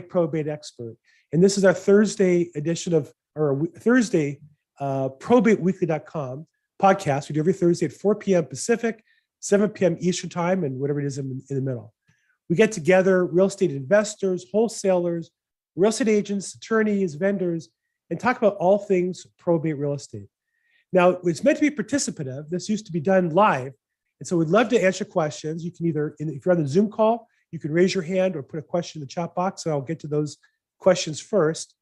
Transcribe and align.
probate 0.00 0.48
expert. 0.48 0.96
And 1.32 1.42
this 1.42 1.58
is 1.58 1.64
our 1.64 1.74
Thursday 1.74 2.50
edition 2.54 2.94
of, 2.94 3.12
or 3.34 3.66
Thursday, 3.78 4.40
uh, 4.80 5.08
probateweekly.com 5.08 6.46
podcast. 6.80 7.28
We 7.28 7.34
do 7.34 7.40
every 7.40 7.52
Thursday 7.52 7.86
at 7.86 7.92
4 7.92 8.14
p.m. 8.16 8.44
Pacific, 8.44 9.02
7 9.40 9.70
p.m. 9.70 9.96
Eastern 10.00 10.30
Time, 10.30 10.64
and 10.64 10.78
whatever 10.78 11.00
it 11.00 11.06
is 11.06 11.18
in, 11.18 11.42
in 11.50 11.56
the 11.56 11.62
middle. 11.62 11.92
We 12.48 12.56
get 12.56 12.72
together 12.72 13.26
real 13.26 13.46
estate 13.46 13.70
investors, 13.70 14.46
wholesalers, 14.52 15.30
real 15.74 15.90
estate 15.90 16.08
agents, 16.08 16.54
attorneys, 16.54 17.14
vendors, 17.14 17.68
and 18.10 18.20
talk 18.20 18.38
about 18.38 18.56
all 18.56 18.78
things 18.78 19.26
probate 19.38 19.78
real 19.78 19.94
estate. 19.94 20.28
Now, 20.92 21.18
it's 21.24 21.42
meant 21.42 21.58
to 21.58 21.68
be 21.68 21.74
participative. 21.74 22.48
This 22.48 22.68
used 22.68 22.86
to 22.86 22.92
be 22.92 23.00
done 23.00 23.30
live. 23.30 23.72
And 24.20 24.26
so 24.26 24.36
we'd 24.36 24.48
love 24.48 24.68
to 24.70 24.82
answer 24.82 25.04
questions. 25.04 25.64
You 25.64 25.72
can 25.72 25.86
either, 25.86 26.14
if 26.18 26.46
you're 26.46 26.54
on 26.54 26.62
the 26.62 26.68
Zoom 26.68 26.90
call, 26.90 27.28
you 27.52 27.58
can 27.58 27.72
raise 27.72 27.94
your 27.94 28.02
hand 28.02 28.36
or 28.36 28.42
put 28.42 28.58
a 28.58 28.62
question 28.62 29.00
in 29.00 29.06
the 29.06 29.10
chat 29.10 29.34
box, 29.34 29.64
and 29.64 29.72
I'll 29.72 29.80
get 29.80 30.00
to 30.00 30.06
those 30.06 30.38
questions 30.78 31.20
first. 31.20 31.74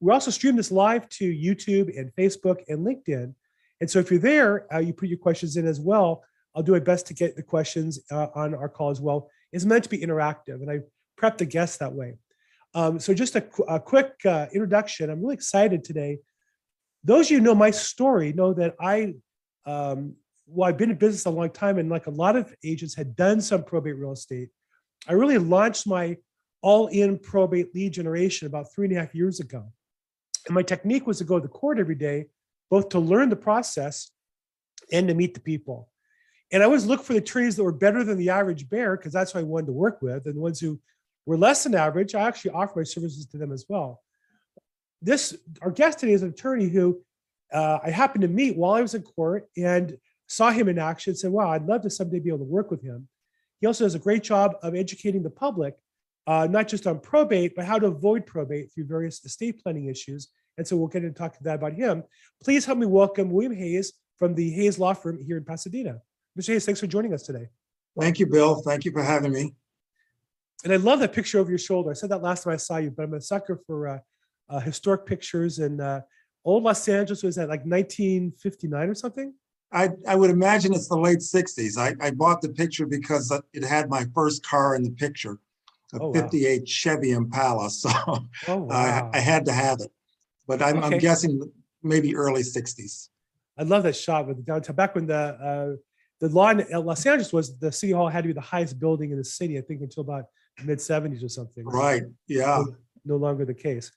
We 0.00 0.12
also 0.12 0.30
stream 0.30 0.56
this 0.56 0.70
live 0.70 1.08
to 1.10 1.24
YouTube 1.24 1.98
and 1.98 2.12
Facebook 2.14 2.62
and 2.68 2.86
LinkedIn. 2.86 3.34
And 3.80 3.90
so 3.90 3.98
if 3.98 4.10
you're 4.10 4.20
there, 4.20 4.72
uh, 4.72 4.78
you 4.78 4.92
put 4.92 5.08
your 5.08 5.18
questions 5.18 5.56
in 5.56 5.66
as 5.66 5.80
well. 5.80 6.22
I'll 6.54 6.62
do 6.62 6.72
my 6.72 6.78
best 6.80 7.06
to 7.06 7.14
get 7.14 7.36
the 7.36 7.42
questions 7.42 8.00
uh, 8.10 8.28
on 8.34 8.54
our 8.54 8.68
call 8.68 8.90
as 8.90 9.00
well. 9.00 9.30
It's 9.52 9.64
meant 9.64 9.84
to 9.84 9.90
be 9.90 9.98
interactive, 9.98 10.60
and 10.60 10.70
I 10.70 10.80
prep 11.16 11.38
the 11.38 11.46
guests 11.46 11.78
that 11.78 11.92
way. 11.92 12.14
Um, 12.74 12.98
so 12.98 13.14
just 13.14 13.34
a, 13.36 13.44
a 13.66 13.80
quick 13.80 14.14
uh, 14.24 14.46
introduction. 14.52 15.10
I'm 15.10 15.22
really 15.22 15.34
excited 15.34 15.84
today. 15.84 16.18
Those 17.04 17.26
of 17.26 17.30
you 17.30 17.38
who 17.38 17.44
know 17.44 17.54
my 17.54 17.70
story 17.70 18.32
know 18.32 18.52
that 18.54 18.74
I, 18.80 19.14
um, 19.64 20.16
well, 20.46 20.68
I've 20.68 20.76
been 20.76 20.90
in 20.90 20.96
business 20.96 21.26
a 21.26 21.30
long 21.30 21.50
time, 21.50 21.78
and 21.78 21.88
like 21.88 22.06
a 22.06 22.10
lot 22.10 22.36
of 22.36 22.54
agents 22.64 22.94
had 22.94 23.16
done 23.16 23.40
some 23.40 23.62
probate 23.64 23.96
real 23.96 24.12
estate. 24.12 24.50
I 25.06 25.12
really 25.12 25.38
launched 25.38 25.86
my 25.86 26.16
all-in 26.62 27.18
probate 27.18 27.74
lead 27.74 27.92
generation 27.92 28.46
about 28.46 28.72
three 28.72 28.86
and 28.86 28.96
a 28.96 29.00
half 29.00 29.14
years 29.14 29.40
ago. 29.40 29.72
And 30.46 30.54
my 30.54 30.62
technique 30.62 31.06
was 31.06 31.18
to 31.18 31.24
go 31.24 31.38
to 31.38 31.42
the 31.42 31.48
court 31.48 31.78
every 31.78 31.94
day, 31.94 32.26
both 32.70 32.88
to 32.90 32.98
learn 32.98 33.28
the 33.28 33.36
process 33.36 34.10
and 34.92 35.08
to 35.08 35.14
meet 35.14 35.34
the 35.34 35.40
people. 35.40 35.88
And 36.50 36.62
I 36.62 36.66
always 36.66 36.86
look 36.86 37.02
for 37.02 37.12
the 37.12 37.20
trees 37.20 37.56
that 37.56 37.64
were 37.64 37.72
better 37.72 38.02
than 38.02 38.16
the 38.16 38.30
average 38.30 38.68
bear 38.68 38.96
because 38.96 39.12
that's 39.12 39.32
who 39.32 39.38
I 39.38 39.42
wanted 39.42 39.66
to 39.66 39.72
work 39.72 40.00
with. 40.00 40.26
And 40.26 40.36
the 40.36 40.40
ones 40.40 40.58
who 40.58 40.80
were 41.26 41.36
less 41.36 41.64
than 41.64 41.74
average, 41.74 42.14
I 42.14 42.22
actually 42.22 42.52
offer 42.52 42.80
my 42.80 42.84
services 42.84 43.26
to 43.26 43.38
them 43.38 43.52
as 43.52 43.66
well. 43.68 44.02
This, 45.02 45.36
our 45.60 45.70
guest 45.70 45.98
today 45.98 46.12
is 46.12 46.22
an 46.22 46.30
attorney 46.30 46.68
who 46.68 47.00
uh, 47.52 47.78
I 47.82 47.90
happened 47.90 48.22
to 48.22 48.28
meet 48.28 48.56
while 48.56 48.72
I 48.72 48.82
was 48.82 48.94
in 48.94 49.02
court 49.02 49.48
and 49.56 49.96
saw 50.26 50.50
him 50.50 50.68
in 50.68 50.78
action. 50.78 51.14
Said, 51.14 51.30
"Wow, 51.30 51.50
I'd 51.50 51.66
love 51.66 51.82
to 51.82 51.90
someday 51.90 52.18
be 52.18 52.28
able 52.28 52.38
to 52.38 52.44
work 52.44 52.70
with 52.70 52.82
him." 52.82 53.08
He 53.60 53.66
also 53.66 53.84
does 53.84 53.94
a 53.94 53.98
great 53.98 54.22
job 54.22 54.54
of 54.62 54.74
educating 54.74 55.22
the 55.22 55.30
public, 55.30 55.76
uh, 56.26 56.46
not 56.50 56.68
just 56.68 56.86
on 56.86 57.00
probate, 57.00 57.54
but 57.56 57.64
how 57.64 57.78
to 57.78 57.86
avoid 57.86 58.26
probate 58.26 58.72
through 58.72 58.84
various 58.84 59.24
estate 59.24 59.62
planning 59.62 59.86
issues. 59.86 60.28
And 60.56 60.66
so 60.66 60.76
we'll 60.76 60.88
get 60.88 61.04
into 61.04 61.18
talk 61.18 61.36
to 61.36 61.44
that 61.44 61.56
about 61.56 61.72
him. 61.72 62.04
Please 62.42 62.64
help 62.64 62.78
me 62.78 62.86
welcome 62.86 63.30
William 63.30 63.54
Hayes 63.54 63.92
from 64.16 64.34
the 64.34 64.50
Hayes 64.50 64.78
Law 64.78 64.94
Firm 64.94 65.22
here 65.22 65.36
in 65.36 65.44
Pasadena. 65.44 66.00
Mr. 66.38 66.48
Hayes, 66.48 66.66
thanks 66.66 66.80
for 66.80 66.86
joining 66.86 67.14
us 67.14 67.22
today. 67.22 67.48
Thank 67.98 68.18
you, 68.18 68.26
Bill. 68.26 68.56
Thank 68.56 68.84
you 68.84 68.92
for 68.92 69.02
having 69.02 69.32
me. 69.32 69.54
And 70.64 70.72
I 70.72 70.76
love 70.76 71.00
that 71.00 71.12
picture 71.12 71.38
over 71.38 71.50
your 71.50 71.58
shoulder. 71.58 71.90
I 71.90 71.94
said 71.94 72.10
that 72.10 72.22
last 72.22 72.44
time 72.44 72.52
I 72.52 72.56
saw 72.56 72.78
you, 72.78 72.90
but 72.90 73.04
I'm 73.04 73.14
a 73.14 73.20
sucker 73.20 73.60
for 73.66 73.88
uh, 73.88 73.98
uh, 74.48 74.60
historic 74.60 75.06
pictures. 75.06 75.60
And 75.60 75.80
uh, 75.80 76.00
old 76.44 76.64
Los 76.64 76.88
Angeles 76.88 77.22
was 77.22 77.36
that 77.36 77.48
like 77.48 77.64
1959 77.64 78.88
or 78.88 78.94
something? 78.94 79.34
I, 79.72 79.90
I 80.06 80.16
would 80.16 80.30
imagine 80.30 80.72
it's 80.72 80.88
the 80.88 80.96
late 80.96 81.22
sixties. 81.22 81.76
I, 81.76 81.94
I 82.00 82.10
bought 82.10 82.40
the 82.40 82.48
picture 82.48 82.86
because 82.86 83.30
it 83.52 83.64
had 83.64 83.90
my 83.90 84.06
first 84.14 84.44
car 84.44 84.74
in 84.74 84.82
the 84.82 84.90
picture, 84.90 85.38
Oh, 85.94 85.98
a 85.98 86.06
wow. 86.08 86.12
fifty-eight 86.12 86.68
Chevy 86.68 87.12
Impala, 87.12 87.70
so 87.82 87.90
Oh, 88.48 88.68
I, 88.70 89.00
wow. 89.02 89.10
I 89.14 89.18
had 89.20 89.44
to 89.46 89.52
have 89.52 89.80
it. 89.80 89.90
But 90.46 90.62
I'm, 90.62 90.82
I'm 90.82 90.98
guessing 90.98 91.42
maybe 91.82 92.16
early 92.16 92.42
sixties. 92.42 93.10
I 93.58 93.64
love 93.64 93.82
that 93.82 93.96
shot 93.96 94.26
with 94.26 94.36
the 94.38 94.42
downtown. 94.42 94.76
Back 94.76 94.94
when 94.94 95.06
the 95.06 95.14
uh, 95.16 95.76
the 96.20 96.28
law 96.34 96.50
in 96.50 96.64
Los 96.84 97.04
Angeles 97.04 97.32
was 97.32 97.58
the 97.58 97.70
city 97.70 97.92
hall 97.92 98.08
had 98.08 98.22
to 98.24 98.28
be 98.28 98.32
the 98.32 98.40
highest 98.40 98.78
building 98.78 99.10
in 99.10 99.18
the 99.18 99.24
city, 99.24 99.58
I 99.58 99.60
think 99.60 99.82
until 99.82 100.00
about 100.02 100.24
mid 100.64 100.78
70s 100.78 101.22
or 101.24 101.28
something. 101.28 101.64
Right, 101.64 102.02
yeah. 102.26 102.62
No 103.04 103.16
longer 103.16 103.44
the 103.44 103.54
case. 103.54 103.92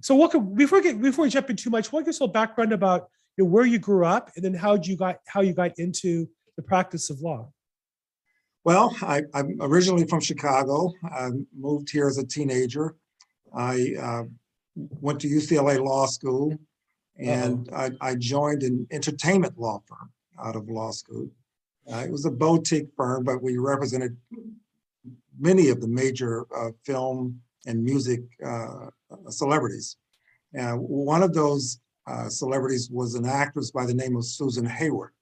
So 0.00 0.16
welcome, 0.16 0.54
before 0.54 0.78
we 0.78 0.84
get, 0.84 1.00
before 1.00 1.24
we 1.24 1.30
jump 1.30 1.50
in 1.50 1.56
too 1.56 1.70
much, 1.70 1.92
what 1.92 2.04
gives 2.04 2.18
a 2.18 2.24
little 2.24 2.32
background 2.32 2.72
about 2.72 3.10
you 3.38 3.44
know, 3.44 3.50
where 3.50 3.64
you 3.64 3.78
grew 3.78 4.04
up 4.04 4.32
and 4.34 4.44
then 4.44 4.52
how 4.52 4.74
you 4.74 4.96
got 4.96 5.20
how 5.26 5.40
you 5.40 5.52
got 5.52 5.78
into 5.78 6.28
the 6.56 6.62
practice 6.62 7.08
of 7.08 7.20
law? 7.20 7.48
Well, 8.64 8.94
I, 9.00 9.22
I'm 9.32 9.56
originally 9.60 10.06
from 10.06 10.20
Chicago. 10.20 10.92
I 11.04 11.30
moved 11.56 11.88
here 11.90 12.08
as 12.08 12.18
a 12.18 12.26
teenager. 12.26 12.96
I 13.56 13.94
uh, 13.98 14.24
went 14.74 15.20
to 15.20 15.28
UCLA 15.28 15.82
Law 15.82 16.06
School 16.06 16.58
and 17.18 17.68
I, 17.74 17.92
I 18.00 18.14
joined 18.16 18.62
an 18.62 18.86
entertainment 18.90 19.58
law 19.58 19.80
firm 19.86 20.10
out 20.44 20.56
of 20.56 20.68
law 20.68 20.90
school. 20.90 21.28
Uh, 21.90 21.98
it 21.98 22.10
was 22.10 22.26
a 22.26 22.30
boutique 22.30 22.88
firm, 22.96 23.24
but 23.24 23.42
we 23.42 23.56
represented 23.56 24.16
many 25.38 25.68
of 25.68 25.80
the 25.80 25.88
major 25.88 26.44
uh, 26.54 26.70
film 26.84 27.40
and 27.66 27.82
music 27.82 28.20
uh, 28.44 28.86
celebrities. 29.30 29.96
Uh, 30.58 30.72
one 30.74 31.22
of 31.22 31.32
those 31.32 31.80
uh, 32.08 32.28
celebrities 32.28 32.88
was 32.90 33.14
an 33.14 33.26
actress 33.26 33.70
by 33.70 33.84
the 33.84 33.94
name 33.94 34.16
of 34.16 34.24
Susan 34.24 34.64
Hayward. 34.64 35.12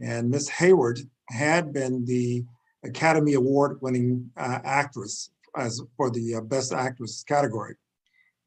And 0.00 0.30
Miss 0.30 0.48
Hayward 0.48 1.00
had 1.30 1.72
been 1.72 2.04
the 2.04 2.44
Academy 2.84 3.34
Award 3.34 3.78
winning 3.80 4.30
uh, 4.36 4.58
actress 4.64 5.30
as 5.56 5.80
for 5.96 6.10
the 6.10 6.36
uh, 6.36 6.40
Best 6.40 6.72
Actress 6.72 7.24
category. 7.26 7.74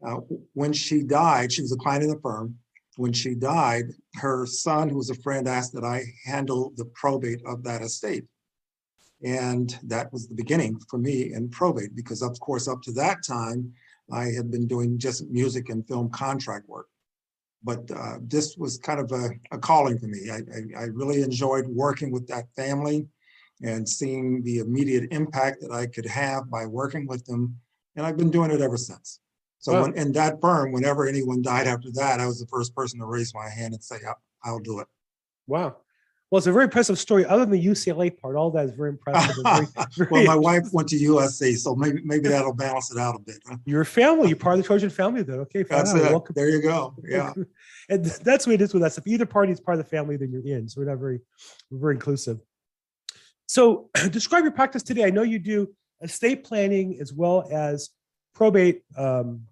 Uh, 0.05 0.17
when 0.53 0.73
she 0.73 1.03
died, 1.03 1.51
she 1.51 1.61
was 1.61 1.71
a 1.71 1.77
client 1.77 2.03
in 2.03 2.09
the 2.09 2.19
firm. 2.19 2.57
When 2.97 3.13
she 3.13 3.33
died, 3.33 3.85
her 4.15 4.45
son, 4.45 4.89
who 4.89 4.97
was 4.97 5.09
a 5.09 5.15
friend, 5.15 5.47
asked 5.47 5.73
that 5.73 5.83
I 5.83 6.03
handle 6.25 6.73
the 6.75 6.85
probate 6.85 7.41
of 7.45 7.63
that 7.63 7.81
estate. 7.81 8.25
And 9.23 9.77
that 9.83 10.11
was 10.11 10.27
the 10.27 10.35
beginning 10.35 10.79
for 10.89 10.97
me 10.97 11.33
in 11.33 11.49
probate, 11.49 11.95
because 11.95 12.21
of 12.21 12.39
course, 12.39 12.67
up 12.67 12.81
to 12.83 12.91
that 12.93 13.19
time, 13.25 13.73
I 14.11 14.25
had 14.25 14.51
been 14.51 14.67
doing 14.67 14.99
just 14.99 15.29
music 15.29 15.69
and 15.69 15.87
film 15.87 16.09
contract 16.09 16.67
work. 16.67 16.87
But 17.63 17.89
uh, 17.91 18.17
this 18.21 18.57
was 18.57 18.77
kind 18.77 18.99
of 18.99 19.11
a, 19.11 19.29
a 19.51 19.57
calling 19.57 19.97
for 19.97 20.07
me. 20.07 20.29
I, 20.29 20.37
I, 20.79 20.83
I 20.83 20.85
really 20.85 21.21
enjoyed 21.21 21.65
working 21.67 22.11
with 22.11 22.27
that 22.27 22.45
family 22.55 23.07
and 23.61 23.87
seeing 23.87 24.43
the 24.43 24.57
immediate 24.59 25.11
impact 25.11 25.61
that 25.61 25.71
I 25.71 25.87
could 25.87 26.05
have 26.05 26.49
by 26.49 26.65
working 26.65 27.07
with 27.07 27.25
them. 27.25 27.57
And 27.95 28.05
I've 28.05 28.17
been 28.17 28.31
doing 28.31 28.51
it 28.51 28.59
ever 28.61 28.77
since. 28.77 29.21
So 29.59 29.71
Wow. 29.73 29.83
when, 29.83 29.93
in 29.97 30.11
that 30.13 30.41
firm, 30.41 30.73
whenever 30.73 31.07
anyone 31.07 31.41
died 31.41 31.67
after 31.67 31.89
that, 31.93 32.19
I 32.19 32.25
was 32.25 32.39
the 32.39 32.47
first 32.47 32.75
person 32.75 32.99
to 32.99 33.05
raise 33.05 33.33
my 33.33 33.47
hand 33.47 33.73
and 33.73 33.81
say, 33.83 33.95
"I'll- 34.05 34.21
I'll 34.43 34.59
do 34.59 34.79
it. 34.81 34.87
Wow. 35.47 35.77
Well, 36.33 36.39
it's 36.39 36.47
a 36.47 36.51
very 36.51 36.63
impressive 36.63 36.97
story. 36.97 37.27
Other 37.27 37.45
than 37.45 37.51
the 37.51 37.63
UCLA 37.63 38.09
part, 38.19 38.35
all 38.35 38.49
that 38.49 38.65
is 38.65 38.71
very 38.71 38.89
impressive. 38.89 39.35
and 39.45 39.67
very- 39.95 40.07
Well, 40.11 40.25
my 40.25 40.35
wife 40.35 40.63
went 40.73 40.87
to 40.89 40.95
USC, 40.95 41.55
so 41.57 41.75
maybe, 41.75 42.01
maybe 42.03 42.27
that'll 42.27 42.55
balance 42.55 42.91
it 42.91 42.97
out 42.97 43.13
a 43.13 43.19
bit. 43.19 43.37
huh? 43.47 43.57
You're 43.65 43.81
a 43.81 43.85
family. 43.85 44.29
You're 44.29 44.37
part 44.37 44.57
of 44.57 44.63
the 44.63 44.65
Trojan 44.65 44.89
family, 44.89 45.21
then. 45.21 45.41
Okay, 45.41 45.61
fine. 45.61 45.77
That's 45.85 45.93
it. 45.93 46.01
Welcome. 46.09 46.33
There 46.35 46.49
you 46.49 46.59
go. 46.63 46.95
Yeah. 47.07 47.33
and 47.89 48.03
that's 48.05 48.47
what 48.47 48.53
it 48.55 48.61
is 48.63 48.73
with 48.73 48.81
us. 48.81 48.97
If 48.97 49.05
either 49.05 49.27
party 49.27 49.51
is 49.51 49.59
part 49.59 49.77
of 49.77 49.85
the 49.85 49.89
family, 49.91 50.17
then 50.17 50.31
you're 50.31 50.57
in. 50.57 50.67
So 50.67 50.81
we're 50.81 50.87
not 50.87 50.97
very, 50.97 51.19
we're 51.69 51.77
very 51.77 51.93
inclusive. 51.93 52.39
So 53.45 53.91
describe 54.09 54.41
your 54.41 54.53
practice 54.53 54.81
today. 54.81 55.03
I 55.05 55.11
know 55.11 55.21
you 55.21 55.37
do 55.37 55.69
estate 56.01 56.43
planning 56.45 56.97
as 56.99 57.13
well 57.13 57.47
as 57.51 57.91
probate 58.33 58.81
um, 58.97 59.43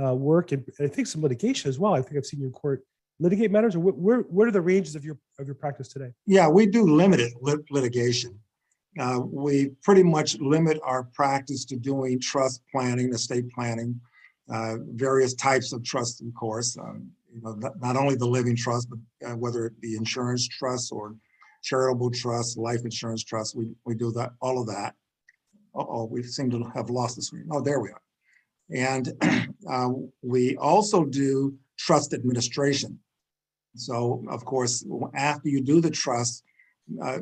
uh, 0.00 0.14
work 0.14 0.52
and 0.52 0.64
I 0.78 0.86
think 0.86 1.08
some 1.08 1.20
litigation 1.20 1.68
as 1.68 1.80
well. 1.80 1.94
I 1.94 2.00
think 2.00 2.16
I've 2.16 2.26
seen 2.26 2.38
you 2.38 2.46
in 2.46 2.52
court 2.52 2.84
litigate 3.18 3.50
matters. 3.50 3.74
Or 3.74 3.80
wh- 3.80 3.98
where, 3.98 4.18
what 4.20 4.46
are 4.46 4.52
the 4.52 4.60
ranges 4.60 4.94
of 4.94 5.04
your 5.04 5.18
of 5.38 5.46
your 5.46 5.54
practice 5.54 5.88
today? 5.88 6.12
Yeah, 6.26 6.48
we 6.48 6.66
do 6.66 6.82
limited 6.82 7.32
lit- 7.40 7.70
litigation. 7.70 8.38
Uh, 8.98 9.20
we 9.24 9.70
pretty 9.82 10.02
much 10.02 10.38
limit 10.40 10.78
our 10.82 11.04
practice 11.14 11.64
to 11.66 11.76
doing 11.76 12.18
trust 12.20 12.62
planning, 12.72 13.14
estate 13.14 13.44
planning, 13.54 14.00
uh, 14.52 14.76
various 14.94 15.34
types 15.34 15.72
of 15.72 15.84
trusts, 15.84 16.20
of 16.20 16.34
course. 16.34 16.76
Um, 16.78 17.10
you 17.32 17.40
know, 17.42 17.52
not, 17.54 17.80
not 17.80 17.96
only 17.96 18.16
the 18.16 18.26
living 18.26 18.56
trust, 18.56 18.88
but 18.90 18.98
uh, 19.28 19.36
whether 19.36 19.66
it 19.66 19.80
be 19.80 19.94
insurance 19.96 20.48
trusts 20.48 20.90
or 20.90 21.14
charitable 21.62 22.10
trusts, 22.10 22.56
life 22.56 22.80
insurance 22.84 23.22
trusts, 23.22 23.54
we, 23.54 23.68
we 23.84 23.94
do 23.94 24.10
that, 24.12 24.32
all 24.40 24.60
of 24.60 24.66
that. 24.66 24.94
Uh-oh, 25.74 26.06
we 26.06 26.22
seem 26.22 26.50
to 26.50 26.64
have 26.74 26.90
lost 26.90 27.16
the 27.16 27.22
screen. 27.22 27.46
Oh, 27.52 27.60
there 27.60 27.78
we 27.78 27.90
are. 27.90 28.02
And 28.74 29.12
uh, 29.70 29.90
we 30.22 30.56
also 30.56 31.04
do 31.04 31.56
trust 31.76 32.14
administration. 32.14 32.98
So 33.74 34.24
of 34.28 34.44
course, 34.44 34.84
after 35.14 35.48
you 35.48 35.60
do 35.62 35.80
the 35.80 35.90
trust, 35.90 36.42
uh, 37.02 37.20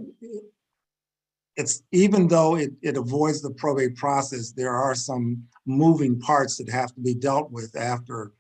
it's 1.57 1.83
even 1.91 2.29
though 2.29 2.57
it, 2.57 2.71
it 2.83 2.97
avoids 2.97 3.41
the 3.41 3.51
probate 3.51 3.97
process, 3.97 4.53
there 4.53 4.75
are 4.75 4.95
some 4.95 5.43
moving 5.65 6.19
parts 6.21 6.57
that 6.59 6.69
have 6.71 6.95
to 6.95 7.01
be 7.01 7.15
dealt 7.15 7.51
with 7.51 7.75
after 7.77 8.33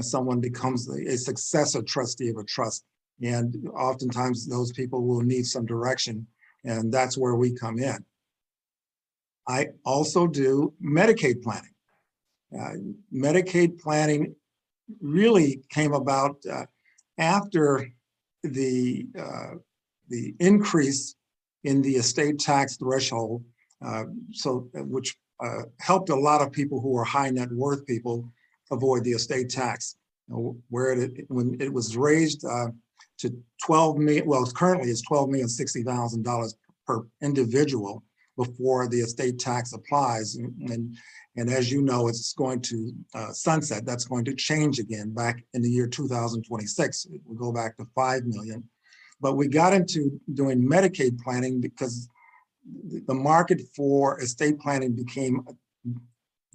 someone 0.00 0.40
becomes 0.40 0.88
a 0.88 1.16
successor 1.16 1.82
trustee 1.82 2.28
of 2.30 2.36
a 2.36 2.44
trust. 2.44 2.84
And 3.22 3.68
oftentimes 3.74 4.46
those 4.46 4.72
people 4.72 5.06
will 5.06 5.20
need 5.20 5.46
some 5.46 5.66
direction, 5.66 6.26
and 6.64 6.92
that's 6.92 7.16
where 7.16 7.36
we 7.36 7.52
come 7.52 7.78
in. 7.78 8.04
I 9.46 9.68
also 9.84 10.26
do 10.26 10.72
Medicaid 10.82 11.42
planning. 11.42 11.74
Uh, 12.58 12.74
Medicaid 13.14 13.80
planning 13.80 14.34
really 15.00 15.62
came 15.70 15.92
about 15.92 16.36
uh, 16.50 16.64
after 17.18 17.88
the, 18.42 19.06
uh, 19.18 19.54
the 20.08 20.34
increase 20.40 21.14
in 21.64 21.82
the 21.82 21.96
estate 21.96 22.38
tax 22.38 22.76
threshold. 22.76 23.42
uh, 23.84 24.04
So, 24.32 24.68
which 24.74 25.16
uh, 25.40 25.62
helped 25.80 26.10
a 26.10 26.16
lot 26.16 26.40
of 26.40 26.52
people 26.52 26.80
who 26.80 26.96
are 26.96 27.04
high 27.04 27.30
net 27.30 27.50
worth 27.52 27.84
people 27.86 28.30
avoid 28.70 29.04
the 29.04 29.12
estate 29.12 29.50
tax. 29.50 29.96
You 30.28 30.34
know, 30.34 30.56
Where 30.70 30.92
it, 30.92 31.24
when 31.28 31.56
it 31.60 31.72
was 31.72 31.96
raised 31.96 32.44
uh, 32.44 32.68
to 33.18 33.34
12 33.64 33.98
million, 33.98 34.26
well, 34.26 34.46
currently 34.46 34.90
it's 34.90 35.02
12 35.02 35.28
million, 35.30 35.48
60 35.48 35.82
thousand 35.82 36.24
dollars 36.24 36.54
per 36.86 37.06
individual 37.22 38.02
before 38.36 38.88
the 38.88 39.00
estate 39.00 39.38
tax 39.38 39.72
applies. 39.72 40.36
And, 40.36 40.70
and- 40.70 40.96
and 41.36 41.50
as 41.50 41.68
you 41.72 41.82
know, 41.82 42.06
it's 42.06 42.32
going 42.32 42.60
to 42.60 42.92
uh, 43.12 43.32
sunset. 43.32 43.84
That's 43.84 44.04
going 44.04 44.24
to 44.26 44.34
change 44.36 44.78
again 44.78 45.10
back 45.12 45.42
in 45.52 45.62
the 45.62 45.68
year 45.68 45.88
2026. 45.88 47.06
It 47.06 47.20
will 47.26 47.34
go 47.34 47.50
back 47.50 47.76
to 47.78 47.84
5 47.92 48.24
million. 48.26 48.62
But 49.20 49.34
we 49.34 49.48
got 49.48 49.74
into 49.74 50.20
doing 50.32 50.62
Medicaid 50.62 51.18
planning 51.18 51.60
because 51.60 52.08
the 53.06 53.14
market 53.14 53.62
for 53.74 54.20
estate 54.20 54.60
planning 54.60 54.92
became 54.94 55.44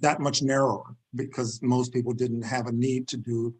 that 0.00 0.18
much 0.20 0.40
narrower 0.42 0.96
because 1.14 1.60
most 1.60 1.92
people 1.92 2.14
didn't 2.14 2.42
have 2.42 2.66
a 2.66 2.72
need 2.72 3.06
to 3.08 3.18
do 3.18 3.54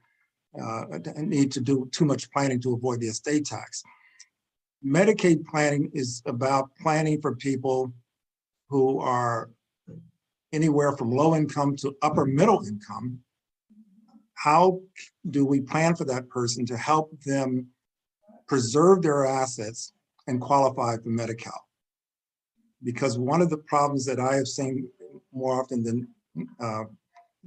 uh, 0.58 0.84
need 1.18 1.52
to 1.52 1.60
do 1.60 1.88
too 1.92 2.04
much 2.04 2.30
planning 2.32 2.60
to 2.62 2.72
avoid 2.72 3.00
the 3.00 3.06
estate 3.08 3.44
tax. 3.44 3.82
Medicaid 4.84 5.44
planning 5.44 5.90
is 5.92 6.22
about 6.26 6.70
planning 6.82 7.20
for 7.20 7.36
people 7.36 7.92
who 8.70 9.00
are 9.00 9.50
anywhere 10.52 10.96
from 10.96 11.10
low 11.10 11.34
income 11.34 11.76
to 11.76 11.96
upper 12.02 12.24
middle 12.24 12.64
income. 12.66 13.18
How 14.34 14.80
do 15.28 15.44
we 15.44 15.60
plan 15.60 15.94
for 15.94 16.04
that 16.04 16.28
person 16.30 16.64
to 16.66 16.76
help 16.76 17.10
them 17.22 17.66
preserve 18.48 19.02
their 19.02 19.26
assets 19.26 19.92
and 20.26 20.40
qualify 20.40 20.96
for 20.96 21.08
Medi-Cal? 21.08 21.66
Because 22.82 23.18
one 23.18 23.42
of 23.42 23.50
the 23.50 23.58
problems 23.58 24.06
that 24.06 24.18
I 24.18 24.36
have 24.36 24.48
seen 24.48 24.88
more 25.32 25.60
often 25.60 25.82
than 25.82 26.08
uh, 26.58 26.84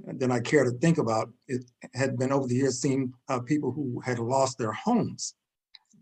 than 0.06 0.32
I 0.32 0.40
care 0.40 0.64
to 0.64 0.72
think 0.72 0.98
about, 0.98 1.30
it 1.46 1.64
had 1.94 2.18
been 2.18 2.32
over 2.32 2.48
the 2.48 2.56
years 2.56 2.80
seeing 2.80 3.12
uh, 3.28 3.38
people 3.38 3.70
who 3.70 4.00
had 4.00 4.18
lost 4.18 4.58
their 4.58 4.72
homes 4.72 5.34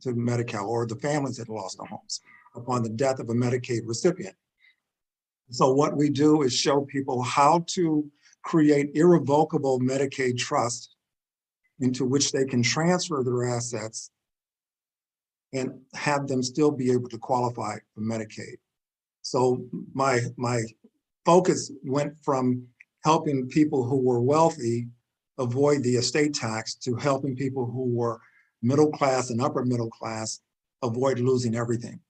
to 0.01 0.15
Medi-Cal 0.15 0.67
or 0.67 0.87
the 0.87 0.97
families 0.97 1.37
had 1.37 1.51
lost 1.51 1.77
their 1.79 1.87
homes 1.87 2.21
upon 2.57 2.83
the 2.83 2.89
death 2.89 3.19
of 3.19 3.29
a 3.29 3.35
Medicaid 3.35 3.83
recipient. 3.85 4.35
So 5.53 5.71
what 5.71 5.97
we 5.97 6.09
do 6.09 6.43
is 6.43 6.55
show 6.55 6.81
people 6.81 7.23
how 7.23 7.65
to 7.69 8.11
create 8.43 8.91
irrevocable 8.95 9.81
Medicaid 9.81 10.39
trust 10.39 10.97
into 11.79 12.07
which 12.07 12.33
they 12.33 12.47
can 12.47 12.63
transfer 12.63 13.23
their 13.23 13.45
assets 13.45 14.11
and 15.53 15.79
have 15.95 16.27
them 16.27 16.43
still 16.43 16.71
be 16.71 16.91
able 16.91 17.11
to 17.11 17.19
qualify 17.19 17.77
for 17.95 18.01
Medicaid. 18.01 18.57
So 19.21 19.67
my, 19.93 20.21
my 20.39 20.63
focus 21.27 21.71
went 21.85 22.19
from 22.25 22.67
helping 23.05 23.47
people 23.49 23.85
who 23.85 23.99
were 23.99 24.23
wealthy 24.23 24.89
avoid 25.39 25.83
the 25.83 25.97
estate 25.97 26.33
tax 26.33 26.77
to 26.77 26.95
helping 26.97 27.37
people 27.37 27.67
who 27.67 27.85
were 27.95 28.19
middle 28.63 28.91
class 28.91 29.29
and 29.29 29.43
upper 29.43 29.67
middle 29.67 29.91
class 29.91 30.41
avoid 30.83 31.19
losing 31.19 31.55
everything. 31.55 32.01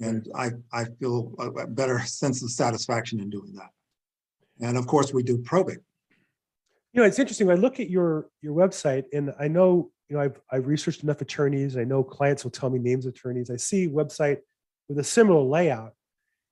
And 0.00 0.28
I, 0.34 0.50
I 0.72 0.84
feel 0.98 1.34
a 1.38 1.48
a 1.50 1.66
better 1.66 2.00
sense 2.04 2.42
of 2.42 2.50
satisfaction 2.50 3.20
in 3.20 3.30
doing 3.30 3.54
that. 3.54 3.70
And 4.60 4.76
of 4.76 4.86
course, 4.86 5.12
we 5.12 5.22
do 5.22 5.38
probate. 5.38 5.78
You 6.92 7.00
know, 7.00 7.06
it's 7.06 7.18
interesting. 7.18 7.50
I 7.50 7.54
look 7.54 7.80
at 7.80 7.90
your 7.90 8.28
your 8.40 8.54
website, 8.54 9.04
and 9.12 9.34
I 9.38 9.48
know, 9.48 9.90
you 10.08 10.16
know, 10.16 10.22
I've 10.22 10.40
I've 10.50 10.66
researched 10.66 11.02
enough 11.02 11.20
attorneys. 11.20 11.76
I 11.76 11.84
know 11.84 12.04
clients 12.04 12.44
will 12.44 12.52
tell 12.52 12.70
me 12.70 12.78
names 12.78 13.06
of 13.06 13.14
attorneys. 13.14 13.50
I 13.50 13.56
see 13.56 13.88
website 13.88 14.38
with 14.88 14.98
a 14.98 15.04
similar 15.04 15.40
layout, 15.40 15.94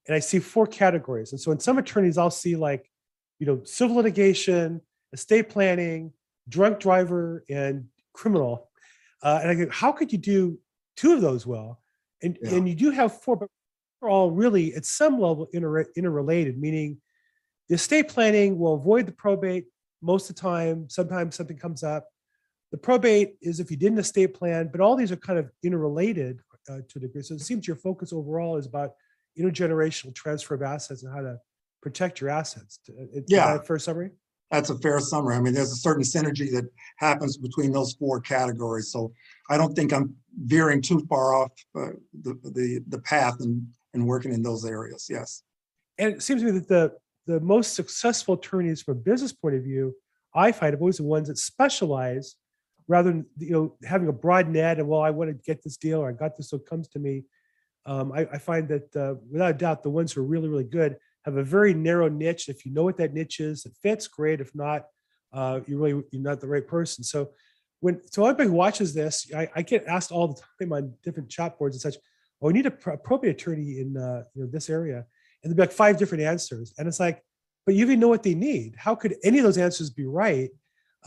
and 0.06 0.14
I 0.16 0.18
see 0.18 0.38
four 0.40 0.66
categories. 0.66 1.32
And 1.32 1.40
so 1.40 1.52
in 1.52 1.60
some 1.60 1.78
attorneys, 1.78 2.18
I'll 2.18 2.30
see 2.30 2.56
like, 2.56 2.90
you 3.38 3.46
know, 3.46 3.62
civil 3.64 3.96
litigation, 3.96 4.80
estate 5.12 5.48
planning, 5.48 6.12
drunk 6.48 6.80
driver, 6.80 7.44
and 7.48 7.86
criminal. 8.12 8.70
Uh, 9.22 9.38
and 9.42 9.50
I 9.50 9.54
go, 9.54 9.70
how 9.70 9.92
could 9.92 10.12
you 10.12 10.18
do 10.18 10.58
two 10.96 11.12
of 11.12 11.20
those 11.20 11.46
well? 11.46 11.81
And 12.22 12.38
Yeah. 12.42 12.56
and 12.56 12.68
you 12.68 12.74
do 12.74 12.90
have 12.90 13.20
four, 13.22 13.36
but 13.36 13.48
they're 14.00 14.10
all 14.10 14.30
really 14.30 14.74
at 14.74 14.84
some 14.84 15.18
level 15.20 15.48
inter- 15.52 15.90
interrelated, 15.96 16.58
meaning 16.58 17.00
the 17.68 17.74
estate 17.74 18.08
planning 18.08 18.58
will 18.58 18.74
avoid 18.74 19.06
the 19.06 19.12
probate 19.12 19.66
most 20.00 20.28
of 20.30 20.36
the 20.36 20.40
time. 20.42 20.88
Sometimes 20.88 21.36
something 21.36 21.56
comes 21.56 21.82
up. 21.82 22.08
The 22.70 22.78
probate 22.78 23.36
is 23.40 23.60
if 23.60 23.70
you 23.70 23.76
didn't 23.76 23.98
estate 23.98 24.34
plan, 24.34 24.68
but 24.72 24.80
all 24.80 24.96
these 24.96 25.12
are 25.12 25.16
kind 25.16 25.38
of 25.38 25.50
interrelated 25.62 26.40
uh, 26.68 26.78
to 26.88 26.98
a 26.98 27.00
degree. 27.00 27.22
So 27.22 27.34
it 27.34 27.40
seems 27.40 27.66
your 27.66 27.76
focus 27.76 28.12
overall 28.12 28.56
is 28.56 28.66
about 28.66 28.92
intergenerational 29.38 30.14
transfer 30.14 30.54
of 30.54 30.62
assets 30.62 31.02
and 31.02 31.12
how 31.12 31.20
to 31.22 31.38
protect 31.82 32.20
your 32.20 32.30
assets. 32.30 32.78
Uh, 32.88 33.04
Is 33.12 33.24
Yeah. 33.28 33.58
fair 33.62 33.78
summary? 33.78 34.10
That's 34.52 34.70
a 34.70 34.78
fair 34.78 35.00
summary. 35.00 35.34
I 35.34 35.40
mean, 35.40 35.54
there's 35.54 35.72
a 35.72 35.76
certain 35.76 36.04
synergy 36.04 36.52
that 36.52 36.66
happens 36.98 37.38
between 37.38 37.72
those 37.72 37.94
four 37.94 38.20
categories. 38.20 38.92
So 38.92 39.12
I 39.50 39.56
don't 39.56 39.74
think 39.74 39.92
I'm 39.92 40.14
veering 40.44 40.82
too 40.82 41.00
far 41.08 41.34
off 41.34 41.52
uh, 41.74 41.92
the, 42.22 42.38
the, 42.44 42.84
the 42.86 42.98
path 42.98 43.40
and, 43.40 43.66
and 43.94 44.06
working 44.06 44.32
in 44.32 44.42
those 44.42 44.66
areas. 44.66 45.08
Yes. 45.10 45.42
And 45.98 46.14
it 46.14 46.22
seems 46.22 46.42
to 46.42 46.46
me 46.46 46.52
that 46.52 46.68
the 46.68 46.92
the 47.26 47.40
most 47.40 47.74
successful 47.74 48.34
attorneys 48.34 48.82
from 48.82 48.98
a 48.98 49.00
business 49.00 49.32
point 49.32 49.54
of 49.54 49.62
view, 49.62 49.94
I 50.34 50.52
find, 50.52 50.74
are 50.74 50.78
always 50.78 50.96
the 50.96 51.04
ones 51.04 51.28
that 51.28 51.38
specialize 51.38 52.34
rather 52.88 53.10
than 53.10 53.26
you 53.38 53.52
know 53.52 53.76
having 53.84 54.08
a 54.08 54.12
broad 54.12 54.48
net 54.48 54.78
and 54.78 54.88
well, 54.88 55.00
I 55.00 55.10
want 55.10 55.30
to 55.30 55.34
get 55.34 55.62
this 55.62 55.76
deal 55.76 56.00
or 56.00 56.08
I 56.08 56.12
got 56.12 56.36
this, 56.36 56.50
so 56.50 56.56
it 56.56 56.66
comes 56.66 56.88
to 56.88 56.98
me. 56.98 57.24
Um, 57.86 58.12
I, 58.12 58.26
I 58.32 58.38
find 58.38 58.68
that 58.68 58.96
uh, 58.96 59.14
without 59.30 59.50
a 59.50 59.54
doubt, 59.54 59.82
the 59.82 59.90
ones 59.90 60.12
who 60.12 60.20
are 60.20 60.24
really 60.24 60.48
really 60.48 60.64
good 60.64 60.96
have 61.24 61.36
a 61.36 61.44
very 61.44 61.74
narrow 61.74 62.08
niche. 62.08 62.48
If 62.48 62.66
you 62.66 62.72
know 62.72 62.84
what 62.84 62.96
that 62.98 63.14
niche 63.14 63.40
is, 63.40 63.64
it 63.66 63.72
fits 63.82 64.08
great. 64.08 64.40
If 64.40 64.54
not, 64.54 64.86
uh, 65.32 65.60
you 65.66 65.78
really 65.78 66.02
you're 66.10 66.22
not 66.22 66.40
the 66.40 66.48
right 66.48 66.66
person. 66.66 67.04
So 67.04 67.30
when 67.80 68.00
so 68.10 68.24
everybody 68.24 68.48
who 68.48 68.54
watches 68.54 68.94
this, 68.94 69.30
I, 69.34 69.48
I 69.54 69.62
get 69.62 69.86
asked 69.86 70.12
all 70.12 70.28
the 70.28 70.40
time 70.60 70.72
on 70.72 70.94
different 71.02 71.28
chat 71.28 71.58
boards 71.58 71.76
and 71.76 71.82
such. 71.82 72.00
Oh, 72.40 72.48
we 72.48 72.54
need 72.54 72.66
a 72.66 72.72
pro- 72.72 72.96
probate 72.96 73.30
attorney 73.30 73.78
in 73.78 73.96
uh, 73.96 74.24
you 74.34 74.42
know 74.42 74.50
this 74.50 74.68
area 74.68 75.06
and 75.42 75.50
there'd 75.50 75.56
be 75.56 75.62
like 75.62 75.72
five 75.72 75.96
different 75.96 76.24
answers. 76.24 76.72
And 76.78 76.86
it's 76.86 77.00
like, 77.00 77.22
but 77.66 77.74
you 77.74 77.84
even 77.84 78.00
know 78.00 78.08
what 78.08 78.22
they 78.22 78.34
need. 78.34 78.74
How 78.76 78.94
could 78.94 79.16
any 79.22 79.38
of 79.38 79.44
those 79.44 79.58
answers 79.58 79.90
be 79.90 80.04
right? 80.04 80.50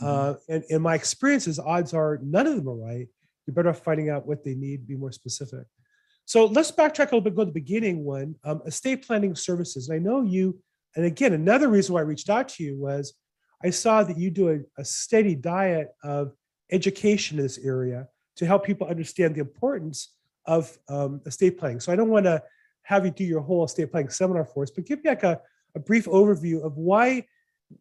Uh, 0.00 0.34
and 0.48 0.62
in 0.68 0.82
my 0.82 0.94
experiences, 0.94 1.58
odds 1.58 1.94
are 1.94 2.18
none 2.22 2.46
of 2.46 2.56
them 2.56 2.68
are 2.68 2.76
right. 2.76 3.08
You're 3.46 3.54
better 3.54 3.70
off 3.70 3.78
finding 3.78 4.10
out 4.10 4.26
what 4.26 4.44
they 4.44 4.54
need, 4.54 4.86
be 4.86 4.96
more 4.96 5.12
specific. 5.12 5.66
So 6.26 6.46
let's 6.46 6.72
backtrack 6.72 7.12
a 7.12 7.14
little 7.14 7.20
bit, 7.20 7.36
go 7.36 7.42
to 7.42 7.46
the 7.46 7.52
beginning 7.52 8.04
one, 8.04 8.34
um, 8.44 8.60
estate 8.66 9.06
planning 9.06 9.34
services. 9.36 9.88
And 9.88 9.96
I 9.96 9.98
know 10.02 10.22
you, 10.22 10.58
and 10.96 11.04
again, 11.04 11.32
another 11.32 11.68
reason 11.68 11.94
why 11.94 12.00
I 12.00 12.04
reached 12.04 12.28
out 12.28 12.48
to 12.50 12.64
you 12.64 12.76
was 12.76 13.14
I 13.64 13.70
saw 13.70 14.02
that 14.02 14.18
you 14.18 14.30
do 14.30 14.50
a, 14.50 14.58
a 14.80 14.84
steady 14.84 15.36
diet 15.36 15.94
of 16.02 16.32
education 16.72 17.38
in 17.38 17.44
this 17.44 17.58
area 17.58 18.08
to 18.36 18.46
help 18.46 18.64
people 18.64 18.88
understand 18.88 19.36
the 19.36 19.40
importance 19.40 20.14
of 20.46 20.76
um, 20.88 21.20
estate 21.26 21.58
planning. 21.58 21.80
So 21.80 21.92
I 21.92 21.96
don't 21.96 22.10
want 22.10 22.26
to 22.26 22.42
have 22.82 23.04
you 23.04 23.12
do 23.12 23.24
your 23.24 23.40
whole 23.40 23.64
estate 23.64 23.92
planning 23.92 24.10
seminar 24.10 24.44
for 24.44 24.64
us, 24.64 24.70
but 24.70 24.84
give 24.84 25.02
me 25.04 25.10
like 25.10 25.22
a, 25.22 25.40
a 25.76 25.78
brief 25.78 26.06
overview 26.06 26.64
of 26.64 26.76
why 26.76 27.24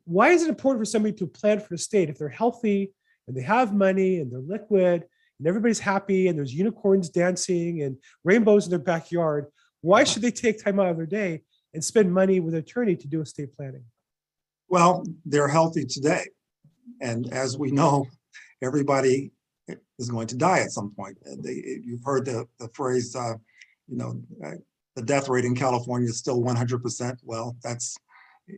why 0.05 0.29
is 0.29 0.41
it 0.41 0.49
important 0.49 0.81
for 0.81 0.85
somebody 0.85 1.13
to 1.13 1.27
plan 1.27 1.59
for 1.59 1.75
estate 1.75 2.09
if 2.09 2.17
they're 2.17 2.27
healthy 2.27 2.91
and 3.27 3.37
they 3.37 3.41
have 3.43 3.71
money 3.71 4.19
and 4.19 4.31
they're 4.31 4.39
liquid 4.39 5.05
and 5.39 5.47
everybody's 5.47 5.79
happy 5.79 6.27
and 6.27 6.37
there's 6.37 6.53
unicorns 6.53 7.09
dancing 7.09 7.81
and 7.81 7.97
rainbows 8.23 8.65
in 8.65 8.69
their 8.69 8.79
backyard. 8.79 9.47
Why 9.81 10.03
should 10.03 10.21
they 10.21 10.31
take 10.31 10.63
time 10.63 10.79
out 10.79 10.89
of 10.89 10.97
their 10.97 11.05
day 11.05 11.43
and 11.73 11.83
spend 11.83 12.13
money 12.13 12.39
with 12.39 12.53
an 12.53 12.61
attorney 12.61 12.95
to 12.95 13.07
do 13.07 13.21
estate 13.21 13.53
planning? 13.53 13.83
Well, 14.67 15.05
they're 15.25 15.47
healthy 15.47 15.85
today. 15.85 16.25
And 17.01 17.31
as 17.33 17.57
we 17.57 17.71
know, 17.71 18.07
everybody 18.61 19.31
is 19.99 20.09
going 20.09 20.27
to 20.27 20.35
die 20.35 20.59
at 20.59 20.71
some 20.71 20.93
point. 20.95 21.17
They, 21.43 21.81
you've 21.83 22.03
heard 22.03 22.25
the, 22.25 22.47
the 22.59 22.69
phrase, 22.73 23.15
uh, 23.15 23.33
you 23.87 23.97
know, 23.97 24.21
uh, 24.43 24.51
the 24.95 25.01
death 25.01 25.27
rate 25.27 25.45
in 25.45 25.55
California 25.55 26.09
is 26.09 26.17
still 26.17 26.41
100%. 26.41 27.17
Well, 27.23 27.55
that's, 27.61 27.97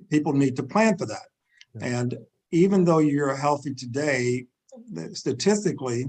people 0.10 0.34
need 0.34 0.56
to 0.58 0.64
plan 0.64 0.98
for 0.98 1.08
that. 1.08 1.28
Yeah. 1.76 2.00
And 2.00 2.18
even 2.52 2.86
though 2.86 3.00
you're 3.00 3.36
healthy 3.36 3.74
today, 3.74 4.46
statistically, 5.14 6.06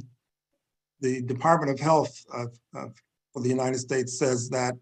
the 1.00 1.22
Department 1.22 1.72
of 1.72 1.80
Health 1.80 2.24
of, 2.32 2.58
of, 2.74 2.94
for 3.32 3.42
the 3.42 3.48
United 3.48 3.78
States 3.78 4.18
says 4.18 4.48
that 4.50 4.74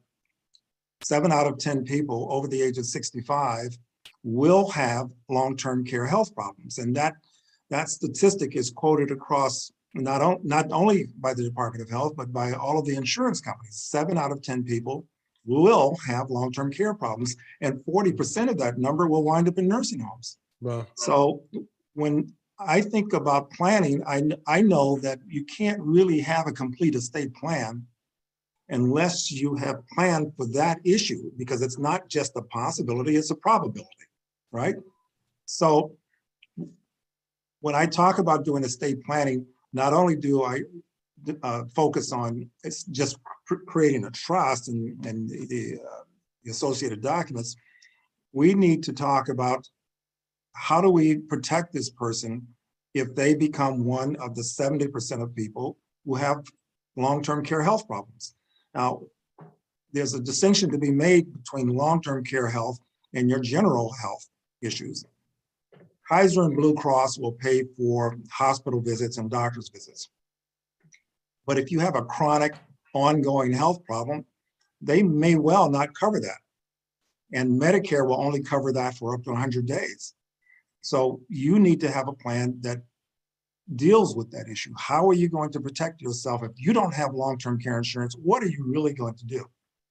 seven 1.02 1.32
out 1.32 1.46
of 1.46 1.58
10 1.58 1.84
people 1.84 2.28
over 2.30 2.48
the 2.48 2.62
age 2.62 2.78
of 2.78 2.86
65 2.86 3.76
will 4.22 4.68
have 4.70 5.10
long-term 5.28 5.84
care 5.84 6.06
health 6.06 6.34
problems. 6.34 6.78
And 6.78 6.94
that, 6.96 7.14
that 7.70 7.88
statistic 7.88 8.56
is 8.56 8.70
quoted 8.70 9.10
across 9.10 9.70
not, 9.94 10.20
on, 10.20 10.40
not 10.42 10.72
only 10.72 11.06
by 11.18 11.32
the 11.34 11.42
Department 11.42 11.82
of 11.82 11.90
Health, 11.90 12.14
but 12.16 12.32
by 12.32 12.52
all 12.52 12.78
of 12.78 12.86
the 12.86 12.96
insurance 12.96 13.40
companies. 13.40 13.76
Seven 13.76 14.18
out 14.18 14.32
of 14.32 14.42
10 14.42 14.64
people 14.64 15.06
will 15.46 15.96
have 16.06 16.28
long-term 16.28 16.72
care 16.72 16.92
problems, 16.92 17.36
and 17.60 17.80
40% 17.84 18.50
of 18.50 18.58
that 18.58 18.78
number 18.78 19.06
will 19.06 19.24
wind 19.24 19.48
up 19.48 19.58
in 19.58 19.68
nursing 19.68 20.00
homes. 20.00 20.38
Well, 20.60 20.86
So 20.96 21.44
when 21.94 22.32
I 22.58 22.80
think 22.80 23.12
about 23.12 23.50
planning, 23.50 24.02
I, 24.06 24.22
I 24.46 24.62
know 24.62 24.98
that 25.00 25.18
you 25.26 25.44
can't 25.44 25.80
really 25.80 26.20
have 26.20 26.46
a 26.46 26.52
complete 26.52 26.94
estate 26.94 27.34
plan 27.34 27.86
unless 28.68 29.30
you 29.30 29.54
have 29.56 29.86
planned 29.88 30.32
for 30.36 30.46
that 30.48 30.78
issue, 30.84 31.30
because 31.36 31.62
it's 31.62 31.78
not 31.78 32.08
just 32.08 32.32
a 32.36 32.42
possibility, 32.42 33.16
it's 33.16 33.30
a 33.30 33.36
probability, 33.36 33.88
right? 34.50 34.74
So 35.44 35.96
when 37.60 37.74
I 37.74 37.86
talk 37.86 38.18
about 38.18 38.44
doing 38.44 38.64
estate 38.64 39.02
planning, 39.04 39.46
not 39.72 39.92
only 39.92 40.16
do 40.16 40.42
I 40.42 40.62
uh, 41.42 41.64
focus 41.74 42.12
on, 42.12 42.50
it's 42.64 42.84
just 42.84 43.18
cr- 43.46 43.64
creating 43.66 44.04
a 44.04 44.10
trust 44.10 44.68
and, 44.68 45.04
and 45.06 45.28
the 45.28 45.78
uh, 45.80 46.02
the 46.44 46.50
associated 46.52 47.02
documents, 47.02 47.56
we 48.32 48.54
need 48.54 48.82
to 48.84 48.92
talk 48.92 49.28
about 49.28 49.68
how 50.56 50.80
do 50.80 50.90
we 50.90 51.18
protect 51.18 51.72
this 51.72 51.90
person 51.90 52.46
if 52.94 53.14
they 53.14 53.34
become 53.34 53.84
one 53.84 54.16
of 54.16 54.34
the 54.34 54.42
seventy 54.42 54.88
percent 54.88 55.22
of 55.22 55.34
people 55.34 55.78
who 56.04 56.14
have 56.14 56.44
long-term 56.96 57.44
care 57.44 57.62
health 57.62 57.86
problems? 57.86 58.34
Now, 58.74 59.02
there's 59.92 60.14
a 60.14 60.20
distinction 60.20 60.70
to 60.70 60.78
be 60.78 60.90
made 60.90 61.32
between 61.32 61.68
long-term 61.68 62.24
care 62.24 62.48
health 62.48 62.78
and 63.14 63.28
your 63.28 63.40
general 63.40 63.92
health 63.92 64.28
issues. 64.62 65.04
Kaiser 66.08 66.42
and 66.42 66.56
Blue 66.56 66.74
Cross 66.74 67.18
will 67.18 67.32
pay 67.32 67.64
for 67.76 68.16
hospital 68.30 68.80
visits 68.80 69.18
and 69.18 69.30
doctor's 69.30 69.68
visits. 69.68 70.08
But 71.46 71.58
if 71.58 71.70
you 71.70 71.80
have 71.80 71.96
a 71.96 72.02
chronic 72.02 72.54
ongoing 72.94 73.52
health 73.52 73.84
problem, 73.84 74.24
they 74.80 75.02
may 75.02 75.36
well 75.36 75.70
not 75.70 75.94
cover 75.94 76.20
that. 76.20 76.38
And 77.32 77.60
Medicare 77.60 78.06
will 78.06 78.20
only 78.20 78.42
cover 78.42 78.72
that 78.72 78.94
for 78.94 79.14
up 79.14 79.24
to 79.24 79.34
hundred 79.34 79.66
days. 79.66 80.14
So 80.86 81.20
you 81.28 81.58
need 81.58 81.80
to 81.80 81.90
have 81.90 82.06
a 82.06 82.12
plan 82.12 82.58
that 82.60 82.78
deals 83.74 84.14
with 84.14 84.30
that 84.30 84.48
issue. 84.48 84.72
How 84.78 85.08
are 85.08 85.14
you 85.14 85.28
going 85.28 85.50
to 85.50 85.60
protect 85.60 86.00
yourself? 86.00 86.44
If 86.44 86.52
you 86.54 86.72
don't 86.72 86.94
have 86.94 87.12
long-term 87.12 87.60
care 87.60 87.76
insurance, 87.76 88.14
what 88.14 88.40
are 88.44 88.48
you 88.48 88.64
really 88.64 88.94
going 88.94 89.16
to 89.16 89.26
do? 89.26 89.44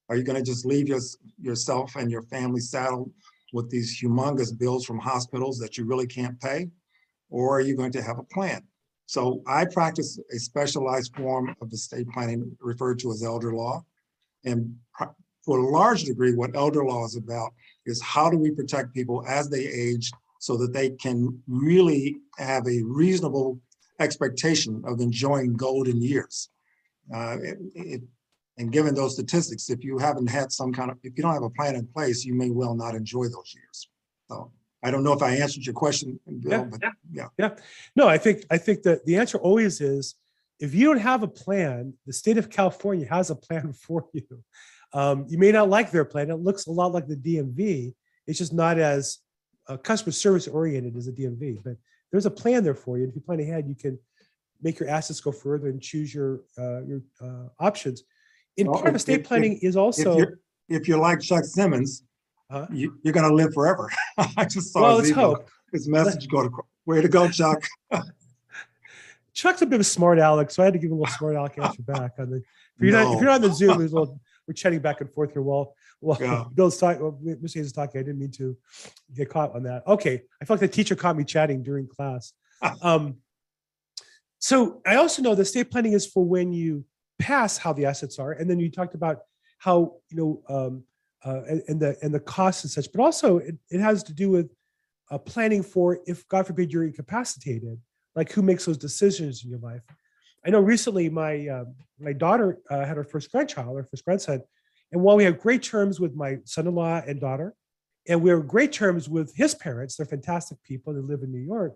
Are 0.08 0.16
you 0.16 0.24
going 0.24 0.38
to 0.38 0.52
just 0.52 0.66
leave 0.66 0.88
your, 0.88 1.02
yourself 1.42 1.98
and 1.98 2.10
your 2.10 2.22
family 2.22 2.62
saddled 2.62 3.12
with 3.52 3.70
these 3.70 4.00
humongous 4.02 4.58
bills 4.58 4.86
from 4.86 4.98
hospitals 4.98 5.60
that 5.60 5.78
you 5.78 5.84
really 5.84 6.08
can't 6.08 6.40
pay? 6.40 6.70
Or 7.30 7.58
are 7.58 7.62
you 7.62 7.76
going 7.76 7.92
to 7.92 8.02
have 8.02 8.18
a 8.18 8.24
plan? 8.24 8.62
So 9.06 9.44
I 9.46 9.66
practice 9.66 10.18
a 10.34 10.40
specialized 10.40 11.14
form 11.14 11.54
of 11.62 11.74
estate 11.74 12.08
planning 12.14 12.56
referred 12.62 13.00
to 13.00 13.12
as 13.12 13.22
elder 13.22 13.54
law. 13.54 13.84
And 14.46 14.74
for 15.44 15.60
a 15.60 15.70
large 15.70 16.06
degree, 16.06 16.34
what 16.34 16.56
elder 16.56 16.86
law 16.86 17.04
is 17.04 17.18
about 17.18 17.52
is 17.86 18.02
how 18.02 18.30
do 18.30 18.38
we 18.38 18.52
protect 18.52 18.94
people 18.94 19.26
as 19.28 19.50
they 19.50 19.66
age 19.68 20.10
so 20.46 20.56
that 20.58 20.74
they 20.74 20.92
can 20.92 21.18
really 21.48 22.18
have 22.38 22.68
a 22.68 22.80
reasonable 22.84 23.60
expectation 24.00 24.84
of 24.86 25.00
enjoying 25.00 25.54
golden 25.54 26.00
years. 26.12 26.50
Uh, 27.16 27.38
it- 27.42 27.60
it- 27.74 28.04
and 28.60 28.72
given 28.72 28.94
those 28.94 29.14
statistics, 29.14 29.70
if 29.72 29.84
you 29.84 29.98
haven't 29.98 30.28
had 30.28 30.52
some 30.52 30.72
kind 30.72 30.90
of, 30.92 30.98
if 31.04 31.12
you 31.18 31.24
don't 31.24 31.34
have 31.34 31.44
a 31.44 31.50
plan 31.50 31.76
in 31.76 31.88
place, 31.88 32.24
you 32.24 32.36
may 32.36 32.52
well 32.52 32.76
not 32.76 32.94
enjoy 32.96 33.26
those 33.28 33.52
years. 33.60 33.78
So 34.30 34.52
I 34.84 34.92
don't 34.92 35.04
know 35.04 35.14
if 35.14 35.24
I 35.24 35.32
answered 35.44 35.66
your 35.66 35.74
question, 35.74 36.20
Bill, 36.44 36.52
Yeah, 36.52 36.64
but 36.72 37.30
yeah. 37.42 37.56
no, 37.96 38.08
I 38.08 38.18
think, 38.20 38.46
I 38.52 38.58
think 38.60 38.84
that 38.84 39.04
the 39.08 39.16
answer 39.18 39.40
always 39.40 39.82
is, 39.82 40.14
if 40.60 40.74
you 40.76 40.86
don't 40.88 41.00
have 41.12 41.24
a 41.24 41.28
plan, 41.28 41.96
the 42.06 42.14
state 42.14 42.38
of 42.38 42.50
California 42.52 43.08
has 43.08 43.30
a 43.32 43.36
plan 43.36 43.74
for 43.86 44.08
you. 44.14 44.28
Um, 44.94 45.26
you 45.28 45.38
may 45.40 45.52
not 45.52 45.70
like 45.70 45.90
their 45.92 46.06
plan. 46.06 46.30
It 46.30 46.36
looks 46.48 46.68
a 46.68 46.72
lot 46.72 46.94
like 46.94 47.08
the 47.08 47.18
DMV. 47.18 47.94
It's 48.28 48.38
just 48.38 48.54
not 48.54 48.78
as 48.78 49.20
uh, 49.68 49.78
customer 49.78 50.12
service 50.12 50.48
oriented 50.48 50.96
as 50.96 51.08
a 51.08 51.12
DMV, 51.12 51.64
but 51.64 51.76
there's 52.12 52.26
a 52.26 52.32
plan 52.32 52.64
there 52.64 52.76
for 52.76 52.98
you. 52.98 53.08
If 53.08 53.16
you 53.16 53.22
plan 53.22 53.40
ahead, 53.40 53.68
you 53.68 53.76
can 53.76 53.98
make 54.62 54.80
your 54.80 54.90
assets 54.90 55.20
go 55.20 55.32
further 55.32 55.68
and 55.70 55.82
choose 55.82 56.14
your, 56.14 56.42
uh, 56.58 56.82
your, 56.84 57.02
uh, 57.22 57.48
options. 57.60 58.04
In 58.58 58.68
Well, 58.68 58.76
part 58.76 58.88
of 58.90 58.96
if- 58.96 59.02
estate 59.02 59.20
if- 59.22 59.26
planning 59.28 59.54
is 59.62 59.76
If 59.76 59.80
also, 59.80 60.18
you're, 60.18 60.40
if 60.70 60.88
you're 60.88 61.00
like 61.00 61.20
Chuck 61.20 61.44
Simmons, 61.44 62.04
Uh-huh. 62.50 62.68
you, 62.72 62.98
you're 63.04 63.14
gonna 63.14 63.34
live 63.34 63.54
forever. 63.54 63.92
I 64.38 64.46
just 64.46 64.72
saw 64.72 64.82
well, 64.82 65.00
his 65.00 65.12
email, 65.12 65.36
hope. 65.36 65.50
his 65.72 65.88
message 65.88 66.28
go 66.30 66.44
to, 66.48 66.50
way 66.86 67.02
to 67.02 67.08
go, 67.10 67.28
Chuck. 67.30 67.64
Chuck's 69.34 69.62
a 69.62 69.66
bit 69.66 69.76
of 69.76 69.82
a 69.82 69.84
smart 69.84 70.18
aleck, 70.20 70.50
so 70.50 70.62
I 70.64 70.66
had 70.66 70.74
to 70.74 70.80
give 70.80 70.92
him 70.92 70.98
a 70.98 71.02
little 71.02 71.14
smart 71.18 71.36
aleck 71.36 71.58
answer 71.60 71.82
back 71.82 72.14
on 72.20 72.30
the. 72.30 72.38
If 72.38 72.44
you're 72.82 72.92
not, 72.92 73.14
if 73.14 73.20
you're 73.20 73.26
not 73.30 73.36
on 73.36 73.42
the 73.42 73.54
Zoom, 73.54 73.78
there's 73.80 73.92
a 73.92 73.96
little, 74.00 74.20
we're 74.48 74.54
chatting 74.54 74.80
back 74.80 75.02
and 75.02 75.12
forth 75.12 75.34
here 75.34 75.42
while, 75.42 75.76
while 76.06 76.18
Yeah. 76.22 76.46
Bill's 76.54 76.78
talking, 76.78 77.02
well, 77.02 77.20
Mr. 77.24 77.56
Hayes 77.56 77.68
is 77.68 77.72
talking. 77.72 78.00
I 78.00 78.04
didn't 78.04 78.20
mean 78.20 78.32
to 78.32 78.58
get 79.14 79.30
caught 79.30 79.54
on 79.56 79.64
that. 79.64 79.86
Okay, 79.88 80.22
I 80.42 80.46
felt 80.46 80.62
like 80.62 80.70
the 80.70 80.76
teacher 80.76 80.96
caught 80.96 81.18
me 81.18 81.24
chatting 81.24 81.64
during 81.64 81.88
class. 81.88 82.34
Um, 82.82 83.18
so 84.40 84.82
I 84.86 84.96
also 84.96 85.22
know 85.22 85.36
the 85.36 85.42
estate 85.42 85.70
planning 85.72 85.94
is 85.94 86.08
for 86.08 86.24
when 86.24 86.54
you 86.54 86.86
pass 87.20 87.58
how 87.58 87.74
the 87.74 87.86
assets 87.86 88.18
are, 88.18 88.32
and 88.32 88.50
then 88.50 88.60
you 88.60 88.72
talked 88.72 88.96
about 88.96 89.20
how 89.58 89.96
you 90.10 90.18
know 90.18 90.42
um, 90.48 90.84
uh, 91.26 91.42
and, 91.50 91.64
and 91.68 91.80
the 91.80 91.98
and 92.02 92.14
the 92.14 92.20
costs 92.20 92.64
and 92.64 92.72
such, 92.72 92.92
but 92.94 93.02
also 93.02 93.40
it, 93.40 93.56
it 93.70 93.82
has 93.82 94.04
to 94.04 94.14
do 94.14 94.30
with 94.30 94.52
uh, 95.12 95.18
planning 95.18 95.64
for 95.64 96.00
if 96.06 96.28
God 96.28 96.48
forbid 96.48 96.72
you're 96.72 96.84
incapacitated, 96.84 97.80
like 98.16 98.32
who 98.32 98.42
makes 98.42 98.66
those 98.66 98.78
decisions 98.78 99.44
in 99.44 99.50
your 99.50 99.60
life. 99.60 99.82
I 100.46 100.50
know 100.52 100.60
recently 100.60 101.10
my 101.10 101.48
uh, 101.48 101.66
my 102.00 102.14
daughter 102.14 102.60
uh, 102.70 102.86
had 102.86 102.98
her 102.98 103.04
first 103.04 103.32
grandchild, 103.32 103.76
her 103.78 103.84
first 103.84 104.06
grandson, 104.06 104.42
and 104.92 105.02
while 105.02 105.16
we 105.16 105.24
have 105.24 105.40
great 105.40 105.64
terms 105.64 106.00
with 106.00 106.16
my 106.16 106.38
son-in-law 106.46 107.02
and 107.08 107.20
daughter, 107.20 107.54
and 108.08 108.22
we 108.22 108.30
have 108.30 108.48
great 108.48 108.72
terms 108.72 109.10
with 109.10 109.36
his 109.36 109.56
parents, 109.56 109.96
they're 109.96 110.06
fantastic 110.06 110.62
people. 110.64 110.94
They 110.94 111.00
live 111.02 111.24
in 111.24 111.32
New 111.32 111.40
York. 111.42 111.76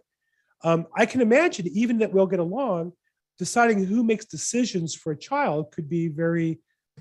Um, 0.64 0.88
I 0.96 1.06
can 1.06 1.22
imagine 1.22 1.68
even 1.70 1.98
that 2.00 2.14
we'll 2.14 2.28
get 2.28 2.40
along. 2.40 2.94
Deciding 3.38 3.86
who 3.86 4.04
makes 4.04 4.26
decisions 4.26 4.94
for 4.94 5.14
a 5.14 5.18
child 5.18 5.72
could 5.72 5.90
be 5.90 6.08
very 6.10 6.60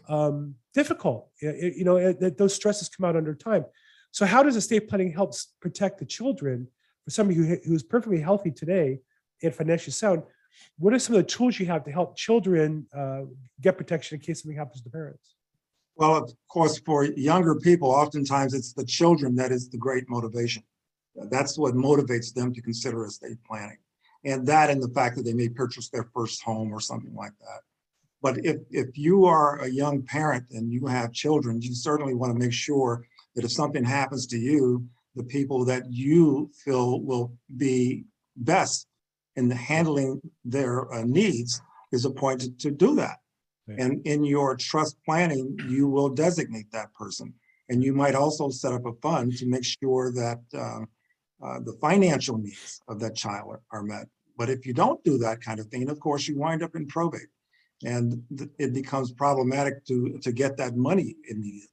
um, 0.08 0.54
difficult. 0.72 1.28
I- 1.42 1.46
I- 1.48 1.74
you 1.76 1.84
know, 1.84 1.96
it- 1.96 2.20
that 2.20 2.38
those 2.38 2.54
stresses 2.54 2.88
come 2.88 3.04
out 3.04 3.16
under 3.16 3.34
time. 3.34 3.64
So, 4.12 4.24
how 4.24 4.44
does 4.44 4.54
estate 4.56 4.88
planning 4.88 5.10
help 5.12 5.34
protect 5.60 5.98
the 5.98 6.06
children 6.06 6.68
for 7.04 7.10
somebody 7.10 7.36
who 7.38 7.56
who 7.64 7.74
is 7.74 7.82
perfectly 7.82 8.20
healthy 8.20 8.52
today 8.52 9.00
and 9.42 9.52
financially 9.54 9.92
sound? 9.92 10.22
What 10.78 10.94
are 10.94 10.98
some 11.00 11.16
of 11.16 11.22
the 11.22 11.28
tools 11.28 11.58
you 11.58 11.66
have 11.66 11.84
to 11.84 11.90
help 11.90 12.16
children 12.16 12.86
uh, 12.96 13.22
get 13.60 13.76
protection 13.76 14.16
in 14.16 14.20
case 14.20 14.42
something 14.42 14.56
happens 14.56 14.80
to 14.82 14.90
parents? 14.90 15.34
Well, 15.98 16.14
of 16.14 16.32
course, 16.48 16.78
for 16.78 17.04
younger 17.04 17.56
people, 17.56 17.90
oftentimes 17.90 18.54
it's 18.54 18.72
the 18.72 18.84
children 18.84 19.34
that 19.34 19.50
is 19.50 19.68
the 19.68 19.78
great 19.78 20.08
motivation. 20.08 20.62
That's 21.16 21.58
what 21.58 21.74
motivates 21.74 22.32
them 22.32 22.54
to 22.54 22.62
consider 22.62 23.04
estate 23.04 23.38
planning. 23.44 23.78
And 24.24 24.46
that 24.46 24.70
and 24.70 24.80
the 24.80 24.90
fact 24.90 25.16
that 25.16 25.24
they 25.24 25.32
may 25.34 25.48
purchase 25.48 25.88
their 25.88 26.08
first 26.14 26.40
home 26.42 26.72
or 26.72 26.78
something 26.78 27.14
like 27.16 27.32
that. 27.40 27.60
But 28.22 28.44
if, 28.44 28.58
if 28.70 28.96
you 28.96 29.24
are 29.24 29.60
a 29.60 29.68
young 29.68 30.02
parent 30.02 30.46
and 30.52 30.72
you 30.72 30.86
have 30.86 31.12
children, 31.12 31.60
you 31.60 31.74
certainly 31.74 32.14
want 32.14 32.32
to 32.32 32.38
make 32.38 32.52
sure 32.52 33.04
that 33.34 33.44
if 33.44 33.50
something 33.50 33.84
happens 33.84 34.26
to 34.28 34.38
you, 34.38 34.86
the 35.16 35.24
people 35.24 35.64
that 35.64 35.92
you 35.92 36.48
feel 36.64 37.00
will 37.00 37.32
be 37.56 38.04
best 38.36 38.86
in 39.34 39.50
handling 39.50 40.20
their 40.44 40.92
uh, 40.94 41.02
needs 41.04 41.60
is 41.90 42.04
appointed 42.04 42.60
to 42.60 42.70
do 42.70 42.94
that. 42.96 43.18
And 43.76 44.06
in 44.06 44.24
your 44.24 44.56
trust 44.56 44.96
planning, 45.04 45.58
you 45.68 45.88
will 45.88 46.08
designate 46.08 46.70
that 46.72 46.92
person. 46.94 47.34
And 47.68 47.84
you 47.84 47.92
might 47.92 48.14
also 48.14 48.48
set 48.48 48.72
up 48.72 48.86
a 48.86 48.94
fund 49.02 49.36
to 49.36 49.46
make 49.46 49.64
sure 49.64 50.10
that 50.12 50.40
uh, 50.54 50.80
uh, 51.44 51.60
the 51.60 51.76
financial 51.80 52.38
needs 52.38 52.80
of 52.88 52.98
that 53.00 53.14
child 53.14 53.50
are- 53.50 53.62
are 53.70 53.82
met. 53.82 54.08
But 54.36 54.48
if 54.48 54.64
you 54.64 54.72
don't 54.72 55.02
do 55.04 55.18
that 55.18 55.40
kind 55.40 55.60
of 55.60 55.66
thing, 55.66 55.90
of 55.90 56.00
course, 56.00 56.26
you 56.28 56.38
wind 56.38 56.62
up 56.62 56.74
in 56.76 56.86
probate. 56.86 57.28
And 57.84 58.24
it 58.58 58.72
becomes 58.72 59.12
problematic 59.12 59.84
to, 59.86 60.18
to 60.22 60.32
get 60.32 60.56
that 60.56 60.76
money 60.76 61.14
immediately. 61.28 61.68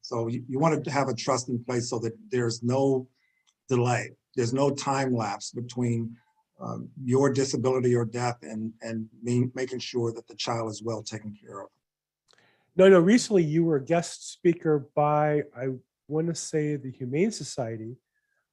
So 0.00 0.28
you, 0.28 0.44
you 0.48 0.58
want 0.58 0.82
to 0.82 0.90
have 0.90 1.08
a 1.08 1.14
trust 1.14 1.48
in 1.48 1.62
place 1.64 1.90
so 1.90 1.98
that 2.00 2.12
there's 2.30 2.62
no 2.62 3.08
delay. 3.68 4.12
There's 4.36 4.54
no 4.54 4.70
time 4.70 5.14
lapse 5.14 5.50
between 5.50 6.16
um, 6.62 6.88
your 7.02 7.32
disability 7.32 7.94
or 7.94 8.04
death 8.04 8.38
and, 8.42 8.72
and 8.82 9.08
me- 9.22 9.50
making 9.54 9.80
sure 9.80 10.12
that 10.12 10.26
the 10.28 10.36
child 10.36 10.70
is 10.70 10.82
well 10.82 11.02
taken 11.02 11.34
care 11.34 11.62
of. 11.62 11.68
No, 12.76 12.88
no. 12.88 13.00
Recently, 13.00 13.42
you 13.42 13.64
were 13.64 13.76
a 13.76 13.84
guest 13.84 14.32
speaker 14.32 14.88
by 14.94 15.42
I 15.56 15.68
want 16.08 16.28
to 16.28 16.34
say 16.34 16.76
the 16.76 16.90
Humane 16.90 17.32
Society 17.32 17.96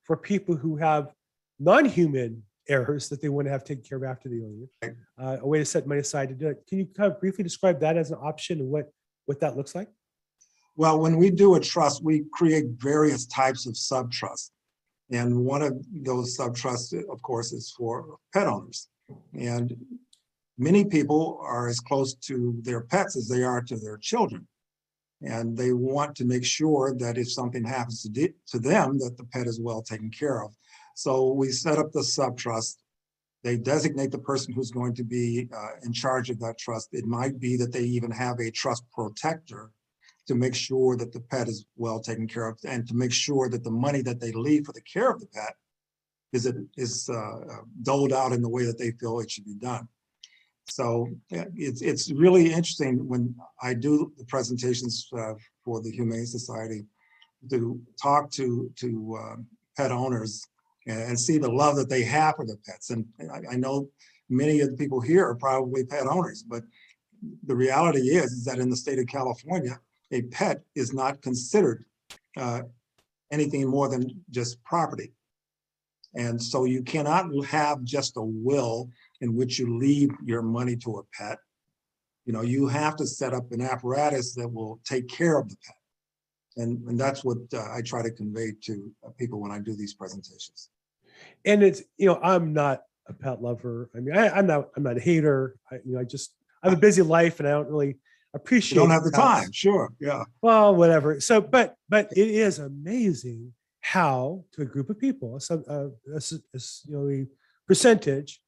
for 0.03 0.17
people 0.17 0.55
who 0.55 0.75
have 0.77 1.13
non-human 1.59 2.43
errors 2.67 3.09
that 3.09 3.21
they 3.21 3.29
want 3.29 3.47
to 3.47 3.51
have 3.51 3.63
taken 3.63 3.83
care 3.83 3.97
of 3.97 4.03
after 4.03 4.29
the 4.29 4.41
leave. 4.41 4.67
Right. 4.81 4.95
Uh, 5.17 5.37
a 5.41 5.47
way 5.47 5.59
to 5.59 5.65
set 5.65 5.87
money 5.87 6.01
aside 6.01 6.29
to 6.29 6.35
do 6.35 6.47
it. 6.49 6.63
Can 6.67 6.79
you 6.79 6.85
kind 6.85 7.11
of 7.11 7.19
briefly 7.19 7.43
describe 7.43 7.79
that 7.81 7.97
as 7.97 8.11
an 8.11 8.17
option 8.21 8.59
and 8.59 8.69
what 8.69 8.91
what 9.25 9.39
that 9.39 9.55
looks 9.55 9.75
like? 9.75 9.89
Well, 10.75 10.99
when 10.99 11.17
we 11.17 11.29
do 11.29 11.55
a 11.55 11.59
trust, 11.59 12.03
we 12.03 12.23
create 12.31 12.65
various 12.77 13.25
types 13.25 13.67
of 13.67 13.75
sub-trusts. 13.75 14.51
And 15.11 15.43
one 15.43 15.61
of 15.61 15.73
those 15.91 16.35
sub-trusts, 16.35 16.93
of 16.93 17.21
course, 17.21 17.51
is 17.51 17.73
for 17.75 18.17
pet 18.33 18.47
owners. 18.47 18.89
And 19.33 19.75
many 20.57 20.85
people 20.85 21.39
are 21.41 21.67
as 21.67 21.79
close 21.79 22.13
to 22.13 22.59
their 22.61 22.81
pets 22.81 23.17
as 23.17 23.27
they 23.27 23.43
are 23.43 23.61
to 23.61 23.77
their 23.77 23.97
children. 23.97 24.47
And 25.21 25.57
they 25.57 25.73
want 25.73 26.15
to 26.17 26.25
make 26.25 26.45
sure 26.45 26.95
that 26.99 27.17
if 27.17 27.31
something 27.31 27.63
happens 27.63 28.03
to, 28.03 28.09
de- 28.09 28.33
to 28.51 28.59
them, 28.59 28.99
that 28.99 29.17
the 29.17 29.25
pet 29.25 29.47
is 29.47 29.59
well 29.59 29.81
taken 29.81 30.11
care 30.11 30.43
of. 30.43 30.55
So 30.95 31.33
we 31.33 31.51
set 31.51 31.77
up 31.77 31.91
the 31.91 32.03
sub-trust. 32.03 32.83
They 33.43 33.57
designate 33.57 34.11
the 34.11 34.19
person 34.19 34.53
who's 34.53 34.71
going 34.71 34.95
to 34.95 35.03
be 35.03 35.47
uh, 35.55 35.79
in 35.83 35.91
charge 35.93 36.29
of 36.29 36.39
that 36.39 36.57
trust. 36.57 36.89
It 36.91 37.05
might 37.05 37.39
be 37.39 37.57
that 37.57 37.71
they 37.71 37.83
even 37.83 38.11
have 38.11 38.39
a 38.39 38.51
trust 38.51 38.83
protector 38.91 39.71
to 40.29 40.35
make 40.35 40.53
sure 40.53 40.95
that 40.95 41.11
the 41.11 41.19
pet 41.19 41.47
is 41.47 41.65
well 41.75 41.99
taken 41.99 42.27
care 42.27 42.47
of 42.47 42.55
and 42.63 42.87
to 42.87 42.93
make 42.93 43.11
sure 43.11 43.49
that 43.49 43.63
the 43.63 43.71
money 43.71 44.03
that 44.03 44.19
they 44.19 44.31
leave 44.31 44.63
for 44.63 44.73
the 44.73 44.81
care 44.81 45.09
of 45.09 45.19
the 45.19 45.25
pet 45.25 45.55
is 46.33 46.45
it 46.45 46.55
is 46.77 47.09
uh, 47.09 47.61
doled 47.81 48.13
out 48.13 48.31
in 48.31 48.43
the 48.43 48.47
way 48.55 48.63
that 48.63 48.77
they 48.77 48.91
feel 48.91 49.19
it 49.19 49.31
should 49.31 49.45
be 49.45 49.55
done. 49.55 49.87
So 50.69 51.07
it's 51.31 51.81
it's 51.81 52.11
really 52.11 52.45
interesting 52.53 53.07
when 53.07 53.35
I 53.63 53.73
do 53.73 54.13
the 54.19 54.25
presentations 54.25 55.09
uh, 55.17 55.33
for 55.65 55.81
the 55.81 55.89
Humane 55.89 56.27
Society 56.27 56.85
to 57.49 57.81
talk 57.99 58.29
to 58.33 58.69
to 58.81 59.19
uh, 59.19 59.35
pet 59.75 59.91
owners 59.91 60.45
and, 60.85 61.01
and 61.09 61.19
see 61.19 61.39
the 61.39 61.51
love 61.51 61.75
that 61.77 61.89
they 61.89 62.03
have 62.03 62.35
for 62.35 62.45
their 62.45 62.61
pets. 62.67 62.91
And 62.91 63.03
I, 63.33 63.53
I 63.53 63.55
know 63.55 63.89
many 64.29 64.59
of 64.59 64.69
the 64.69 64.77
people 64.77 65.01
here 65.01 65.25
are 65.27 65.35
probably 65.47 65.85
pet 65.85 66.05
owners, 66.05 66.43
but 66.43 66.61
the 67.47 67.55
reality 67.55 68.09
is, 68.21 68.31
is 68.31 68.45
that 68.45 68.59
in 68.59 68.69
the 68.69 68.77
state 68.77 68.99
of 68.99 69.07
California, 69.07 69.79
a 70.11 70.23
pet 70.23 70.61
is 70.75 70.93
not 70.93 71.21
considered 71.21 71.85
uh, 72.37 72.61
anything 73.31 73.67
more 73.67 73.89
than 73.89 74.23
just 74.31 74.63
property. 74.63 75.13
And 76.15 76.41
so 76.41 76.65
you 76.65 76.81
cannot 76.81 77.27
have 77.45 77.83
just 77.83 78.17
a 78.17 78.21
will 78.21 78.89
in 79.21 79.35
which 79.35 79.59
you 79.59 79.77
leave 79.77 80.09
your 80.25 80.41
money 80.41 80.75
to 80.77 80.97
a 80.97 81.03
pet. 81.13 81.37
You 82.25 82.33
know, 82.33 82.41
you 82.41 82.67
have 82.67 82.95
to 82.97 83.05
set 83.05 83.33
up 83.33 83.51
an 83.51 83.61
apparatus 83.61 84.33
that 84.35 84.47
will 84.47 84.79
take 84.85 85.07
care 85.07 85.37
of 85.37 85.49
the 85.49 85.55
pet. 85.65 85.75
And, 86.57 86.87
and 86.87 86.99
that's 86.99 87.23
what 87.23 87.37
uh, 87.53 87.71
I 87.71 87.81
try 87.81 88.01
to 88.01 88.11
convey 88.11 88.53
to 88.63 88.91
uh, 89.05 89.09
people 89.17 89.39
when 89.39 89.51
I 89.51 89.59
do 89.59 89.75
these 89.75 89.93
presentations. 89.93 90.69
And 91.45 91.63
it's, 91.63 91.83
you 91.97 92.07
know, 92.07 92.19
I'm 92.21 92.53
not 92.53 92.83
a 93.07 93.13
pet 93.13 93.41
lover. 93.41 93.89
I 93.95 93.99
mean, 93.99 94.17
I, 94.17 94.29
I'm 94.29 94.47
not, 94.47 94.69
I'm 94.75 94.83
not 94.83 94.97
a 94.97 94.99
hater. 94.99 95.55
I, 95.71 95.75
you 95.85 95.93
know, 95.93 95.99
I 95.99 96.03
just, 96.03 96.35
I 96.63 96.69
have 96.69 96.77
a 96.77 96.81
busy 96.81 97.01
life 97.01 97.39
and 97.39 97.47
I 97.47 97.51
don't 97.51 97.69
really 97.69 97.97
You 98.33 98.37
appreciate. 98.37 98.77
don't 98.77 98.89
have 98.89 99.03
the 99.03 99.11
time, 99.11 99.51
sure, 99.51 99.91
yeah. 99.99 100.23
Well, 100.41 100.75
whatever. 100.75 101.19
So, 101.19 101.41
but, 101.41 101.75
but 101.87 102.11
it 102.15 102.27
is 102.29 102.59
amazing 102.59 103.53
how 103.81 104.43
to 104.51 104.61
a 104.61 104.65
group 104.65 104.89
of 104.89 104.99
people, 104.99 105.39
some, 105.39 105.63
uh, 105.67 105.87
a 106.13 106.17
a 106.17 106.59
you 106.85 106.93
know, 106.93 107.09
a 107.09 107.27
percentage, 107.67 108.41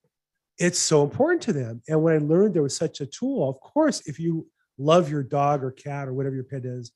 it's 0.57 0.79
so 0.79 1.03
important 1.03 1.41
to 1.43 1.53
them. 1.53 1.81
And 1.87 2.03
when 2.03 2.13
I 2.15 2.19
learned 2.19 2.53
there 2.53 2.61
was 2.61 2.75
such 2.75 3.01
a 3.01 3.05
tool, 3.05 3.49
of 3.49 3.59
course, 3.59 4.01
if 4.07 4.19
you 4.19 4.47
love 4.77 5.09
your 5.09 5.23
dog 5.23 5.63
or 5.63 5.71
cat 5.71 6.07
or 6.07 6.13
whatever 6.13 6.35
your 6.35 6.43
pet 6.43 6.65
is, 6.65 6.91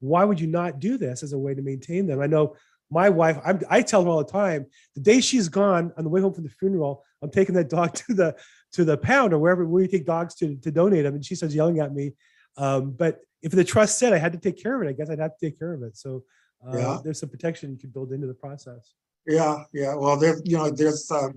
why 0.00 0.24
would 0.24 0.38
you 0.38 0.46
not 0.46 0.80
do 0.80 0.98
this 0.98 1.22
as 1.22 1.32
a 1.32 1.38
way 1.38 1.54
to 1.54 1.62
maintain 1.62 2.06
them? 2.06 2.20
I 2.20 2.26
know 2.26 2.56
my 2.90 3.08
wife, 3.08 3.38
I'm, 3.44 3.60
I 3.68 3.82
tell 3.82 4.04
her 4.04 4.08
all 4.10 4.22
the 4.22 4.30
time, 4.30 4.66
the 4.94 5.00
day 5.00 5.20
she's 5.20 5.48
gone 5.48 5.92
on 5.96 6.04
the 6.04 6.10
way 6.10 6.20
home 6.20 6.34
from 6.34 6.44
the 6.44 6.50
funeral, 6.50 7.02
I'm 7.22 7.30
taking 7.30 7.54
that 7.54 7.70
dog 7.70 7.94
to 8.06 8.14
the 8.14 8.36
to 8.76 8.84
the 8.84 8.96
pound 8.96 9.32
or 9.32 9.38
wherever 9.38 9.64
where 9.66 9.82
you 9.82 9.88
take 9.88 10.06
dogs 10.06 10.34
to 10.36 10.54
to 10.56 10.70
donate 10.70 11.04
them, 11.04 11.14
and 11.14 11.24
she 11.24 11.34
starts 11.34 11.54
yelling 11.54 11.80
at 11.80 11.92
me. 11.94 12.12
Um, 12.58 12.92
but 12.92 13.20
if 13.42 13.52
the 13.52 13.64
trust 13.64 13.98
said 13.98 14.12
I 14.12 14.18
had 14.18 14.32
to 14.32 14.38
take 14.38 14.62
care 14.62 14.76
of 14.76 14.86
it, 14.86 14.90
I 14.90 14.92
guess 14.92 15.10
I'd 15.10 15.18
have 15.18 15.36
to 15.38 15.46
take 15.46 15.58
care 15.58 15.72
of 15.74 15.82
it. 15.82 15.96
So 15.96 16.24
uh, 16.66 16.76
Yeah. 16.76 16.98
there's 17.02 17.20
some 17.20 17.28
protection 17.28 17.70
you 17.72 17.78
can 17.78 17.90
build 17.90 18.12
into 18.12 18.26
the 18.26 18.34
process. 18.34 18.94
Yeah, 19.26 19.64
yeah, 19.72 19.94
well, 19.94 20.16
there's, 20.16 20.40
you 20.44 20.56
know, 20.56 20.70
there's, 20.70 21.10
uh, 21.10 21.28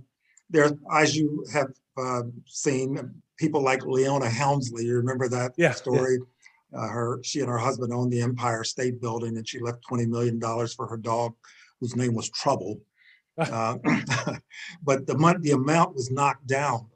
there, 0.49 0.69
as 0.93 1.17
you 1.17 1.43
have, 1.51 1.67
uh, 1.97 2.21
seen, 2.45 2.89
people 3.37 3.61
like 3.61 3.83
Leona 3.85 4.29
Helmsley, 4.29 4.85
you 4.85 4.95
remember 4.95 5.27
that 5.29 5.51
Yeah, 5.57 5.67
yeah. 5.69 5.73
story? 5.73 6.17
Uh, 6.73 6.87
her, 6.87 7.19
she 7.23 7.39
and 7.41 7.49
her 7.49 7.57
husband 7.57 7.91
owned 7.93 8.11
the 8.13 8.21
Empire 8.21 8.63
State 8.63 9.01
Building 9.01 9.37
and 9.37 9.47
she 9.47 9.59
left 9.59 9.81
twenty 9.87 10.05
million 10.05 10.37
dollars 10.39 10.73
for 10.73 10.85
her 10.87 10.97
dog, 10.97 11.33
whose 11.79 11.95
name 11.95 12.13
was 12.13 12.29
Trouble. 12.29 12.79
Uh, 13.39 13.77
But 14.83 15.07
the 15.07 15.17
mon, 15.17 15.41
the 15.41 15.51
amount 15.51 15.95
was 15.95 16.11
knocked 16.11 16.45
down, 16.47 16.87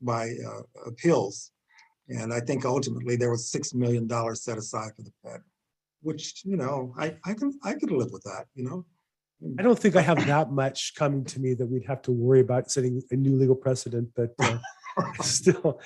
by, 0.00 0.30
uh, 0.46 0.62
appeals. 0.86 1.52
And 2.08 2.32
I 2.32 2.40
think 2.40 2.64
ultimately 2.64 3.16
there 3.16 3.30
was 3.30 3.50
six 3.50 3.74
million 3.74 4.06
dollars 4.06 4.42
set 4.42 4.56
aside 4.58 4.92
for 4.96 5.02
the 5.02 5.12
pet, 5.24 5.40
which, 6.02 6.42
you 6.44 6.56
know, 6.56 6.94
I, 6.98 7.16
I 7.24 7.34
can, 7.34 7.52
I 7.62 7.74
could 7.74 7.90
live 7.90 8.10
with 8.12 8.22
that, 8.24 8.46
you 8.54 8.64
know? 8.64 8.84
I 9.58 9.62
don't 9.62 9.78
think 9.78 9.94
I 9.94 10.00
have 10.00 10.26
that 10.26 10.50
much 10.50 10.94
coming 10.96 11.24
to 11.26 11.38
me 11.38 11.54
that 11.54 11.66
we'd 11.66 11.84
have 11.86 12.02
to 12.02 12.10
worry 12.12 12.40
about 12.40 12.70
setting 12.72 13.00
a 13.12 13.16
new 13.16 13.36
legal 13.36 13.54
precedent, 13.54 14.08
but 14.16 14.34
uh, 14.40 14.58
still, 15.20 15.80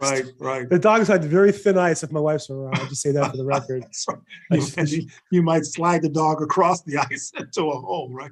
Right, 0.00 0.24
right. 0.38 0.68
the 0.70 0.78
dog's 0.78 1.10
on 1.10 1.20
very 1.22 1.50
thin 1.50 1.76
ice 1.76 2.04
if 2.04 2.12
my 2.12 2.20
wife's 2.20 2.48
around. 2.50 2.78
I'll 2.78 2.86
just 2.86 3.02
say 3.02 3.10
that 3.10 3.30
for 3.32 3.36
the 3.36 3.44
record. 3.44 3.84
You- 4.86 5.08
you 5.32 5.42
might 5.42 5.64
slide 5.66 6.02
the 6.02 6.08
dog 6.08 6.40
across 6.42 6.82
the 6.82 6.98
ice 6.98 7.32
into 7.38 7.62
a 7.70 7.80
hole, 7.80 8.10
right? 8.12 8.30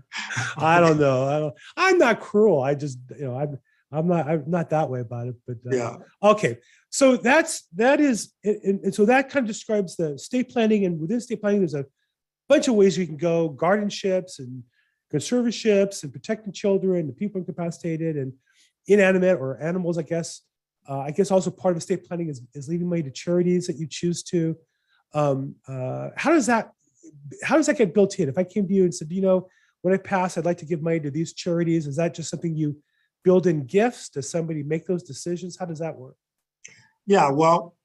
I 0.57 0.79
don't 0.81 1.01
know. 1.01 1.25
I 1.25 1.39
don't. 1.41 1.55
I'm 1.77 1.99
not 1.99 2.21
cruel. 2.21 2.63
I 2.63 2.75
just, 2.75 2.99
you 3.19 3.25
know, 3.27 3.37
I'm. 3.37 3.59
I'm 3.93 4.09
not. 4.09 4.29
I'm 4.29 4.45
not 4.47 4.71
that 4.71 4.91
way 4.91 5.01
about 5.01 5.29
it. 5.29 5.37
But 5.47 5.57
uh, 5.67 5.77
Yeah, 5.77 5.97
Okay, 6.23 6.59
so 6.91 7.17
that's 7.17 7.67
that 7.77 8.01
is, 8.01 8.33
and, 8.45 8.81
and- 8.85 8.95
so 8.95 9.05
that 9.07 9.31
kind 9.31 9.45
of 9.45 9.49
describes 9.49 9.97
the 9.97 10.19
state 10.19 10.49
planning, 10.51 10.85
and 10.85 11.01
within 11.01 11.21
state 11.21 11.41
planning, 11.41 11.61
there's 11.61 11.75
a 11.75 11.87
bunch 12.49 12.69
of 12.69 12.75
ways 12.75 12.99
you 12.99 13.07
can 13.07 13.17
go: 13.17 13.51
guardianships 13.51 14.39
and 14.39 14.63
conservatorships, 15.13 16.03
and 16.03 16.13
protecting 16.13 16.53
children, 16.53 17.07
the 17.07 17.13
people 17.13 17.41
incapacitated, 17.41 18.17
and 18.17 18.33
inanimate 18.89 19.39
or 19.39 19.61
animals. 19.63 19.99
I 19.99 20.03
guess. 20.03 20.43
Uh, 20.89 21.01
I 21.01 21.11
guess 21.11 21.33
also 21.33 21.51
part 21.51 21.73
of 21.73 21.79
estate 21.79 22.05
planning 22.07 22.29
is 22.29 22.43
is 22.55 22.69
leaving 22.69 22.89
money 22.89 23.03
to 23.03 23.11
charities 23.11 23.67
that 23.67 23.77
you 23.77 23.89
choose 23.89 24.23
to. 24.25 24.57
Um, 25.15 25.57
uh, 25.67 26.11
how 26.17 26.31
does 26.31 26.47
that 26.47 26.71
how 27.43 27.57
does 27.57 27.67
that 27.67 27.79
get 27.79 27.93
built 27.95 28.19
in? 28.21 28.29
If 28.29 28.39
I 28.39 28.45
came 28.45 28.69
to 28.69 28.75
you 28.75 28.85
and 28.85 28.95
said, 28.95 29.11
you 29.11 29.21
know, 29.23 29.49
when 29.83 29.95
I 29.95 29.97
pass, 29.97 30.39
I'd 30.39 30.45
like 30.45 30.59
to 30.59 30.65
give 30.65 30.83
money 30.83 31.01
to 31.01 31.11
these 31.11 31.33
charities. 31.33 31.87
Is 31.89 31.97
that 31.97 32.15
just 32.15 32.31
something 32.31 32.55
you 32.55 32.77
build 33.27 33.47
in 33.47 33.67
gifts? 33.67 34.09
Does 34.09 34.31
somebody 34.31 34.63
make 34.63 34.87
those 34.87 35.03
decisions? 35.03 35.59
How 35.59 35.67
does 35.67 35.81
that 35.81 35.97
work? 35.97 36.17
yeah, 37.07 37.31
well, 37.31 37.77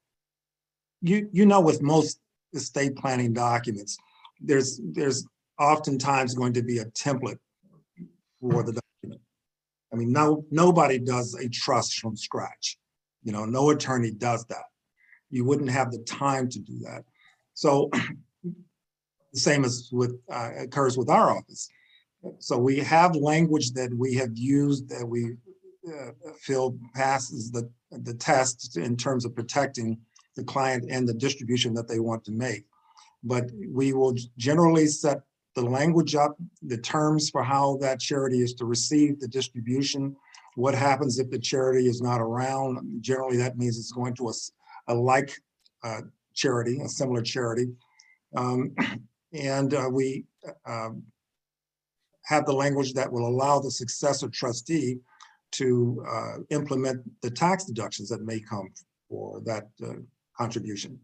you, 1.00 1.28
you 1.32 1.46
know, 1.46 1.60
with 1.60 1.80
most 1.80 2.20
estate 2.54 2.96
planning 2.96 3.32
documents, 3.32 3.96
there's, 4.40 4.80
there's 4.92 5.24
oftentimes 5.58 6.34
going 6.34 6.52
to 6.54 6.62
be 6.62 6.78
a 6.78 6.84
template 6.86 7.38
for 8.40 8.62
the 8.64 8.80
document. 8.80 9.20
I 9.92 9.96
mean, 9.96 10.12
no, 10.12 10.44
nobody 10.50 10.98
does 10.98 11.34
a 11.34 11.48
trust 11.48 11.98
from 11.98 12.16
scratch. 12.16 12.78
You 13.22 13.32
know, 13.32 13.44
no 13.44 13.70
attorney 13.70 14.10
does 14.10 14.44
that. 14.46 14.64
You 15.30 15.44
wouldn't 15.44 15.70
have 15.70 15.92
the 15.92 15.98
time 15.98 16.48
to 16.48 16.58
do 16.58 16.78
that. 16.80 17.04
So 17.54 17.90
the 18.42 19.40
same 19.40 19.64
as 19.64 19.88
with, 19.92 20.18
uh, 20.30 20.50
occurs 20.58 20.98
with 20.98 21.08
our 21.08 21.30
office. 21.30 21.68
So 22.38 22.56
we 22.58 22.78
have 22.78 23.16
language 23.16 23.72
that 23.72 23.92
we 23.96 24.14
have 24.14 24.36
used 24.36 24.88
that 24.88 25.06
we 25.06 25.36
uh, 25.88 26.10
feel 26.40 26.78
passes 26.94 27.50
the, 27.50 27.68
the 27.90 28.14
test 28.14 28.76
in 28.76 28.96
terms 28.96 29.24
of 29.24 29.34
protecting 29.34 29.98
the 30.36 30.44
client 30.44 30.86
and 30.88 31.08
the 31.08 31.14
distribution 31.14 31.74
that 31.74 31.88
they 31.88 31.98
want 31.98 32.24
to 32.24 32.32
make. 32.32 32.64
But 33.24 33.50
we 33.68 33.92
will 33.92 34.14
generally 34.36 34.86
set 34.86 35.20
the 35.54 35.62
language 35.62 36.14
up, 36.14 36.36
the 36.62 36.78
terms 36.78 37.28
for 37.28 37.42
how 37.42 37.76
that 37.80 38.00
charity 38.00 38.40
is 38.40 38.54
to 38.54 38.64
receive 38.64 39.20
the 39.20 39.28
distribution. 39.28 40.16
What 40.54 40.74
happens 40.74 41.18
if 41.18 41.30
the 41.30 41.38
charity 41.38 41.86
is 41.86 42.00
not 42.00 42.20
around? 42.20 43.02
Generally, 43.02 43.38
that 43.38 43.58
means 43.58 43.78
it's 43.78 43.92
going 43.92 44.14
to 44.14 44.28
a, 44.28 44.32
a 44.88 44.94
like 44.94 45.36
uh, 45.82 46.02
charity, 46.34 46.80
a 46.82 46.88
similar 46.88 47.22
charity. 47.22 47.68
Um, 48.36 48.74
And 49.34 49.72
uh, 49.72 49.88
we 49.90 50.24
um, 50.66 51.02
have 52.24 52.46
the 52.46 52.52
language 52.52 52.94
that 52.94 53.10
will 53.10 53.26
allow 53.26 53.58
the 53.58 53.70
successor 53.70 54.28
trustee 54.28 54.98
to 55.52 56.04
uh, 56.08 56.36
implement 56.50 57.02
the 57.22 57.30
tax 57.30 57.64
deductions 57.64 58.08
that 58.08 58.22
may 58.22 58.40
come 58.40 58.68
for 59.08 59.40
that 59.44 59.68
uh, 59.84 59.94
contribution. 60.36 60.98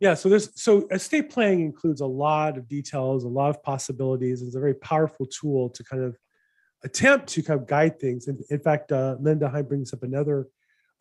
Yeah, 0.00 0.14
so 0.14 0.28
there's 0.28 0.50
so 0.60 0.86
estate 0.92 1.28
planning 1.30 1.60
includes 1.60 2.00
a 2.02 2.06
lot 2.06 2.56
of 2.56 2.68
details, 2.68 3.24
a 3.24 3.28
lot 3.28 3.50
of 3.50 3.62
possibilities. 3.62 4.42
It's 4.42 4.54
a 4.54 4.60
very 4.60 4.74
powerful 4.74 5.26
tool 5.26 5.70
to 5.70 5.82
kind 5.82 6.04
of 6.04 6.16
attempt 6.84 7.26
to 7.28 7.42
kind 7.42 7.60
of 7.60 7.66
guide 7.66 7.98
things. 7.98 8.28
And 8.28 8.40
in 8.50 8.60
fact, 8.60 8.92
uh, 8.92 9.16
Linda 9.18 9.48
Heim 9.48 9.64
brings 9.64 9.92
up 9.92 10.04
another 10.04 10.46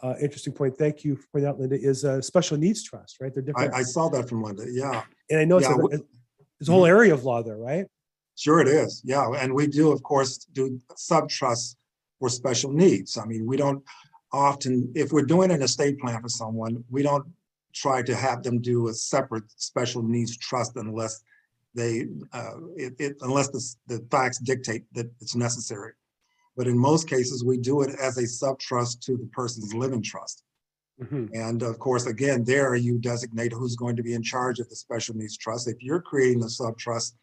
uh, 0.01 0.15
interesting 0.19 0.53
point. 0.53 0.77
Thank 0.77 1.03
you 1.03 1.15
for 1.15 1.27
pointing 1.31 1.49
out, 1.49 1.59
Linda, 1.59 1.79
is 1.79 2.03
a 2.05 2.23
special 2.23 2.57
needs 2.57 2.83
trust, 2.83 3.17
right? 3.21 3.31
They're 3.31 3.43
different. 3.43 3.73
I 3.73 3.83
saw 3.83 4.09
that 4.09 4.27
from 4.27 4.41
Linda. 4.41 4.65
Yeah, 4.67 5.03
and 5.29 5.39
I 5.39 5.45
know 5.45 5.57
it's 5.57 5.67
yeah, 5.67 5.75
a, 5.75 5.77
w- 5.77 6.03
there's 6.59 6.69
a 6.69 6.71
whole 6.71 6.85
area 6.85 7.13
of 7.13 7.23
law 7.23 7.43
there, 7.43 7.57
right? 7.57 7.85
Sure 8.37 8.59
it 8.61 8.67
is. 8.67 9.01
Yeah, 9.03 9.29
and 9.41 9.53
we 9.53 9.67
do, 9.67 9.91
of 9.91 10.01
course, 10.03 10.45
do 10.53 10.79
sub-trusts 10.95 11.75
for 12.19 12.29
special 12.29 12.71
needs. 12.71 13.17
I 13.17 13.25
mean, 13.25 13.45
we 13.45 13.57
don't 13.57 13.83
often, 14.31 14.91
if 14.95 15.11
we're 15.11 15.23
doing 15.35 15.51
an 15.51 15.61
estate 15.61 15.99
plan 15.99 16.21
for 16.21 16.29
someone, 16.29 16.83
we 16.89 17.03
don't 17.03 17.25
try 17.73 18.01
to 18.01 18.15
have 18.15 18.43
them 18.43 18.59
do 18.59 18.87
a 18.87 18.93
separate 18.93 19.43
special 19.55 20.01
needs 20.01 20.37
trust 20.37 20.75
unless 20.75 21.21
they, 21.75 22.07
uh, 22.33 22.57
it, 22.75 22.93
it, 22.99 23.17
unless 23.21 23.49
the, 23.49 23.61
the 23.87 24.05
facts 24.09 24.39
dictate 24.39 24.83
that 24.93 25.07
it's 25.21 25.35
necessary. 25.35 25.93
But 26.55 26.67
in 26.67 26.77
most 26.77 27.07
cases, 27.07 27.43
we 27.43 27.57
do 27.57 27.81
it 27.81 27.91
as 28.01 28.17
a 28.17 28.25
sub-trust 28.25 29.03
to 29.03 29.17
the 29.17 29.29
person's 29.31 29.73
living 29.73 30.01
trust. 30.01 30.43
Mhm. 30.99 31.29
And 31.33 31.61
of 31.61 31.77
course, 31.77 32.07
again, 32.07 32.43
there 32.43 32.75
you 32.75 32.97
designate 32.97 33.53
who's 33.53 33.75
going 33.75 33.95
to 33.97 34.03
be 34.03 34.15
in 34.15 34.23
charge 34.23 34.59
of 34.59 34.67
the 34.69 34.75
special 34.75 35.15
needs 35.15 35.37
trust. 35.37 35.67
If 35.67 35.83
you're 35.83 36.01
creating 36.01 36.39
the 36.39 36.49
sub-trust 36.49 37.15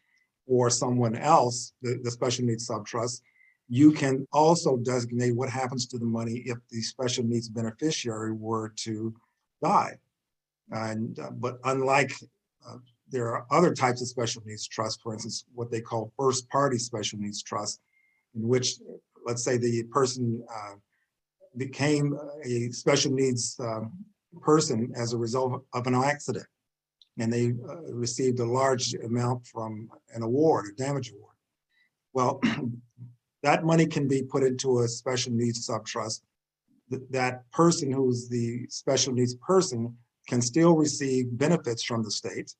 or 0.47 0.69
someone 0.69 1.15
else, 1.15 1.73
the, 1.81 1.99
the 2.03 2.11
special 2.11 2.45
needs 2.45 2.65
sub-trust, 2.65 3.21
you 3.67 3.91
can 3.91 4.27
also 4.31 4.77
designate 4.77 5.35
what 5.35 5.49
happens 5.49 5.87
to 5.87 5.97
the 5.97 6.05
money 6.05 6.43
if 6.45 6.57
the 6.69 6.81
special 6.81 7.23
needs 7.23 7.49
beneficiary 7.49 8.31
were 8.31 8.69
to 8.75 9.13
die. 9.63 9.97
And, 10.71 11.17
uh, 11.19 11.31
but 11.31 11.59
unlike, 11.63 12.13
uh, 12.67 12.77
there 13.09 13.27
are 13.27 13.45
other 13.51 13.73
types 13.73 14.01
of 14.01 14.07
special 14.07 14.43
needs 14.45 14.67
trusts, 14.67 15.01
for 15.01 15.13
instance, 15.13 15.45
what 15.53 15.71
they 15.71 15.81
call 15.81 16.11
first-party 16.17 16.77
special 16.77 17.19
needs 17.19 17.41
trust, 17.41 17.79
in 18.35 18.47
which, 18.47 18.75
let's 19.25 19.43
say 19.43 19.57
the 19.57 19.83
person, 19.91 20.43
uh, 20.53 20.75
became 21.57 22.17
a 22.43 22.69
special 22.71 23.11
needs 23.11 23.55
um, 23.59 23.91
person 24.41 24.91
as 24.95 25.13
a 25.13 25.17
result 25.17 25.63
of 25.73 25.87
an 25.87 25.95
accident. 25.95 26.45
And 27.17 27.31
they 27.31 27.53
uh, 27.69 27.93
received 27.93 28.39
a 28.39 28.45
large 28.45 28.93
amount 28.93 29.47
from 29.47 29.89
an 30.13 30.21
award, 30.21 30.65
a 30.71 30.75
damage 30.75 31.11
award. 31.11 31.35
Well, 32.13 32.41
that 33.43 33.63
money 33.63 33.85
can 33.85 34.07
be 34.07 34.23
put 34.23 34.43
into 34.43 34.79
a 34.79 34.87
special 34.87 35.31
needs 35.31 35.65
sub-trust. 35.65 36.23
Th- 36.89 37.01
That 37.11 37.49
person 37.51 37.91
who's 37.91 38.27
the 38.27 38.65
special 38.69 39.13
needs 39.13 39.35
person 39.35 39.95
can 40.27 40.41
still 40.41 40.75
receive 40.75 41.37
benefits 41.37 41.83
from 41.83 42.03
the 42.03 42.11
state. 42.11 42.53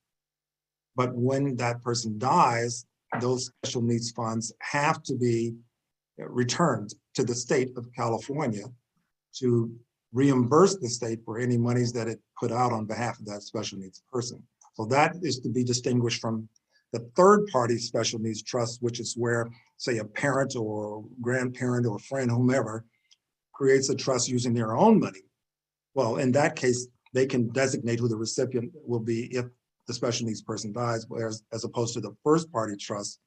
But 0.95 1.13
when 1.13 1.57
that 1.57 1.81
person 1.81 2.17
dies, 2.17 2.85
those 3.19 3.51
special 3.63 3.81
needs 3.81 4.11
funds 4.11 4.53
have 4.61 5.03
to 5.03 5.15
be 5.15 5.55
uh, 6.19 6.27
returned 6.29 6.93
to 7.15 7.23
the 7.23 7.35
state 7.35 7.71
of 7.75 7.91
California 7.93 8.65
to 9.39 9.71
reimburse 10.15 10.77
the 10.77 10.89
state 10.89 11.19
for 11.25 11.37
any 11.37 11.57
monies 11.57 11.91
that 11.91 12.07
it 12.07 12.19
put 12.39 12.49
out 12.51 12.71
on 12.71 12.85
behalf 12.85 13.19
of 13.19 13.25
that 13.25 13.43
special 13.43 13.77
needs 13.77 14.01
person. 14.11 14.41
So 14.75 14.85
that 14.85 15.17
is 15.21 15.39
to 15.41 15.49
be 15.49 15.63
distinguished 15.63 16.21
from 16.21 16.47
the 16.93 16.99
third 17.17 17.47
party 17.51 17.77
special 17.77 18.19
needs 18.19 18.41
trust, 18.41 18.81
which 18.81 19.01
is 19.01 19.15
where, 19.17 19.49
say, 19.75 19.97
a 19.97 20.05
parent 20.05 20.55
or 20.55 21.03
grandparent 21.21 21.85
or 21.85 21.99
friend, 21.99 22.31
whomever, 22.31 22.85
creates 23.53 23.89
a 23.89 23.95
trust 23.95 24.29
using 24.29 24.53
their 24.53 24.77
own 24.77 24.99
money. 25.01 25.19
Well, 25.95 26.15
in 26.15 26.31
that 26.31 26.55
case, 26.55 26.87
they 27.13 27.25
can 27.25 27.49
designate 27.49 27.99
who 27.99 28.07
the 28.07 28.15
recipient 28.15 28.71
will 28.73 29.01
be 29.01 29.25
if 29.35 29.45
the 29.87 29.93
special 29.93 30.27
needs 30.27 30.41
person 30.41 30.71
dies, 30.71 31.05
whereas 31.09 31.43
as 31.51 31.65
opposed 31.65 31.93
to 31.95 32.01
the 32.01 32.15
first 32.23 32.49
party 32.53 32.77
trust, 32.77 33.19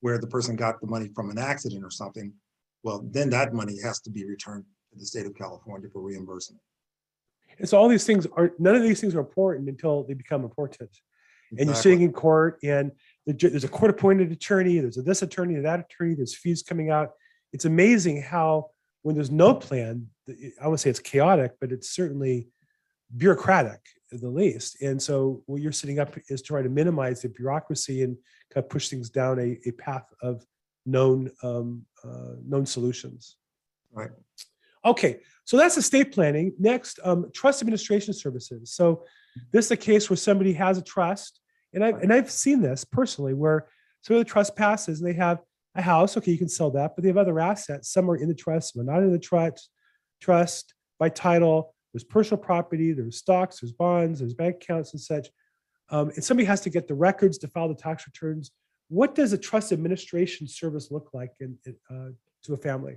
where 0.00 0.18
the 0.18 0.26
person 0.26 0.56
got 0.56 0.80
the 0.80 0.86
money 0.86 1.10
from 1.14 1.30
an 1.30 1.38
accident 1.38 1.84
or 1.84 1.90
something, 1.90 2.32
well, 2.82 3.06
then 3.10 3.28
that 3.30 3.52
money 3.52 3.78
has 3.82 4.00
to 4.00 4.10
be 4.10 4.26
returned 4.26 4.64
to 4.94 5.00
the 5.00 5.06
state 5.06 5.26
of 5.26 5.34
California 5.34 5.88
for 5.92 6.00
reimbursement. 6.00 6.60
And 7.58 7.68
so 7.68 7.78
all 7.78 7.88
these 7.88 8.04
things 8.04 8.26
are, 8.36 8.52
none 8.58 8.74
of 8.74 8.82
these 8.82 9.00
things 9.00 9.14
are 9.14 9.20
important 9.20 9.68
until 9.68 10.04
they 10.04 10.14
become 10.14 10.42
important. 10.42 10.90
And 11.50 11.60
you're 11.60 11.70
Exactly. 11.70 11.82
sitting 11.82 12.02
in 12.04 12.12
court 12.12 12.58
and 12.64 12.90
the 13.26 13.34
ju- 13.34 13.50
there's 13.50 13.64
a 13.64 13.68
court 13.68 13.90
appointed 13.90 14.32
attorney, 14.32 14.78
there's 14.78 14.96
a 14.98 15.02
this 15.02 15.22
attorney, 15.22 15.54
that 15.60 15.80
attorney, 15.80 16.14
there's 16.14 16.34
fees 16.36 16.62
coming 16.62 16.90
out. 16.90 17.12
It's 17.52 17.64
amazing 17.64 18.22
how, 18.22 18.70
when 19.02 19.14
there's 19.14 19.30
no 19.30 19.54
plan, 19.54 20.08
the- 20.26 20.52
I 20.60 20.66
would 20.68 20.80
say 20.80 20.90
it's 20.90 20.98
chaotic, 21.00 21.52
but 21.60 21.70
it's 21.70 21.90
certainly 21.90 22.48
bureaucratic 23.16 23.80
at 24.12 24.20
the 24.20 24.30
least. 24.30 24.82
And 24.82 25.00
so 25.00 25.42
what 25.46 25.60
you're 25.60 25.70
setting 25.72 25.98
up 26.00 26.16
is 26.28 26.40
to 26.42 26.46
try 26.46 26.62
to 26.62 26.68
minimize 26.68 27.22
the 27.22 27.28
bureaucracy 27.28 28.02
and 28.02 28.16
kind 28.52 28.64
of 28.64 28.70
push 28.70 28.88
things 28.88 29.10
down 29.10 29.38
a, 29.38 29.58
a 29.66 29.72
path 29.72 30.06
of 30.22 30.44
known, 30.86 31.30
um, 31.42 31.84
uh, 32.02 32.34
known 32.44 32.66
solutions. 32.66 33.36
Right. 33.92 34.10
Okay, 34.84 35.20
so 35.44 35.56
that's 35.56 35.76
estate 35.76 36.12
planning. 36.12 36.52
Next, 36.58 36.98
um, 37.04 37.30
trust 37.32 37.62
administration 37.62 38.12
services. 38.12 38.72
So 38.72 39.04
this 39.52 39.66
is 39.66 39.70
a 39.70 39.76
case 39.76 40.10
where 40.10 40.16
somebody 40.16 40.52
has 40.54 40.78
a 40.78 40.82
trust, 40.82 41.40
and 41.72 41.84
I've 41.84 41.96
and 42.02 42.12
I've 42.12 42.30
seen 42.30 42.60
this 42.60 42.84
personally, 42.84 43.34
where 43.34 43.68
some 44.02 44.16
of 44.16 44.20
the 44.20 44.30
trust 44.30 44.54
passes 44.56 45.00
and 45.00 45.08
they 45.08 45.16
have 45.16 45.40
a 45.74 45.82
house. 45.82 46.16
Okay, 46.16 46.30
you 46.30 46.38
can 46.38 46.48
sell 46.48 46.70
that, 46.72 46.94
but 46.94 47.02
they 47.02 47.08
have 47.08 47.16
other 47.16 47.40
assets. 47.40 47.90
Some 47.92 48.10
are 48.10 48.16
in 48.16 48.28
the 48.28 48.34
trust, 48.34 48.74
some 48.74 48.82
are 48.82 48.92
not 48.92 49.02
in 49.02 49.12
the 49.12 49.18
trust. 49.18 49.70
Trust 50.20 50.74
by 50.98 51.08
title. 51.08 51.74
There's 51.92 52.04
personal 52.04 52.42
property. 52.42 52.92
There's 52.92 53.18
stocks. 53.18 53.60
There's 53.60 53.72
bonds. 53.72 54.18
There's 54.18 54.34
bank 54.34 54.56
accounts 54.56 54.92
and 54.92 55.00
such. 55.00 55.28
Um, 55.90 56.10
and 56.10 56.24
somebody 56.24 56.46
has 56.46 56.60
to 56.62 56.70
get 56.70 56.88
the 56.88 56.94
records 56.94 57.38
to 57.38 57.48
file 57.48 57.68
the 57.68 57.74
tax 57.74 58.06
returns. 58.06 58.50
What 58.88 59.14
does 59.14 59.32
a 59.32 59.38
trust 59.38 59.72
administration 59.72 60.48
service 60.48 60.90
look 60.90 61.10
like 61.12 61.32
in, 61.40 61.56
in, 61.66 61.76
uh, 61.90 62.10
to 62.44 62.54
a 62.54 62.56
family? 62.56 62.96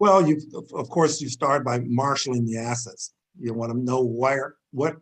Well, 0.00 0.26
you, 0.26 0.40
of- 0.74 0.88
course, 0.88 1.20
you 1.20 1.28
start 1.28 1.62
by 1.62 1.80
marshaling 1.80 2.46
the 2.46 2.56
assets. 2.56 3.12
You 3.38 3.52
want 3.52 3.70
to 3.70 3.78
know 3.78 4.02
where, 4.02 4.54
what 4.72 4.96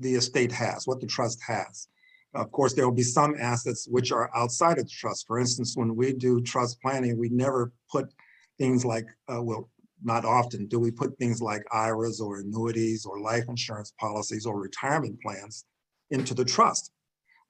the 0.00 0.16
estate 0.16 0.50
has, 0.50 0.88
what 0.88 1.00
the 1.00 1.06
trust 1.06 1.40
has. 1.46 1.86
Of 2.34 2.50
course, 2.50 2.74
there 2.74 2.84
will 2.84 2.94
be 2.94 3.04
some 3.04 3.36
assets 3.38 3.86
which 3.88 4.10
are 4.10 4.28
outside 4.34 4.78
of 4.78 4.84
the 4.84 4.90
trust. 4.90 5.26
For 5.28 5.38
instance, 5.38 5.76
when 5.76 5.94
we 5.94 6.12
do 6.12 6.40
trust 6.40 6.82
planning, 6.82 7.16
we 7.16 7.28
never 7.28 7.72
put 7.90 8.12
things 8.58 8.84
like, 8.84 9.06
uh, 9.32 9.40
well, 9.40 9.70
not 10.02 10.24
often 10.24 10.66
do 10.66 10.80
we 10.80 10.90
put 10.90 11.16
things 11.18 11.40
like 11.40 11.62
IRAs 11.72 12.20
or 12.20 12.40
annuities 12.40 13.06
or 13.06 13.20
life 13.20 13.44
insurance 13.48 13.92
policies 14.00 14.46
or 14.46 14.58
retirement 14.58 15.20
plans 15.20 15.64
into 16.10 16.34
the 16.34 16.44
trust. 16.44 16.90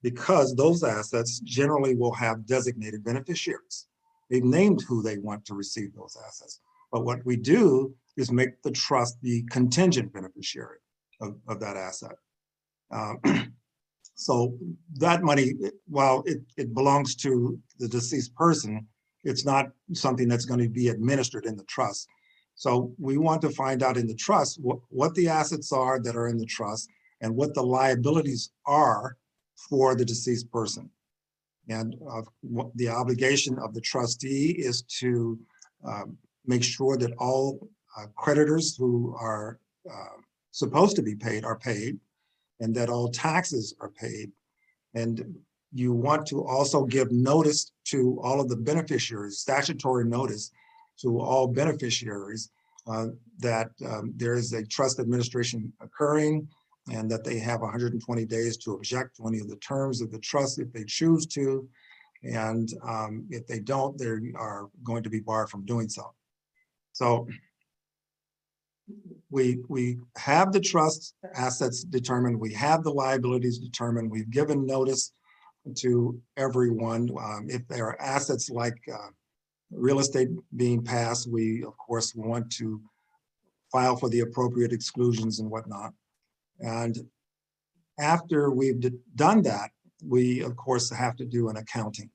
Because 0.03 0.55
those 0.55 0.83
assets 0.83 1.41
generally 1.41 1.95
will 1.95 2.15
have 2.15 2.47
designated 2.47 3.05
beneficiaries. 3.05 3.87
They've 4.29 4.45
named 4.45 4.83
who 4.87 5.03
they 5.03 5.19
want 5.19 5.47
to 5.47 5.55
receive 5.55 5.95
those 5.95 6.17
assets. 6.27 6.61
But 6.93 7.05
what 7.05 7.25
we 7.25 7.37
do 7.37 7.95
is 8.17 8.33
make 8.33 8.63
the 8.63 8.71
trust 8.71 9.19
the 9.23 9.43
contingent 9.51 10.13
beneficiary 10.13 10.79
of, 11.21 11.37
of 11.49 11.61
that 11.61 11.77
asset. 11.77 12.17
Um, 12.91 13.21
So 14.21 14.55
that 14.99 15.23
money, 15.23 15.55
while 15.87 16.23
it, 16.27 16.43
it 16.59 16.75
belongs 16.75 17.17
to 17.17 17.59
the 17.79 17.89
deceased 17.89 18.35
person, 18.35 18.87
it's 19.25 19.47
not 19.47 19.71
something 19.95 20.29
that's 20.29 20.45
going 20.45 20.61
to 20.61 20.69
be 20.69 20.89
administered 20.89 21.47
in 21.47 21.57
the 21.57 21.65
trust. 21.65 22.07
So 22.55 22.93
we 22.99 23.17
want 23.17 23.41
to 23.41 23.49
find 23.49 23.83
out 23.83 23.97
in 23.97 24.07
the 24.07 24.15
trust 24.15 24.61
what, 24.61 24.81
what 24.91 25.15
the 25.15 25.29
assets 25.29 25.73
are 25.73 25.99
that 26.03 26.17
are 26.17 26.29
in 26.29 26.37
the 26.37 26.45
trust 26.45 26.91
and 27.23 27.35
what 27.35 27.55
the 27.55 27.63
liabilities 27.63 28.51
are 28.67 29.17
for 29.71 29.95
the 29.95 30.05
deceased 30.05 30.53
person. 30.53 30.91
And 31.71 31.97
uh, 32.13 32.21
the 32.75 32.91
obligation 32.91 33.59
of 33.59 33.73
the 33.73 33.81
trustee 33.81 34.51
is 34.51 34.83
to 35.01 35.39
um, 35.83 36.19
make 36.47 36.63
sure 36.63 36.97
that 36.97 37.13
all 37.19 37.69
uh, 37.99 38.07
creditors 38.17 38.77
who 38.77 39.15
are 39.19 39.59
uh, 39.91 40.21
supposed 40.51 40.97
to 40.97 41.03
be 41.03 41.15
paid 41.15 41.45
are 41.45 41.59
paid 41.59 41.99
and 42.61 42.75
that 42.75 42.89
all 42.89 43.11
taxes 43.11 43.75
are 43.81 43.91
paid. 43.91 44.31
And 44.95 45.37
you 45.73 45.93
want 45.93 46.27
to 46.27 46.45
also 46.45 46.85
give 46.85 47.11
notice 47.11 47.73
to 47.87 48.21
all 48.23 48.41
of 48.41 48.49
the 48.49 48.57
beneficiaries, 48.57 49.39
statutory 49.39 50.05
notice 50.05 50.51
to 51.01 51.21
all 51.21 51.47
beneficiaries 51.47 52.51
uh, 52.87 53.07
that 53.39 53.71
um, 53.87 54.13
there 54.17 54.35
is 54.35 54.53
a 54.53 54.65
trust 54.67 54.99
administration 54.99 55.73
occurring 55.81 56.49
and 56.93 57.11
that 57.11 57.25
they 57.25 57.39
have 57.39 57.61
120 57.61 58.25
days 58.27 58.57
to 58.59 58.73
object 58.73 59.17
to 59.17 59.27
any 59.27 59.39
of 59.39 59.49
the 59.49 59.57
terms 59.57 60.01
of 60.01 60.11
the 60.11 60.19
trust 60.19 60.59
if 60.59 60.73
they 60.73 60.85
choose 60.85 61.27
to. 61.27 61.69
And 62.23 62.69
um, 62.87 63.27
if 63.31 63.47
they 63.47 63.61
don't, 63.61 63.97
they 63.97 64.07
are 64.35 64.69
going 64.83 65.03
to 65.03 65.11
be 65.11 65.21
barred 65.21 65.51
from 65.51 65.65
doing 65.65 65.89
so. 65.89 66.13
So 66.93 67.27
we, 69.31 69.61
we 69.69 69.99
have 70.17 70.53
the 70.53 70.61
trust 70.61 71.15
assets 71.35 71.85
determined, 71.85 72.39
we 72.39 72.53
have 72.55 72.83
the 72.83 72.91
liabilities 72.93 73.59
determined, 73.59 74.11
we've 74.11 74.31
given 74.31 74.67
notice 74.67 75.13
to 75.77 76.21
everyone. 76.37 77.09
Um, 77.23 77.47
If 77.49 77.67
there 77.69 77.87
are 77.87 78.01
assets 78.01 78.51
like 78.51 78.77
uh, 78.93 79.11
real 79.71 80.01
estate 80.01 80.29
being 80.57 80.83
passed, 80.83 81.31
we 81.31 81.63
of 81.65 81.77
course 81.77 82.15
want 82.15 82.51
to 82.53 82.81
file 83.71 83.97
for 83.97 84.09
the 84.09 84.21
appropriate 84.21 84.73
exclusions 84.73 85.39
and 85.39 85.49
whatnot. 85.51 85.93
And 86.59 86.99
after 88.01 88.51
we've 88.51 88.81
done 89.15 89.43
that, 89.43 89.71
we 90.05 90.43
of 90.43 90.57
course 90.57 90.91
have 90.91 91.15
to 91.17 91.25
do 91.25 91.51
an 91.51 91.57
accounting 91.57 92.11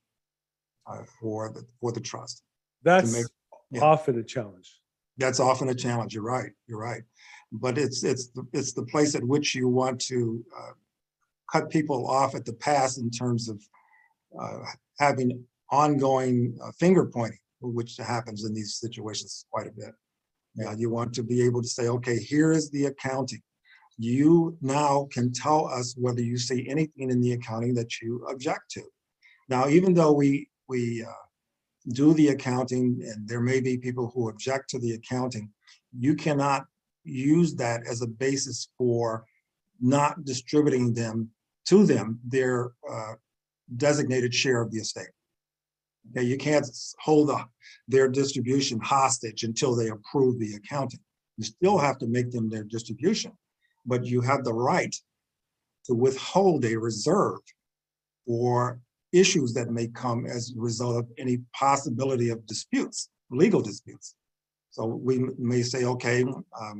uh, 0.86 1.02
for 1.20 1.50
the, 1.52 1.64
for 1.80 1.92
the 1.92 2.00
trust. 2.00 2.42
That's 2.82 3.12
make- 3.12 3.26
yeah. 3.70 3.82
often 3.82 4.18
a 4.18 4.24
challenge. 4.24 4.78
That's 5.18 5.40
often 5.40 5.68
a 5.68 5.74
challenge. 5.74 6.14
You're 6.14 6.22
right. 6.22 6.50
You're 6.66 6.80
right. 6.80 7.02
But 7.52 7.78
it's, 7.78 8.04
it's, 8.04 8.28
the- 8.28 8.46
it's 8.52 8.72
the 8.72 8.84
place 8.84 9.14
at 9.14 9.24
which 9.24 9.54
you 9.54 9.68
want 9.68 10.00
to 10.02 10.44
uh, 10.58 10.72
cut 11.50 11.70
people 11.70 12.08
off 12.08 12.34
at 12.34 12.44
the 12.44 12.52
pass 12.52 12.98
in 12.98 13.10
terms 13.10 13.48
of 13.48 13.62
uh, 14.40 14.58
having 14.98 15.42
ongoing 15.70 16.56
uh, 16.62 16.70
finger 16.72 17.06
pointing, 17.06 17.38
which 17.60 17.96
happens 17.96 18.44
in 18.44 18.52
these 18.54 18.76
situations 18.76 19.46
quite 19.50 19.66
a 19.66 19.72
bit. 19.72 19.94
Yeah, 20.54 20.74
you 20.76 20.90
want 20.90 21.12
to 21.14 21.22
be 21.22 21.42
able 21.42 21.62
to 21.62 21.68
say, 21.68 21.88
okay, 21.88 22.18
here 22.18 22.52
is 22.52 22.70
the 22.70 22.86
accounting. 22.86 23.42
You 23.98 24.56
now 24.60 25.06
can 25.12 25.32
tell 25.32 25.66
us 25.66 25.94
whether 25.98 26.20
you 26.20 26.36
see 26.38 26.66
anything 26.68 27.10
in 27.10 27.20
the 27.20 27.32
accounting 27.32 27.74
that 27.74 28.00
you 28.00 28.26
object 28.30 28.70
to. 28.72 28.82
Now, 29.48 29.68
even 29.68 29.94
though 29.94 30.12
we, 30.12 30.48
we 30.68 31.02
uh, 31.02 31.12
do 31.88 32.14
the 32.14 32.28
accounting, 32.28 33.00
and 33.06 33.28
there 33.28 33.40
may 33.40 33.60
be 33.60 33.78
people 33.78 34.10
who 34.14 34.28
object 34.28 34.70
to 34.70 34.78
the 34.78 34.92
accounting, 34.92 35.50
you 35.96 36.14
cannot 36.14 36.66
use 37.04 37.54
that 37.54 37.86
as 37.88 38.02
a 38.02 38.06
basis 38.06 38.68
for 38.76 39.24
not 39.80 40.24
distributing 40.24 40.92
them 40.92 41.30
to 41.66 41.84
them 41.84 42.18
their 42.26 42.72
uh, 42.90 43.14
designated 43.76 44.34
share 44.34 44.60
of 44.60 44.70
the 44.70 44.78
estate. 44.78 45.08
Okay, 46.10 46.24
you 46.24 46.36
can't 46.36 46.66
hold 47.00 47.28
the- 47.28 47.44
their 47.88 48.08
distribution 48.08 48.80
hostage 48.80 49.44
until 49.44 49.74
they 49.74 49.88
approve 49.88 50.38
the 50.38 50.54
accounting. 50.54 51.00
You 51.36 51.44
still 51.44 51.78
have 51.78 51.98
to 51.98 52.06
make 52.06 52.30
them 52.30 52.48
their 52.48 52.64
distribution, 52.64 53.32
but 53.84 54.06
you 54.06 54.20
have 54.20 54.44
the 54.44 54.54
right 54.54 54.94
to 55.86 55.94
withhold 55.94 56.64
a 56.64 56.76
reserve 56.76 57.40
for 58.26 58.80
issues 59.22 59.50
that 59.54 59.70
may 59.78 59.88
come 59.88 60.20
as 60.36 60.42
a 60.50 60.60
result 60.60 60.96
of 60.96 61.06
any 61.18 61.36
possibility 61.64 62.28
of 62.30 62.38
disputes, 62.46 62.98
legal 63.30 63.62
disputes. 63.70 64.14
So 64.70 64.82
we 65.08 65.16
may 65.52 65.62
say, 65.62 65.84
okay, 65.94 66.18
um, 66.62 66.78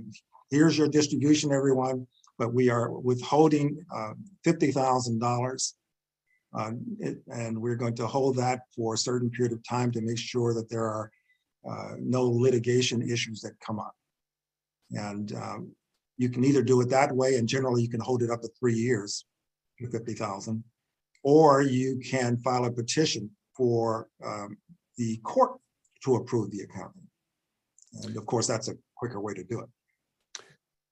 here's 0.51 0.77
your 0.79 0.89
distribution, 0.99 1.53
everyone, 1.53 2.07
but 2.41 2.53
we 2.59 2.69
are 2.77 2.87
withholding 3.11 3.67
uh, 3.97 4.13
fifty 4.45 4.71
thousand 4.81 5.19
dollars. 5.29 5.63
Uh, 6.57 6.73
And 7.45 7.55
we're 7.63 7.81
going 7.83 7.97
to 7.97 8.07
hold 8.17 8.35
that 8.37 8.61
for 8.75 8.89
a 8.95 9.05
certain 9.09 9.31
period 9.37 9.53
of 9.55 9.63
time 9.77 9.91
to 9.93 10.01
make 10.09 10.21
sure 10.33 10.51
that 10.55 10.69
there 10.73 10.89
are 10.97 11.07
uh, 11.71 11.93
no 11.99 12.23
litigation 12.47 12.99
issues 13.15 13.39
that 13.43 13.55
come 13.67 13.79
up. 13.89 13.95
And 15.09 15.27
um, 15.45 15.61
you 16.23 16.29
can 16.35 16.45
either 16.49 16.63
do 16.63 16.81
it 16.83 16.89
that 16.91 17.13
way, 17.21 17.31
and 17.37 17.47
generally 17.55 17.83
you 17.85 17.93
can 17.95 18.05
hold 18.09 18.23
it 18.23 18.31
up 18.31 18.41
to 18.43 18.51
three 18.59 18.79
years, 18.89 19.11
for 19.77 19.89
fifty 19.97 20.15
thousand. 20.15 20.57
Or 21.27 21.61
you 21.61 21.99
can 22.09 22.37
file 22.37 22.67
a 22.67 22.71
petition 22.71 23.29
for 23.57 24.07
um, 24.25 24.57
the 24.97 25.17
court 25.25 25.59
to 26.05 26.15
approve 26.15 26.53
the 26.53 26.61
accounting. 26.61 27.03
And 28.05 28.17
of 28.17 28.25
course, 28.27 28.47
that's 28.47 28.69
a 28.69 28.75
quicker 28.97 29.21
way 29.21 29.35
to 29.35 29.43
do 29.43 29.59
it. 29.59 29.69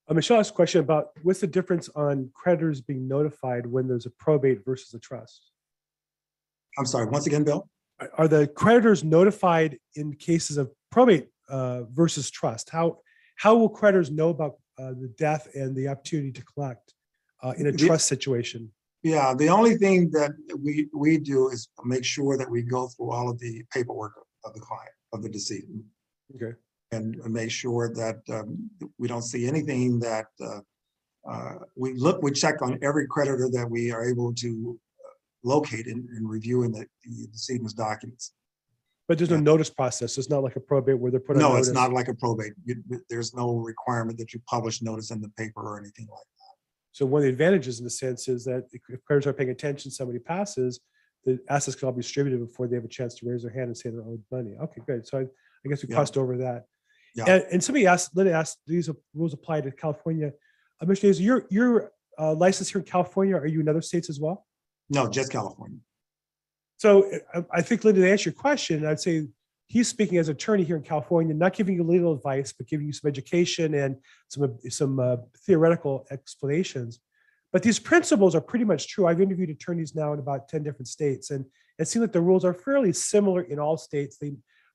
Uh, 0.09 0.13
Michelle 0.13 0.37
asked 0.41 0.51
a 0.51 0.53
question 0.53 0.81
about 0.81 1.11
what's 1.23 1.39
the 1.39 1.47
difference 1.47 1.87
on 1.95 2.29
creditors 2.33 2.81
being 2.81 3.07
notified 3.07 3.65
when 3.65 3.87
there's 3.87 4.05
a 4.07 4.09
probate 4.19 4.65
versus 4.65 4.93
a 4.93 4.99
trust? 4.99 5.51
I'm 6.77 6.85
sorry, 6.85 7.05
once 7.05 7.27
again, 7.27 7.45
Bill? 7.45 7.69
Are- 8.01 8.11
Are 8.17 8.27
the 8.27 8.45
creditors 8.45 9.05
notified 9.05 9.79
in 9.95 10.13
cases 10.15 10.57
of 10.57 10.69
probate 10.91 11.29
uh, 11.47 11.83
versus 11.83 12.29
trust? 12.29 12.69
How, 12.69 12.97
how 13.37 13.55
will 13.55 13.69
creditors 13.69 14.11
know 14.11 14.29
about 14.31 14.55
uh, 14.77 14.89
the 14.89 15.13
death 15.17 15.47
and 15.55 15.73
the 15.73 15.87
opportunity 15.87 16.33
to 16.33 16.43
collect 16.43 16.93
uh, 17.41 17.53
in 17.57 17.67
a 17.67 17.71
trust 17.71 18.09
situation? 18.09 18.69
Yeah, 19.05 19.35
the 19.35 19.49
only 19.49 19.75
thing 19.77 20.09
that 20.17 20.31
we, 20.63 20.89
we 20.91 21.19
do 21.19 21.49
is 21.49 21.69
make 21.83 22.03
sure 22.03 22.39
that 22.39 22.49
we 22.49 22.63
go 22.63 22.87
through 22.87 23.11
all 23.11 23.29
of 23.29 23.37
the 23.37 23.61
paperwork 23.71 24.13
of 24.43 24.55
the 24.55 24.59
client, 24.59 24.89
of 25.13 25.21
the 25.21 25.29
decedent. 25.29 25.83
Okay. 26.35 26.53
And 26.91 27.15
make 27.31 27.51
sure 27.51 27.93
that 27.93 28.17
um, 28.35 28.67
we 28.97 29.07
don't 29.07 29.21
see 29.21 29.45
anything 29.45 29.99
that, 29.99 30.25
uh, 30.41 30.61
uh, 31.31 31.53
we 31.75 31.93
look, 31.93 32.23
we 32.23 32.31
check 32.31 32.63
on 32.63 32.79
every 32.81 33.05
creditor 33.05 33.47
that 33.53 33.69
we 33.69 33.91
are 33.91 34.03
able 34.09 34.33
to 34.33 34.79
uh, 35.05 35.13
locate 35.43 35.85
in, 35.85 36.07
in 36.17 36.27
reviewing 36.27 36.71
the 36.71 36.87
the 37.03 37.27
decedent's 37.31 37.73
documents. 37.73 38.33
But 39.07 39.19
there's 39.19 39.29
no 39.29 39.35
Yeah. 39.35 39.41
notice 39.53 39.69
process. 39.69 40.17
It's 40.17 40.31
not 40.31 40.41
like 40.41 40.55
a 40.55 40.59
probate 40.59 40.97
where 40.97 41.11
they're 41.11 41.19
put 41.19 41.35
on 41.35 41.43
No, 41.43 41.57
it's 41.57 41.67
notice. 41.67 41.81
not 41.81 41.93
like 41.93 42.07
a 42.07 42.15
probate. 42.15 42.53
You- 42.65 42.83
There's 43.11 43.35
no 43.35 43.47
requirement 43.57 44.17
that 44.17 44.33
you 44.33 44.39
publish 44.49 44.81
notice 44.81 45.11
in 45.11 45.21
the 45.21 45.29
paper 45.37 45.61
or 45.61 45.79
anything 45.79 46.07
like. 46.09 46.25
So 46.95 47.05
one 47.05 47.19
of 47.19 47.23
the 47.23 47.29
advantages 47.29 47.81
in 47.81 47.85
a 47.85 47.89
sense 47.89 48.29
is 48.29 48.45
that 48.45 48.69
if 48.71 49.03
creditors 49.03 49.27
are 49.27 49.33
paying 49.33 49.49
attention, 49.49 49.91
somebody 49.91 50.17
passes, 50.17 50.79
the 51.25 51.37
assets 51.49 51.75
can 51.75 51.87
all 51.87 51.91
be 51.91 52.01
distributed 52.01 52.39
before 52.39 52.69
they 52.69 52.75
have 52.77 52.85
a 52.85 52.87
chance 52.87 53.15
to 53.15 53.29
raise 53.29 53.41
their 53.41 53.51
hand 53.51 53.65
and 53.65 53.75
say 53.75 53.89
they're 53.89 53.99
owed 53.99 54.23
money. 54.31 54.55
Okay, 54.63 54.79
good. 54.87 55.05
So 55.05 55.17
I, 55.17 55.21
I 55.23 55.67
guess 55.69 55.83
we 55.83 55.89
Yeah. 55.89 55.95
crossed 55.95 56.15
over 56.15 56.37
that. 56.37 56.67
Yeah. 57.13 57.25
And, 57.27 57.45
and 57.51 57.61
somebody 57.61 57.85
asked, 57.85 58.15
Linda 58.15 58.31
asked, 58.31 58.59
these 58.65 58.89
rules 59.13 59.33
apply 59.33 59.59
to 59.61 59.71
California. 59.71 60.31
Uh, 60.81 60.85
Mr. 60.85 61.01
Davis, 61.01 61.19
you're, 61.19 61.45
you're 61.49 61.91
uh, 62.17 62.33
licensed 62.33 62.71
here 62.71 62.79
in 62.79 62.87
California. 62.87 63.35
Are 63.35 63.45
you 63.45 63.59
in 63.59 63.67
other 63.67 63.81
states 63.81 64.09
as 64.09 64.21
well? 64.21 64.45
No, 64.89 65.09
just 65.09 65.33
California. 65.33 65.79
So 66.77 67.11
uh, 67.33 67.41
I, 67.51 67.57
I 67.57 67.61
think 67.61 67.83
Linda, 67.83 67.99
to 68.03 68.09
answer 68.09 68.29
your 68.29 68.35
question, 68.39 68.85
I'd 68.85 69.01
say 69.01 69.27
he's 69.67 69.87
speaking 69.87 70.17
as 70.17 70.29
an 70.29 70.35
attorney 70.35 70.63
here 70.63 70.75
in 70.75 70.83
California, 70.83 71.33
not 71.33 71.53
giving 71.53 71.75
you 71.75 71.83
legal 71.83 72.13
advice, 72.13 72.53
but 72.53 72.67
giving 72.67 72.87
you 72.87 72.93
some 72.93 73.07
education 73.07 73.73
and 73.73 73.97
some, 74.29 74.57
some 74.69 74.99
uh, 74.99 75.17
theoretical 75.45 76.05
explanations. 76.11 76.99
But 77.51 77.63
these 77.63 77.79
principles 77.79 78.35
are 78.35 78.41
pretty 78.41 78.65
much 78.65 78.87
true. 78.87 79.07
I've 79.07 79.21
interviewed 79.21 79.49
attorneys 79.49 79.95
now 79.95 80.13
in 80.13 80.19
about 80.19 80.49
10 80.49 80.63
different 80.63 80.87
states, 80.87 81.31
and 81.31 81.45
it 81.79 81.87
seems 81.87 82.01
like 82.01 82.11
the 82.11 82.21
rules 82.21 82.45
are 82.45 82.53
fairly 82.53 82.93
similar 82.93 83.41
in 83.41 83.59
all 83.59 83.77
states. 83.77 84.17
They, 84.17 84.33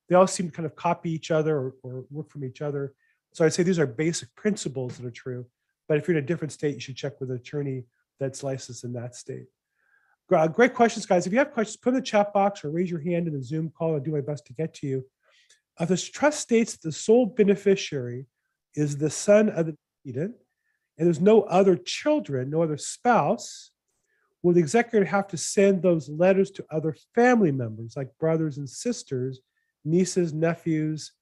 they 0.08 0.14
all 0.14 0.26
seem 0.26 0.46
to 0.46 0.52
kind 0.52 0.66
of 0.66 0.76
copy 0.76 1.10
each 1.10 1.30
other 1.30 1.56
or, 1.56 1.74
or 1.82 2.04
work 2.10 2.30
from 2.30 2.44
each 2.44 2.62
other. 2.62 2.94
So 3.32 3.44
I'd 3.44 3.52
say 3.52 3.62
these 3.62 3.78
are 3.78 3.86
basic 3.86 4.34
principles 4.34 4.96
that 4.96 5.06
are 5.06 5.10
true. 5.10 5.46
But 5.88 5.98
if 5.98 6.08
you're 6.08 6.16
in 6.16 6.24
a 6.24 6.26
different 6.26 6.52
state, 6.52 6.74
you 6.74 6.80
should 6.80 6.96
check 6.96 7.20
with 7.20 7.30
an 7.30 7.36
attorney 7.36 7.84
that's 8.18 8.42
licensed 8.42 8.84
in 8.84 8.92
that 8.94 9.14
state. 9.14 9.46
Gra- 10.30 10.48
Great 10.48 10.74
questions, 10.74 11.04
guys. 11.06 11.26
If 11.26 11.32
you 11.32 11.40
have 11.40 11.50
questions, 11.50 11.76
put 11.76 11.88
in 11.90 11.96
the 11.96 12.02
chat 12.02 12.32
box 12.32 12.64
or 12.64 12.70
raise 12.70 12.88
your 12.88 13.00
hand 13.00 13.26
in 13.26 13.34
the 13.34 13.42
Zoom 13.42 13.68
call. 13.68 13.94
I'll 13.94 14.00
do 14.00 14.12
my 14.12 14.20
best 14.20 14.46
to 14.46 14.52
get 14.52 14.72
to 14.74 14.86
you. 14.86 15.04
If 15.80 15.88
the 15.88 15.96
trust 15.96 16.38
states 16.40 16.76
the 16.76 16.92
sole 16.92 17.26
beneficiary 17.26 18.26
is 18.76 18.96
the 18.96 19.10
son 19.10 19.48
of 19.48 19.66
the 19.66 19.76
decedent, 20.04 20.36
and 20.96 21.06
there's 21.06 21.20
no 21.20 21.42
other 21.42 21.76
children, 21.76 22.48
no 22.48 22.62
other 22.62 22.76
spouse, 22.76 23.72
will 24.42 24.54
the 24.54 24.60
executor 24.60 25.04
have 25.04 25.26
to 25.28 25.36
send 25.36 25.82
those 25.82 26.08
letters 26.08 26.50
to 26.52 26.64
other 26.70 26.94
family 27.14 27.50
members 27.50 27.94
like 27.96 28.16
brothers 28.20 28.56
and 28.58 28.68
sisters, 28.70 29.40
nieces, 29.84 30.32
nephews? 30.32 31.12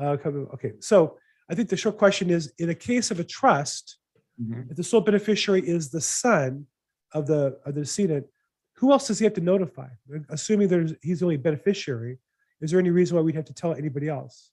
Uh, 0.00 0.16
Okay, 0.54 0.72
so 0.80 1.18
I 1.50 1.54
think 1.54 1.68
the 1.68 1.76
short 1.76 1.98
question 1.98 2.30
is, 2.30 2.54
in 2.58 2.70
a 2.70 2.74
case 2.74 3.10
of 3.10 3.20
a 3.20 3.24
trust, 3.24 3.98
Mhm. 4.40 4.70
if 4.70 4.76
the 4.78 4.84
sole 4.84 5.02
beneficiary 5.02 5.60
is 5.68 5.90
the 5.90 6.00
son 6.00 6.66
of 7.12 7.26
the, 7.26 7.58
of 7.64 7.74
the 7.74 7.80
decedent, 7.82 8.26
who 8.74 8.92
else 8.92 9.08
does 9.08 9.18
he 9.18 9.24
have 9.24 9.34
to 9.34 9.40
notify? 9.40 9.88
Assuming 10.28 10.68
there's, 10.68 10.94
he's 11.02 11.20
the 11.20 11.26
only 11.26 11.36
beneficiary, 11.36 12.18
is 12.60 12.70
there 12.70 12.80
any 12.80 12.90
reason 12.90 13.16
why 13.16 13.22
we'd 13.22 13.34
have 13.34 13.44
to 13.46 13.54
tell 13.54 13.74
anybody 13.74 14.08
else? 14.08 14.52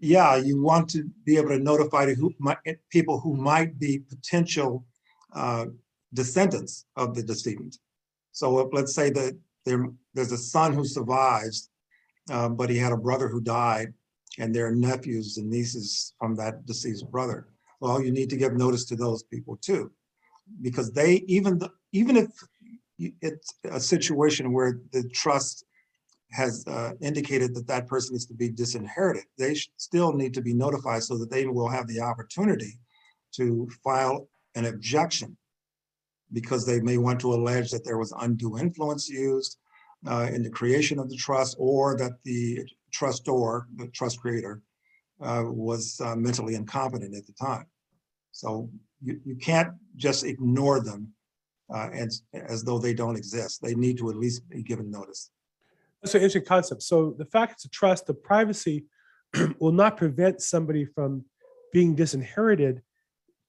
Yeah, 0.00 0.36
you 0.36 0.62
want 0.62 0.88
to 0.90 1.10
be 1.24 1.36
able 1.36 1.48
to 1.50 1.58
notify 1.58 2.14
who 2.14 2.32
might, 2.38 2.58
people 2.90 3.18
who 3.18 3.36
might 3.36 3.78
be 3.78 3.98
potential 3.98 4.84
uh, 5.34 5.66
descendants 6.14 6.86
of 6.96 7.14
the 7.14 7.22
decedent. 7.22 7.78
So 8.32 8.70
let's 8.72 8.94
say 8.94 9.10
that 9.10 9.36
there, 9.64 9.88
there's 10.14 10.32
a 10.32 10.38
son 10.38 10.72
who 10.72 10.84
survives, 10.84 11.70
uh, 12.30 12.48
but 12.48 12.70
he 12.70 12.78
had 12.78 12.92
a 12.92 12.96
brother 12.96 13.28
who 13.28 13.40
died, 13.40 13.92
and 14.38 14.54
there 14.54 14.66
are 14.66 14.74
nephews 14.74 15.36
and 15.38 15.50
nieces 15.50 16.14
from 16.18 16.36
that 16.36 16.64
deceased 16.64 17.10
brother. 17.10 17.48
Well, 17.80 18.00
you 18.00 18.12
need 18.12 18.30
to 18.30 18.36
give 18.36 18.52
notice 18.52 18.84
to 18.86 18.96
those 18.96 19.24
people 19.24 19.56
too, 19.56 19.90
because 20.62 20.92
they, 20.92 21.24
even, 21.26 21.60
even 21.92 22.16
if 22.16 22.28
it's 22.98 23.54
a 23.64 23.80
situation 23.80 24.52
where 24.52 24.80
the 24.92 25.08
trust 25.10 25.64
has 26.30 26.64
uh, 26.66 26.92
indicated 27.00 27.54
that 27.54 27.66
that 27.66 27.86
person 27.86 28.14
is 28.14 28.26
to 28.26 28.34
be 28.34 28.50
disinherited, 28.50 29.24
they 29.38 29.54
still 29.76 30.12
need 30.12 30.34
to 30.34 30.42
be 30.42 30.52
notified 30.52 31.02
so 31.02 31.16
that 31.16 31.30
they 31.30 31.46
will 31.46 31.68
have 31.68 31.86
the 31.86 32.00
opportunity 32.00 32.78
to 33.32 33.68
file 33.82 34.28
an 34.54 34.66
objection 34.66 35.36
because 36.32 36.66
they 36.66 36.80
may 36.80 36.98
want 36.98 37.20
to 37.20 37.32
allege 37.32 37.70
that 37.70 37.84
there 37.84 37.98
was 37.98 38.12
undue 38.20 38.58
influence 38.58 39.08
used 39.08 39.58
uh, 40.06 40.28
in 40.32 40.42
the 40.42 40.50
creation 40.50 40.98
of 40.98 41.08
the 41.08 41.16
trust 41.16 41.56
or 41.58 41.96
that 41.96 42.12
the 42.24 42.60
trustor, 42.92 43.66
the 43.76 43.88
trust 43.88 44.20
creator, 44.20 44.62
uh, 45.22 45.44
was 45.46 46.00
uh, 46.04 46.14
mentally 46.14 46.54
incompetent 46.54 47.16
at 47.16 47.26
the 47.26 47.32
time. 47.32 47.66
So 48.32 48.70
you, 49.02 49.18
you 49.24 49.36
can't 49.36 49.70
just 49.96 50.24
ignore 50.24 50.80
them 50.80 51.12
uh, 51.72 51.90
as, 51.92 52.22
as 52.32 52.64
though 52.64 52.78
they 52.78 52.94
don't 52.94 53.16
exist. 53.16 53.62
They 53.62 53.74
need 53.74 53.98
to 53.98 54.10
at 54.10 54.16
least 54.16 54.48
be 54.48 54.62
given 54.62 54.90
notice. 54.90 55.30
That's 56.02 56.14
an 56.14 56.20
interesting 56.20 56.44
concept. 56.44 56.82
So 56.82 57.14
the 57.18 57.24
fact 57.24 57.52
it's 57.52 57.64
a 57.64 57.70
trust, 57.70 58.06
the 58.06 58.14
privacy 58.14 58.84
will 59.58 59.72
not 59.72 59.96
prevent 59.96 60.40
somebody 60.40 60.84
from 60.84 61.24
being 61.72 61.94
disinherited 61.94 62.82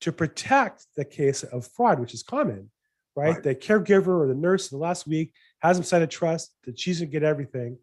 to 0.02 0.12
protect 0.12 0.86
the 0.96 1.06
case 1.06 1.44
of 1.44 1.68
fraud, 1.68 2.00
which 2.00 2.14
is 2.14 2.24
common, 2.24 2.72
right? 3.16 3.36
Right. 3.36 3.44
The 3.44 3.56
caregiver 3.56 4.24
or 4.24 4.28
the 4.28 4.36
nurse 4.36 4.72
in 4.72 4.78
the 4.78 4.84
last 4.84 5.08
week 5.08 5.34
has 5.60 5.78
them 5.78 5.84
sign 5.84 6.02
a 6.02 6.08
trust 6.08 6.54
that 6.66 6.80
she's 6.80 7.00
gonna 7.00 7.12
get 7.12 7.24
everything. 7.24 7.78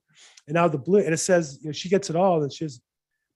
And 0.46 0.54
now 0.54 0.68
the 0.68 0.78
blue, 0.78 1.00
and 1.00 1.12
it 1.12 1.18
says, 1.18 1.58
you 1.60 1.68
know, 1.68 1.72
she 1.72 1.88
gets 1.88 2.10
it 2.10 2.16
all 2.16 2.42
and 2.42 2.52
she's, 2.52 2.80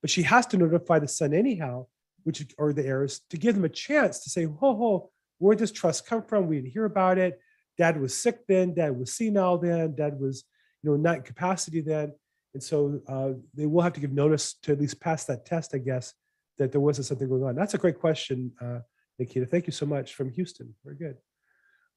but 0.01 0.11
she 0.11 0.23
has 0.23 0.47
to 0.47 0.57
notify 0.57 0.99
the 0.99 1.09
son 1.09 1.35
anyhow, 1.35 1.87
which, 2.25 2.47
or 2.59 2.73
the 2.73 2.87
heirs, 2.87 3.21
to 3.31 3.37
give 3.37 3.55
them 3.55 3.65
a 3.65 3.69
chance 3.69 4.21
to 4.21 4.31
say, 4.31 4.45
whoa, 4.45 4.73
whoa, 4.73 5.11
where'd 5.41 5.59
this 5.59 5.73
trust 5.73 6.07
come 6.07 6.23
from? 6.23 6.47
We 6.47 6.57
didn't 6.57 6.73
hear 6.73 6.85
about 6.85 7.19
it. 7.19 7.41
Dad 7.77 8.01
was 8.01 8.17
sick 8.17 8.47
then, 8.47 8.75
dad 8.75 8.97
was 8.97 9.13
senile 9.13 9.59
then, 9.59 9.97
dad 9.97 10.21
was, 10.21 10.45
you 10.83 10.91
know, 10.91 10.97
not 10.97 11.17
in 11.17 11.23
capacity 11.23 11.81
then. 11.81 12.13
And 12.55 12.63
so 12.63 13.01
uh, 13.09 13.31
they 13.55 13.67
will 13.67 13.83
have 13.83 13.95
to 13.95 14.01
give 14.01 14.13
notice 14.13 14.55
to 14.63 14.73
at 14.73 14.81
least 14.81 15.01
pass 15.01 15.25
that 15.25 15.47
test, 15.47 15.75
I 15.75 15.79
guess, 15.79 16.15
that 16.59 16.73
there 16.73 16.81
wasn't 16.81 17.07
something 17.07 17.29
going 17.29 17.43
on. 17.43 17.55
That's 17.55 17.75
a 17.75 17.79
great 17.79 17.99
question, 17.99 18.53
uh, 18.61 18.81
Nikita. 19.19 19.47
Thank 19.47 19.67
you 19.67 19.73
so 19.73 19.87
much 19.87 20.15
from 20.15 20.31
Houston. 20.31 20.75
Very 20.85 20.97
good. 20.97 21.17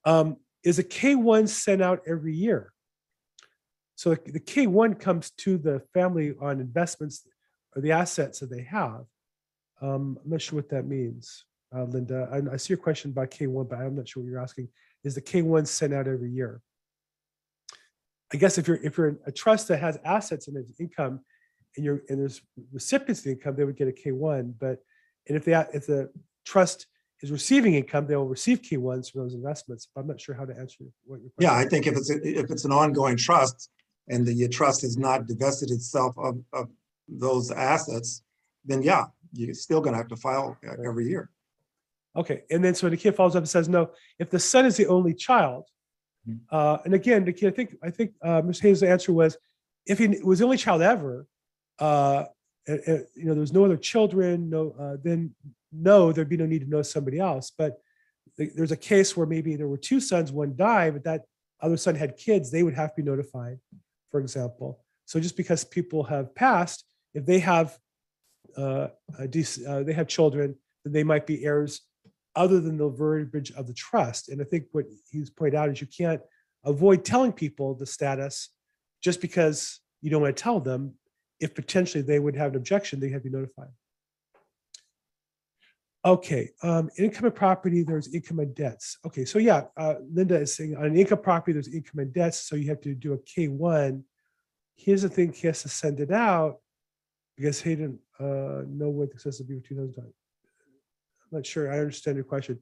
Um, 0.05 0.37
is 0.63 0.79
a 0.79 0.83
K1 0.83 1.49
sent 1.49 1.81
out 1.81 2.01
every 2.07 2.33
year? 2.33 2.71
So 3.95 4.15
the 4.15 4.31
the 4.31 4.39
K1 4.39 4.99
comes 4.99 5.31
to 5.31 5.57
the 5.57 5.81
family 5.93 6.33
on 6.39 6.59
investments 6.59 7.27
or 7.75 7.81
the 7.81 7.91
assets 7.91 8.39
that 8.39 8.49
they 8.49 8.63
have. 8.63 9.05
Um, 9.81 10.17
I'm 10.23 10.31
not 10.31 10.41
sure 10.41 10.57
what 10.57 10.69
that 10.69 10.85
means, 10.85 11.45
uh, 11.75 11.83
Linda. 11.83 12.29
I, 12.31 12.53
I 12.53 12.57
see 12.57 12.73
your 12.73 12.77
question 12.77 13.11
about 13.11 13.31
K1, 13.31 13.69
but 13.69 13.79
I'm 13.79 13.95
not 13.95 14.07
sure 14.07 14.23
what 14.23 14.29
you're 14.29 14.39
asking. 14.39 14.69
Is 15.03 15.15
the 15.15 15.21
K1 15.21 15.67
sent 15.67 15.93
out 15.93 16.07
every 16.07 16.31
year? 16.31 16.61
I 18.33 18.37
guess 18.37 18.57
if 18.57 18.67
you're, 18.67 18.77
if 18.77 18.97
you're 18.97 19.09
in 19.09 19.19
a 19.25 19.31
trust 19.31 19.67
that 19.67 19.79
has 19.79 19.99
assets 20.03 20.47
and 20.47 20.57
its 20.57 20.79
income 20.79 21.19
and 21.75 21.85
you're, 21.85 22.01
and 22.09 22.19
there's 22.19 22.41
recipients 22.71 23.19
of 23.19 23.25
the 23.25 23.31
income, 23.31 23.55
they 23.55 23.63
would 23.63 23.77
get 23.77 23.87
a 23.87 23.91
K1, 23.91 24.53
but, 24.59 24.79
and 25.27 25.37
if 25.37 25.45
the, 25.45 25.67
if 25.73 25.85
the 25.85 26.09
trust 26.45 26.87
is 27.21 27.31
receiving 27.31 27.75
income, 27.75 28.07
they 28.07 28.15
will 28.15 28.27
receive 28.27 28.61
K1s 28.61 29.11
from 29.11 29.21
those 29.21 29.33
investments. 29.33 29.87
But 29.93 30.01
I'm 30.01 30.07
not 30.07 30.19
sure 30.19 30.35
how 30.35 30.45
to 30.45 30.57
answer 30.57 30.83
what 31.05 31.21
your. 31.21 31.29
Question. 31.31 31.53
Yeah, 31.53 31.55
I 31.55 31.65
think 31.65 31.87
if 31.87 31.95
it's, 31.95 32.09
a- 32.09 32.39
if 32.39 32.51
it's 32.51 32.65
an 32.65 32.71
ongoing 32.71 33.17
trust 33.17 33.69
and 34.09 34.25
the 34.25 34.47
trust 34.49 34.81
has 34.81 34.97
not 34.97 35.27
divested 35.27 35.71
itself 35.71 36.15
of, 36.17 36.39
of 36.51 36.69
those 37.07 37.51
assets, 37.51 38.23
then 38.65 38.81
yeah, 38.81 39.05
you're 39.31 39.53
still 39.53 39.79
gonna 39.81 39.97
have 39.97 40.07
to 40.09 40.15
file 40.17 40.57
uh, 40.67 40.75
every 40.85 41.07
year. 41.07 41.29
Okay, 42.15 42.43
and 42.51 42.63
then 42.63 42.75
so 42.75 42.89
the 42.89 42.97
kid 42.97 43.15
follows 43.15 43.35
up 43.35 43.41
and 43.41 43.49
says, 43.49 43.67
no, 43.67 43.91
if 44.19 44.29
the 44.29 44.39
son 44.39 44.65
is 44.65 44.77
the 44.77 44.87
only 44.87 45.13
child, 45.13 45.65
Hmm. 46.25 46.35
uh, 46.51 46.77
and 46.85 46.93
again, 46.93 47.25
the 47.25 47.33
kid, 47.33 47.47
I 47.47 47.55
think, 47.55 47.75
I 47.83 47.89
think, 47.89 48.13
uh, 48.21 48.41
Ms. 48.41 48.59
Hayes' 48.61 48.83
answer 48.83 49.11
was, 49.11 49.37
if 49.85 49.99
he 49.99 50.07
was 50.23 50.39
the 50.39 50.45
only 50.45 50.57
child 50.57 50.81
ever, 50.81 51.27
uh, 51.79 52.25
and- 52.65 52.79
and, 52.87 53.07
you 53.15 53.25
know, 53.25 53.33
there 53.33 53.41
was 53.41 53.51
no 53.51 53.65
other 53.65 53.75
children, 53.75 54.49
no, 54.49 54.71
uh, 54.79 54.95
then 55.03 55.35
no, 55.73 56.13
there'd 56.13 56.29
be 56.29 56.37
no 56.37 56.45
need 56.45 56.61
to 56.61 56.69
know 56.69 56.81
somebody 56.81 57.19
else. 57.19 57.51
But 57.51 57.81
th- 58.37 58.53
there's 58.55 58.71
a 58.71 58.77
case 58.77 59.17
where 59.17 59.27
maybe 59.27 59.55
there 59.57 59.67
were 59.67 59.77
two 59.77 59.99
sons, 59.99 60.31
one 60.31 60.55
died, 60.55 60.93
but 60.93 61.03
that 61.03 61.25
other 61.59 61.75
son 61.77 61.95
had 61.95 62.15
kids, 62.15 62.51
they 62.51 62.63
would 62.63 62.75
have 62.75 62.91
to 62.95 63.01
be 63.01 63.09
notified, 63.09 63.59
for 64.09 64.19
example. 64.21 64.81
So 65.05 65.19
just 65.19 65.35
because 65.35 65.65
people 65.65 66.03
have 66.03 66.33
passed, 66.35 66.85
if 67.13 67.25
they 67.25 67.39
have, 67.39 67.77
uh, 68.55 68.87
a 69.19 69.27
dec- 69.27 69.67
uh, 69.67 69.83
they 69.83 69.93
have 69.93 70.07
children, 70.07 70.55
then 70.85 70.93
they 70.93 71.03
might 71.03 71.25
be 71.27 71.43
heirs 71.43 71.81
other 72.35 72.59
than 72.59 72.77
the 72.77 72.89
verbiage 72.89 73.51
of 73.51 73.67
the 73.67 73.73
trust. 73.73 74.29
And 74.29 74.41
I 74.41 74.45
think 74.45 74.65
what 74.71 74.85
he's 75.11 75.29
pointed 75.29 75.55
out 75.55 75.69
is 75.69 75.81
you 75.81 75.87
can't 75.87 76.21
avoid 76.65 77.05
telling 77.05 77.33
people 77.33 77.75
the 77.75 77.85
status 77.85 78.49
just 79.01 79.21
because 79.21 79.79
you 80.01 80.09
don't 80.09 80.21
want 80.21 80.35
to 80.35 80.43
tell 80.43 80.59
them. 80.59 80.93
If 81.39 81.55
potentially 81.55 82.03
they 82.03 82.19
would 82.19 82.37
have 82.37 82.51
an 82.51 82.57
objection, 82.57 82.99
they 82.99 83.09
have 83.09 83.23
to 83.23 83.29
be 83.29 83.35
notified. 83.35 83.67
Okay, 86.05 86.49
um, 86.61 86.89
income 86.97 87.25
and 87.25 87.35
property, 87.35 87.83
there's 87.83 88.13
income 88.13 88.39
and 88.39 88.55
debts. 88.55 88.97
Okay, 89.05 89.25
so 89.25 89.39
yeah, 89.39 89.63
uh, 89.75 89.95
Linda 90.11 90.39
is 90.39 90.55
saying 90.55 90.75
on 90.77 90.85
an 90.85 90.95
income 90.95 91.21
property, 91.21 91.53
there's 91.53 91.73
income 91.73 91.99
and 91.99 92.13
debts, 92.13 92.39
so 92.39 92.55
you 92.55 92.69
have 92.69 92.81
to 92.81 92.93
do 92.93 93.13
a 93.13 93.17
K 93.19 93.47
one. 93.47 94.03
Here's 94.75 95.01
the 95.01 95.09
thing, 95.09 95.33
he 95.33 95.47
has 95.47 95.61
to 95.63 95.69
send 95.69 95.99
it 95.99 96.11
out 96.11 96.59
because 97.35 97.61
he 97.61 97.75
didn't, 97.75 97.99
uh, 98.19 98.63
know 98.67 98.89
what 98.89 99.09
the 99.09 99.15
excessive 99.15 99.47
be 99.47 99.59
for 99.59 99.67
two 99.67 99.75
thousand. 99.75 100.13
Not 101.33 101.45
sure 101.45 101.71
I 101.71 101.79
understand 101.79 102.15
your 102.15 102.25
question. 102.25 102.59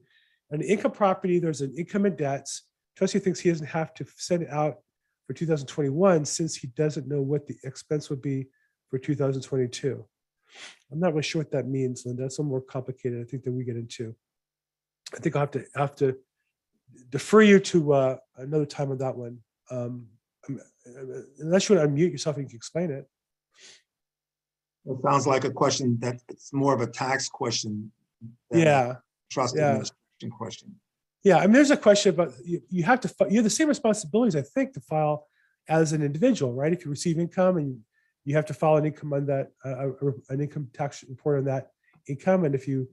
On 0.52 0.58
the 0.58 0.66
income 0.66 0.92
property, 0.92 1.38
there's 1.38 1.60
an 1.60 1.74
income 1.76 2.06
and 2.06 2.16
debts. 2.16 2.62
Trustee 2.96 3.18
thinks 3.18 3.40
he 3.40 3.50
doesn't 3.50 3.66
have 3.66 3.94
to 3.94 4.06
send 4.16 4.42
it 4.42 4.50
out 4.50 4.78
for 5.26 5.34
2021 5.34 6.24
since 6.24 6.56
he 6.56 6.66
doesn't 6.68 7.08
know 7.08 7.22
what 7.22 7.46
the 7.46 7.56
expense 7.64 8.10
would 8.10 8.20
be 8.20 8.46
for 8.90 8.98
2022. 8.98 10.04
I'm 10.90 11.00
not 11.00 11.12
really 11.12 11.22
sure 11.22 11.40
what 11.40 11.50
that 11.52 11.66
means, 11.66 12.04
Linda. 12.04 12.22
That's 12.22 12.38
a 12.38 12.42
little 12.42 12.50
more 12.50 12.60
complicated, 12.60 13.20
I 13.22 13.24
think, 13.24 13.44
than 13.44 13.56
we 13.56 13.64
get 13.64 13.76
into. 13.76 14.14
I 15.14 15.18
think 15.18 15.34
I'll 15.36 15.40
have 15.40 15.50
to, 15.52 15.64
have 15.76 15.96
to 15.96 16.16
defer 17.10 17.42
you 17.42 17.58
to 17.60 17.92
uh, 17.92 18.16
another 18.36 18.66
time 18.66 18.90
on 18.90 18.98
that 18.98 19.16
one. 19.16 19.38
Um, 19.70 20.06
Unless 21.38 21.68
you 21.68 21.76
want 21.76 21.88
to 21.88 21.94
unmute 21.94 22.10
yourself 22.10 22.36
and 22.36 22.44
you 22.44 22.48
can 22.50 22.56
explain 22.56 22.90
it. 22.90 23.06
It 24.84 25.00
sounds 25.02 25.26
like 25.26 25.44
a 25.44 25.50
question 25.50 25.96
that 26.00 26.16
it's 26.28 26.52
more 26.52 26.74
of 26.74 26.80
a 26.80 26.88
tax 26.88 27.28
question. 27.28 27.92
Than 28.50 28.60
Yeah. 28.60 28.94
Trust 29.30 29.56
yeah. 29.56 29.62
administration 29.70 30.30
question. 30.36 30.74
Yeah, 31.24 31.38
I 31.38 31.42
mean, 31.46 31.52
there's 31.52 31.70
a 31.70 31.76
question 31.76 32.14
about, 32.14 32.32
you, 32.44 32.60
you 32.68 32.82
have 32.82 33.00
to, 33.00 33.08
fi- 33.08 33.28
you 33.28 33.36
have 33.36 33.44
the 33.44 33.50
same 33.50 33.68
responsibilities, 33.68 34.34
I 34.36 34.42
think, 34.42 34.72
to 34.74 34.80
file 34.80 35.26
as 35.68 35.92
an 35.92 36.02
individual, 36.02 36.52
right? 36.52 36.72
If 36.72 36.84
you 36.84 36.90
receive 36.90 37.18
income 37.18 37.56
and 37.58 37.78
you 38.24 38.34
have 38.34 38.46
to 38.46 38.54
file 38.54 38.76
an 38.76 38.86
income 38.86 39.12
on 39.12 39.26
that, 39.26 39.52
uh, 39.64 39.68
uh, 39.68 40.10
an 40.30 40.40
income 40.40 40.68
tax 40.72 41.04
report 41.08 41.38
on 41.38 41.44
that 41.44 41.70
income, 42.08 42.44
and 42.44 42.54
if 42.54 42.66
you 42.66 42.88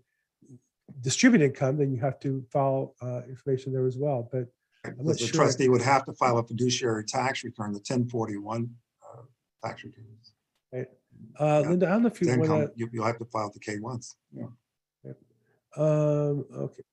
distribute 1.02 1.42
income, 1.42 1.78
then 1.78 1.92
you 1.92 2.00
have 2.00 2.20
to 2.20 2.44
file, 2.52 2.96
uh, 3.02 3.22
information 3.28 3.74
there 3.74 3.88
as 3.88 3.98
well, 3.98 4.30
but 4.32 4.46
not 4.86 5.18
the 5.18 5.18
sure. 5.18 5.30
trustee 5.30 5.68
would 5.68 5.82
have 5.82 6.06
to 6.06 6.14
file 6.14 6.38
a 6.38 6.44
fiduciary 6.44 7.04
tax 7.04 7.44
return, 7.44 7.74
the 7.74 7.80
ten 7.80 8.08
forty-one 8.08 8.70
uh, 9.04 9.24
tax 9.64 9.84
returns. 9.84 10.34
uh, 10.74 10.78
Yeah. 11.40 11.60
Linda, 11.70 11.88
I 11.88 11.90
don't 11.94 12.04
know 12.04 12.08
if 12.08 12.22
you 12.22 12.28
want 12.40 12.72
you, 12.78 12.90
you'll 12.94 13.06
have 13.06 13.18
to 13.18 13.26
file 13.26 13.52
the 13.52 13.60
K 13.60 13.80
ones. 13.80 14.16
Yeah. 14.32 14.46
Um, 15.78 16.46
okay. 16.56 16.84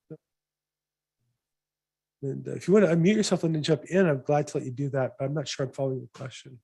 Linda, 2.23 2.55
if 2.55 2.67
you 2.67 2.75
want 2.75 2.87
to 2.87 2.95
unmute 2.95 3.17
yourself 3.17 3.45
and 3.45 3.55
then 3.55 3.63
jump 3.63 3.85
in, 3.85 4.07
I'm 4.07 4.23
glad 4.23 4.47
to 4.49 4.59
let 4.59 4.67
you 4.67 4.73
do 4.73 4.89
that, 4.91 5.13
but 5.19 5.27
I'm 5.27 5.35
not 5.35 5.49
sure 5.49 5.67
I'm 5.67 5.73
following 5.73 6.01
the 6.01 6.19
question. 6.19 6.59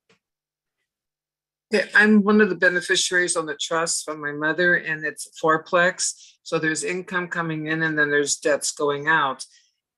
I'm 1.95 2.23
one 2.23 2.41
of 2.41 2.49
the 2.49 2.55
beneficiaries 2.55 3.35
on 3.35 3.45
the 3.45 3.55
trust 3.55 4.05
from 4.05 4.21
my 4.21 4.31
mother 4.31 4.75
and 4.75 5.03
it's 5.05 5.29
fourplex. 5.41 6.13
So 6.43 6.59
there's 6.59 6.83
income 6.83 7.27
coming 7.27 7.67
in 7.67 7.81
and 7.83 7.97
then 7.97 8.11
there's 8.11 8.37
debts 8.37 8.71
going 8.71 9.07
out. 9.07 9.45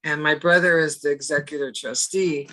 And 0.04 0.22
my 0.22 0.36
brother 0.36 0.80
is 0.80 1.02
the 1.02 1.12
executor 1.12 1.74
trustee. 1.76 2.50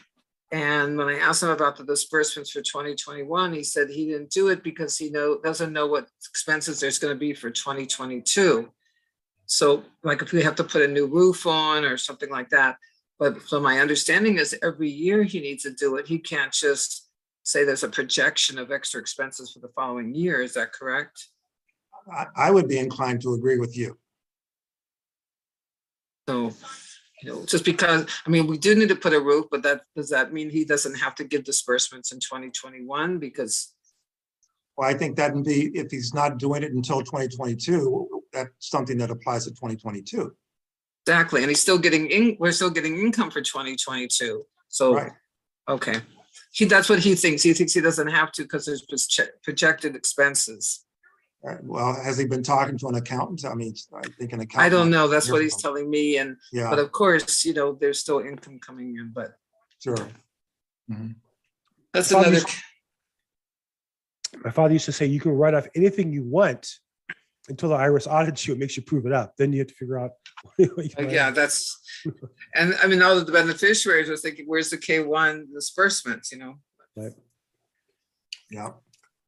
And 0.51 0.97
when 0.99 1.09
I 1.09 1.19
asked 1.19 1.43
him 1.43 1.51
about 1.51 1.77
the 1.77 1.85
disbursements 1.85 2.51
for 2.51 2.63
2021, 2.63 3.53
he 3.53 3.63
said 3.63 3.89
he 3.89 4.07
didn't 4.07 4.31
do 4.31 4.49
it 4.49 4.63
because 4.63 4.99
he 4.99 5.11
know, 5.11 5.39
doesn't 5.43 5.73
know 5.73 5.87
what 5.87 6.09
expenses 6.29 6.81
there's 6.81 6.99
going 6.99 7.15
to 7.15 7.19
be 7.19 7.33
for 7.33 7.51
2022. 7.51 8.71
So 9.53 9.85
like 10.03 10.23
if 10.23 10.33
we 10.33 10.43
have 10.43 10.55
to 10.55 10.65
put 10.65 10.81
a 10.81 10.89
new 10.89 11.07
roof 11.07 11.47
on 11.47 11.85
or 11.85 11.99
something 11.99 12.31
like 12.31 12.49
that. 12.51 12.79
But 13.19 13.43
so 13.43 13.61
my 13.61 13.81
understanding 13.81 14.39
is 14.39 14.59
every 14.63 14.89
year 14.89 15.25
he 15.25 15.41
needs 15.41 15.63
to 15.65 15.71
do 15.71 15.97
it. 15.97 16.07
He 16.07 16.19
can't 16.19 16.51
just 16.51 17.11
say 17.43 17.63
there's 17.63 17.83
a 17.83 17.89
projection 17.89 18.59
of 18.59 18.73
extra 18.73 18.99
expenses 18.99 19.53
for 19.53 19.59
the 19.59 19.69
following 19.77 20.15
year. 20.15 20.41
Is 20.41 20.55
that 20.55 20.73
correct? 20.73 21.29
I, 22.11 22.27
I 22.35 22.51
would 22.51 22.67
be 22.67 22.79
inclined 22.79 23.21
to 23.23 23.35
agree 23.35 23.59
with 23.59 23.77
you. 23.77 23.99
So, 26.27 26.55
you 27.23 27.31
know, 27.31 27.45
just 27.45 27.67
because, 27.67 28.07
I 28.27 28.31
mean, 28.31 28.47
we 28.47 28.57
do 28.57 28.75
need 28.75 28.89
to 28.89 28.97
put 28.97 29.13
a 29.13 29.21
roof, 29.21 29.49
but 29.51 29.63
that, 29.65 29.83
does 29.95 30.09
that 30.09 30.33
mean 30.33 30.49
he 30.49 30.65
doesn't 30.65 30.95
have 30.95 31.15
to 31.17 31.25
give 31.25 31.45
disbursements 31.45 32.11
in 32.11 32.21
2021? 32.21 33.19
Because, 33.19 33.75
Well, 34.79 34.89
I 34.89 34.95
think 34.95 35.17
that'd 35.17 35.45
be, 35.45 35.67
if 35.75 35.91
he's 35.91 36.15
not 36.15 36.39
doing 36.39 36.63
it 36.63 36.73
until 36.73 37.03
twenty 37.03 37.29
twenty-two, 37.29 38.22
that's 38.33 38.51
something 38.59 38.99
that 38.99 39.11
applies 39.11 39.45
to 39.47 39.55
twenty 39.55 39.77
twenty-two. 39.77 40.35
exactly, 41.07 41.43
and 41.43 41.51
he's 41.51 41.61
still 41.61 41.79
getting, 41.79 42.07
in. 42.11 42.37
we're 42.39 42.53
still 42.53 42.71
getting 42.71 42.99
income 42.99 43.31
for 43.31 43.41
2022. 43.41 44.45
So, 44.69 44.95
Right. 44.95 45.13
okay. 45.69 45.97
He, 46.53 46.65
that's 46.67 46.89
what 46.89 46.99
he 47.01 47.15
thinks. 47.15 47.43
He 47.43 47.53
thinks 47.55 47.73
he 47.73 47.81
doesn't 47.81 48.09
have 48.09 48.31
to 48.33 48.43
because 48.43 48.67
there's 48.67 48.87
proje- 48.87 49.29
projected 49.43 49.97
expenses. 49.97 50.85
Right, 51.43 51.59
well, 51.65 51.93
has 51.95 52.19
he 52.19 52.27
been 52.27 52.43
talking 52.45 52.79
to 52.79 52.87
an 52.89 52.95
accountant? 52.95 53.45
I 53.45 53.55
mean, 53.55 53.75
I 53.95 54.03
think 54.19 54.33
an 54.33 54.41
accountant. 54.41 54.61
I 54.61 54.69
don't 54.69 54.91
know. 54.91 55.09
That's 55.09 55.29
what 55.31 55.43
he's 55.43 55.57
telling 55.61 55.91
me. 55.91 56.19
And, 56.19 56.37
but 56.53 56.57
Yeah, 56.59 56.75
of 56.81 56.93
course, 56.93 57.45
you 57.45 57.53
know, 57.53 57.73
there's 57.73 57.99
still 57.99 58.21
income 58.21 58.61
coming 58.61 58.97
in, 58.97 59.11
but 59.15 59.33
sure. 59.83 59.97
Mm-hmm. 59.97 61.09
that's 61.93 62.13
Well, 62.13 62.23
you 62.23 62.29
another. 62.29 62.47
s- 62.47 62.63
My 64.45 64.51
father 64.51 64.73
used 64.75 64.85
to 64.87 64.93
say, 64.93 65.07
you 65.07 65.21
can 65.21 65.33
write 65.33 65.55
off 65.55 65.67
anything 65.75 66.13
you 66.13 66.23
want 66.23 66.79
until 67.49 67.71
the 67.71 67.77
IRS 67.77 68.07
audits 68.07 68.47
you, 68.47 68.55
it 68.55 68.59
makes 68.59 68.77
you 68.77 68.83
prove 68.83 69.07
it 69.07 69.13
up. 69.13 69.37
Then 69.37 69.53
you 69.53 69.61
have 69.61 69.69
to 69.69 69.75
figure 69.75 69.99
out. 69.99 70.13
what 70.57 70.59
you 70.59 70.75
write 70.99 71.11
Yeah, 71.11 71.31
that's, 71.31 71.81
and 72.55 72.75
I 72.83 72.87
mean, 72.87 73.03
all 73.03 73.17
of 73.19 73.27
the 73.27 73.33
beneficiaries 73.33 74.09
are 74.09 74.17
thinking, 74.17 74.47
where's 74.47 74.71
the 74.71 74.79
K 74.79 75.01
one 75.01 75.49
disbursements, 75.53 76.33
you 76.33 76.39
know? 76.39 76.55
Right. 76.97 77.13
Yeah, 78.51 78.71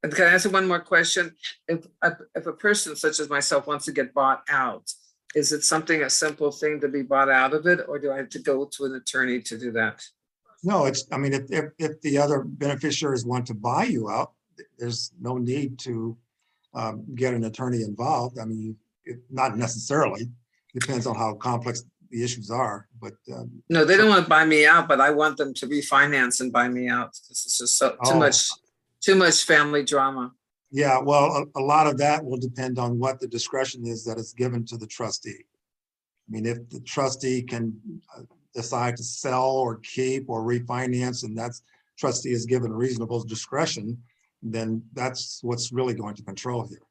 And 0.03 0.15
can 0.15 0.27
I 0.27 0.33
ask 0.35 0.51
one 0.53 0.69
more 0.69 0.81
question? 0.81 1.35
If, 1.67 1.87
a- 2.03 2.17
if 2.35 2.47
a 2.47 2.53
person 2.53 2.95
such 2.95 3.21
as 3.21 3.31
myself 3.31 3.67
wants 3.67 3.87
to 3.87 3.93
get 3.93 4.13
bought 4.13 4.43
out, 4.51 4.91
is 5.35 5.51
it 5.51 5.65
something, 5.65 6.03
a 6.03 6.11
simple 6.11 6.53
thing 6.53 6.79
to 6.81 6.89
be 6.89 7.03
bought 7.03 7.31
out 7.31 7.55
of 7.55 7.67
it, 7.67 7.81
or 7.89 7.99
do 7.99 8.13
I 8.13 8.19
have 8.19 8.29
to 8.31 8.39
go 8.39 8.67
to 8.67 8.85
an 8.85 8.95
attorney 8.95 9.41
to 9.43 9.59
do 9.59 9.73
that? 9.73 10.03
no, 10.63 10.87
it's, 10.87 11.05
I 11.13 11.19
mean, 11.19 11.35
if, 11.35 11.43
if, 11.51 11.65
if 11.79 12.01
the 12.01 12.17
other 12.19 12.41
beneficiaries 12.43 13.27
want 13.27 13.47
to 13.47 13.55
buy 13.55 13.85
you 13.85 14.09
out, 14.09 14.33
th- 14.57 14.69
there's 14.79 15.13
no 15.21 15.37
need 15.37 15.79
to 15.81 16.17
um, 16.75 17.05
get 17.15 17.35
an 17.35 17.45
attorney 17.45 17.83
involved. 17.83 18.39
I 18.39 18.45
mean, 18.45 18.77
it, 19.05 19.19
not 19.31 19.57
necessarily, 19.57 20.31
depends 20.73 21.07
on 21.07 21.15
how 21.15 21.35
complex 21.35 21.85
the 22.11 22.23
issues 22.23 22.51
are, 22.51 22.89
but 23.01 23.15
um, 23.33 23.51
No, 23.69 23.85
they 23.85 23.97
don't 23.97 24.09
want 24.09 24.25
to 24.25 24.29
buy 24.29 24.45
me 24.45 24.67
out, 24.67 24.89
but 24.89 25.01
I 25.01 25.11
want 25.11 25.37
them 25.37 25.55
to 25.55 25.67
refinance 25.67 26.41
and 26.41 26.53
buy 26.53 26.69
me 26.69 26.89
out. 26.89 27.13
This 27.29 27.47
is 27.47 27.59
just 27.59 27.79
so, 27.79 27.91
too 27.91 27.97
Oh. 28.13 28.19
much, 28.19 28.49
too 29.01 29.15
much 29.15 29.45
family 29.45 29.85
drama. 29.85 30.33
Yeah, 30.71 30.99
well, 30.99 31.27
a, 31.55 31.61
a 31.61 31.63
lot 31.63 31.87
of 31.87 31.99
that 31.99 32.25
will 32.25 32.37
depend 32.39 32.79
on 32.79 32.99
what 32.99 33.21
the 33.21 33.29
discretion 33.29 33.87
is 33.87 34.05
that 34.05 34.19
is 34.19 34.33
given 34.33 34.65
to 34.67 34.77
the 34.77 34.87
trustee. 34.87 35.45
I 36.27 36.31
mean, 36.33 36.47
if 36.47 36.69
the 36.71 36.81
trustee 36.81 37.43
can 37.43 37.75
uh, 38.17 38.23
decide 38.55 38.97
to 38.97 39.05
sell 39.05 39.51
or 39.51 39.77
keep 39.81 40.29
or 40.29 40.43
refinance, 40.43 41.23
and 41.25 41.37
that's 41.37 41.63
trustee 41.97 42.33
is 42.33 42.47
given 42.47 42.73
reasonable 42.73 43.23
discretion, 43.23 44.03
then 44.45 44.83
that's 44.93 45.41
what's 45.43 45.73
really 45.73 45.95
going 45.95 46.15
to 46.17 46.23
control 46.23 46.67
here. 46.69 46.83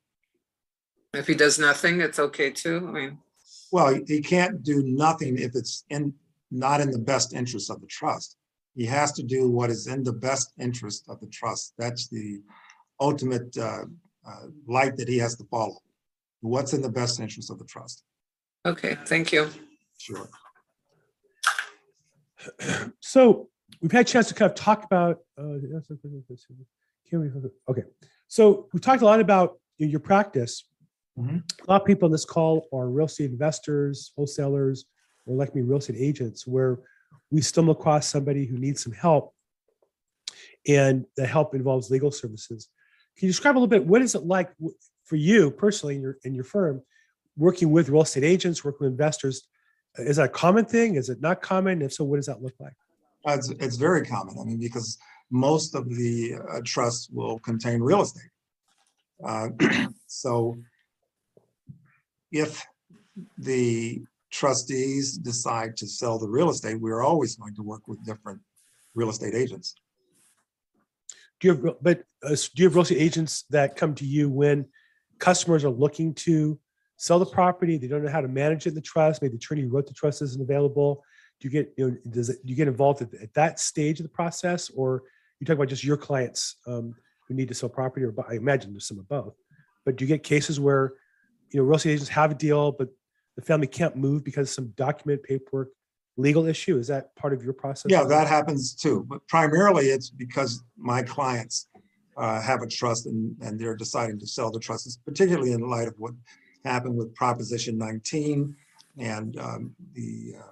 If 1.14 1.28
he 1.28 1.36
does 1.36 1.60
nothing, 1.60 2.02
it's 2.02 2.18
okay 2.20 2.50
too. 2.50 2.86
I 2.88 2.92
mean, 2.92 3.18
Well, 3.72 3.94
he- 3.94 4.04
he 4.08 4.22
can't 4.22 4.64
do 4.64 4.82
nothing 4.84 5.38
if 5.38 5.56
it's 5.56 5.86
in, 5.90 6.14
not 6.52 6.82
in 6.82 6.90
the 6.92 7.00
best 7.00 7.34
interest 7.34 7.70
of 7.70 7.80
the 7.82 7.88
trust. 7.88 8.38
He 8.76 8.86
has 8.86 9.12
to 9.14 9.24
do 9.24 9.50
what 9.50 9.70
is 9.70 9.86
in 9.88 10.04
the 10.04 10.14
best 10.14 10.54
interest 10.60 11.06
of 11.08 11.20
the 11.20 11.28
trust. 11.28 11.74
That's 11.78 12.08
the 12.08 12.42
ultimate 13.00 13.56
uh, 13.58 13.86
uh, 14.28 14.46
light 14.68 14.98
that 14.98 15.08
he 15.08 15.18
has 15.20 15.36
to 15.38 15.44
follow. 15.46 15.78
What's 16.42 16.74
in 16.74 16.82
the 16.82 16.90
best 16.90 17.20
interest 17.20 17.52
of 17.52 17.60
the 17.60 17.66
trust? 17.66 18.04
okay, 18.66 18.96
thank 19.06 19.32
you. 19.34 19.50
Sure. 19.98 20.30
So 23.02 23.50
we've 23.82 23.92
had 23.92 24.02
a 24.08 24.10
chance 24.10 24.28
to 24.30 24.34
kind 24.34 24.50
of 24.52 24.56
talk 24.56 24.84
about. 24.86 25.20
uh, 25.38 25.58
can 27.10 27.20
we- 27.22 27.50
Okay, 27.70 27.84
so 28.28 28.68
we 28.74 28.80
talked 28.80 29.02
a 29.02 29.06
lot 29.06 29.20
about 29.20 29.60
your 29.78 30.00
practice. 30.00 30.64
Mhm. 31.18 31.44
A 31.68 31.72
lot 31.72 31.82
of 31.82 31.88
people 31.88 32.06
on 32.08 32.12
this 32.12 32.26
call 32.26 32.68
are 32.74 32.90
real 32.90 33.06
estate 33.06 33.30
investors, 33.30 34.12
wholesalers, 34.16 34.86
or 35.26 35.36
like 35.36 35.54
me, 35.54 35.62
real 35.62 35.78
estate 35.78 35.98
agents, 35.98 36.48
where 36.48 36.80
we 37.30 37.42
stumble 37.42 37.74
across 37.74 38.08
somebody 38.08 38.46
who 38.46 38.58
needs 38.58 38.84
some 38.84 38.94
help. 38.94 39.34
And 40.68 41.06
the 41.18 41.26
help 41.26 41.54
involves 41.56 41.92
legal 41.92 42.12
services. 42.12 42.70
Can 43.18 43.28
you 43.28 43.32
describe 43.32 43.56
a 43.56 43.60
little 43.60 43.68
bit, 43.68 43.86
what 43.86 44.02
is 44.02 44.16
it 44.16 44.24
like 44.26 44.52
for 45.04 45.16
you 45.18 45.52
personally 45.52 45.96
in 45.96 46.02
your, 46.02 46.18
in 46.24 46.34
your 46.34 46.44
firm, 46.46 46.82
working 47.38 47.72
with 47.72 47.90
real 47.90 48.02
estate 48.04 48.24
agents, 48.24 48.64
working 48.64 48.86
with 48.86 48.92
investors? 48.92 49.48
Is 49.98 50.18
that 50.18 50.26
a 50.26 50.30
common 50.30 50.66
thing? 50.66 50.96
Is 50.96 51.10
it 51.10 51.22
not 51.22 51.42
common? 51.42 51.82
If 51.82 51.94
so, 51.94 52.04
what 52.06 52.16
does 52.16 52.26
that 52.28 52.42
look 52.42 52.56
like? 52.60 52.74
It's, 53.26 53.50
it's 53.50 53.76
very 53.76 54.06
common. 54.06 54.38
I 54.40 54.44
mean, 54.44 54.60
because 54.60 54.98
most 55.34 55.74
of 55.74 55.90
the 55.90 56.36
uh, 56.36 56.62
trusts 56.64 57.10
will 57.10 57.40
contain 57.40 57.82
real 57.82 58.02
estate. 58.02 58.30
Uh, 59.26 59.50
So 60.08 60.58
if 62.32 62.64
the 63.38 64.04
trustees 64.32 65.18
decide 65.18 65.76
to 65.78 65.88
sell 65.88 66.20
the 66.20 66.30
real 66.30 66.52
estate, 66.52 66.80
we're 66.80 67.02
always 67.04 67.36
going 67.36 67.56
to 67.56 67.64
work 67.64 67.88
with 67.88 68.06
different 68.06 68.42
real 68.94 69.10
estate 69.10 69.34
agents. 69.34 69.74
Do 71.40 71.48
you 71.48 71.54
have, 71.56 71.64
real- 71.64 71.78
but 71.82 72.04
uh, 72.24 72.30
do 72.30 72.62
you 72.62 72.66
have 72.66 72.76
real 72.76 72.84
estate 72.84 73.02
agents 73.02 73.46
that 73.50 73.76
come 73.76 73.96
to 73.96 74.06
you 74.06 74.30
when 74.30 74.66
customers 75.20 75.66
are 75.66 75.70
looking 75.70 76.14
to 76.16 76.60
sell 76.98 77.18
the 77.18 77.26
property? 77.26 77.78
They 77.78 77.88
don't 77.88 78.04
know 78.04 78.12
how 78.12 78.22
to 78.22 78.28
manage 78.28 78.66
it 78.68 78.70
in 78.70 78.76
the 78.76 78.82
trust. 78.82 79.22
Maybe 79.22 79.32
the 79.32 79.38
attorney 79.38 79.64
who 79.64 79.70
wrote 79.70 79.88
the 79.88 79.94
trust 79.94 80.22
isn't 80.22 80.42
available. 80.42 81.04
Do 81.40 81.48
you 81.48 81.52
get, 81.52 81.74
you 81.76 81.90
know, 81.90 81.98
does 82.12 82.30
it, 82.30 82.46
do 82.46 82.52
you 82.52 82.56
get 82.56 82.68
involved 82.68 83.02
at, 83.02 83.14
at 83.16 83.34
that 83.34 83.60
stage 83.60 84.00
of 84.00 84.04
the 84.04 84.10
process? 84.10 84.70
Or 84.70 85.04
you 85.40 85.46
talk 85.46 85.56
about 85.56 85.70
just 85.70 85.84
your 85.84 85.98
clients 85.98 86.58
um, 86.68 86.96
who 87.28 87.34
need 87.34 87.48
to 87.48 87.54
sell 87.54 87.70
property 87.70 88.06
or 88.06 88.12
bu- 88.12 88.24
I 88.30 88.36
imagine 88.36 88.74
there's 88.74 88.88
some 88.88 89.00
of 89.00 89.08
both. 89.08 89.36
But 89.86 89.98
do 89.98 90.06
you 90.06 90.08
get 90.08 90.24
cases 90.24 90.60
where, 90.60 90.94
you 91.52 91.60
know, 91.60 91.66
real 91.66 91.76
estate 91.76 91.92
agents 91.92 92.10
have 92.10 92.32
a 92.32 92.36
deal, 92.36 92.72
but 92.72 92.90
the 93.36 93.42
family 93.42 93.68
can't 93.68 93.96
move 93.96 94.24
because 94.24 94.50
of 94.50 94.54
some 94.54 94.68
document 94.76 95.24
paperwork, 95.24 95.70
legal 96.18 96.46
issue? 96.46 96.78
Is 96.78 96.88
that 96.88 97.16
part 97.16 97.34
of 97.34 97.44
your 97.44 97.54
process? 97.54 97.92
Yeah, 97.92 98.04
that 98.04 98.28
happens 98.28 98.74
too, 98.74 99.06
but 99.08 99.28
primarily 99.28 99.88
it's 99.88 100.10
because 100.10 100.64
my 100.78 101.04
clients 101.04 101.68
uh, 102.18 102.42
have 102.42 102.62
a 102.62 102.68
trust 102.68 103.08
and, 103.08 103.36
and 103.42 103.60
they're 103.60 103.76
deciding 103.76 104.20
to 104.20 104.28
sell 104.28 104.52
the 104.52 104.60
trust, 104.60 104.86
It's 104.86 104.98
particularly 104.98 105.54
in 105.54 105.68
light 105.70 105.88
of 105.88 105.96
what 105.98 106.14
happened 106.64 106.96
with 106.96 107.14
Proposition 107.16 107.78
19 107.78 108.56
and 109.00 109.38
um, 109.40 109.76
the 109.94 110.36
uh, 110.40 110.52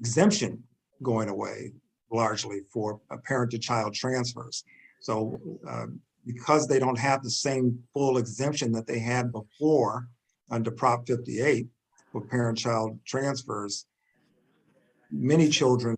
exemption 0.00 0.62
going 1.02 1.28
away 1.28 1.72
largely 2.14 2.60
for 2.72 3.00
uh, 3.10 3.16
parent-to-child 3.24 3.92
transfers. 3.92 4.64
So 5.00 5.38
um, 5.68 6.00
because 6.24 6.66
they 6.66 6.78
don't 6.78 6.98
have 6.98 7.22
the 7.22 7.30
same 7.30 7.78
full 7.92 8.16
exemption 8.16 8.72
that 8.72 8.86
they 8.86 9.00
had 9.00 9.32
before 9.32 10.08
under 10.50 10.70
Prop 10.70 11.06
58 11.06 11.66
for 12.12 12.22
parent-child 12.22 12.98
transfers, 13.04 13.86
many 15.10 15.48
children 15.48 15.96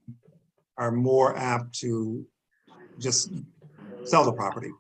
are 0.79 0.91
more 0.91 1.37
apt 1.37 1.79
to 1.81 2.27
just 2.99 3.31
sell 4.05 4.25
the 4.25 4.33
property 4.33 4.73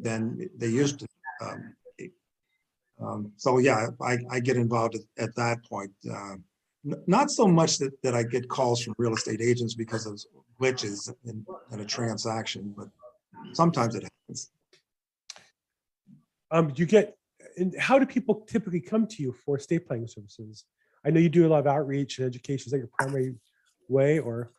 than 0.00 0.48
they 0.58 0.68
used 0.68 0.98
to. 1.00 1.06
um. 1.42 1.74
Um, 3.00 3.32
So 3.36 3.58
yeah, 3.58 3.88
I, 4.00 4.18
I 4.30 4.40
get 4.40 4.56
involved 4.56 4.94
at, 4.94 5.24
at 5.24 5.34
that 5.36 5.58
point. 5.64 5.92
uh, 6.10 6.36
n- 6.86 7.02
Not 7.06 7.30
so 7.30 7.46
much 7.46 7.78
that, 7.78 7.92
that 8.02 8.14
I 8.14 8.22
get 8.22 8.48
calls 8.48 8.82
from 8.82 8.94
real 8.98 9.14
estate 9.14 9.40
agents 9.40 9.74
because 9.74 10.06
of 10.06 10.20
glitches 10.60 11.12
in, 11.24 11.44
in 11.72 11.80
a 11.80 11.84
transaction, 11.84 12.74
but 12.76 12.88
sometimes 13.52 13.94
it 13.94 14.04
happens. 14.04 14.50
Um, 16.50 16.68
do 16.68 16.82
you 16.82 16.86
get, 16.86 17.16
and 17.56 17.74
how 17.78 17.98
do 17.98 18.06
people 18.06 18.44
typically 18.46 18.80
come 18.80 19.06
to 19.06 19.22
you 19.22 19.34
for 19.44 19.56
estate 19.56 19.86
planning 19.86 20.06
services? 20.06 20.64
I 21.04 21.10
know 21.10 21.20
you 21.20 21.28
do 21.28 21.46
a 21.46 21.48
lot 21.48 21.60
of 21.60 21.66
outreach 21.66 22.18
and 22.18 22.26
education. 22.26 22.66
Is 22.66 22.72
that 22.72 22.78
your 22.78 22.90
primary 22.98 23.34
way 23.88 24.18
or? 24.18 24.52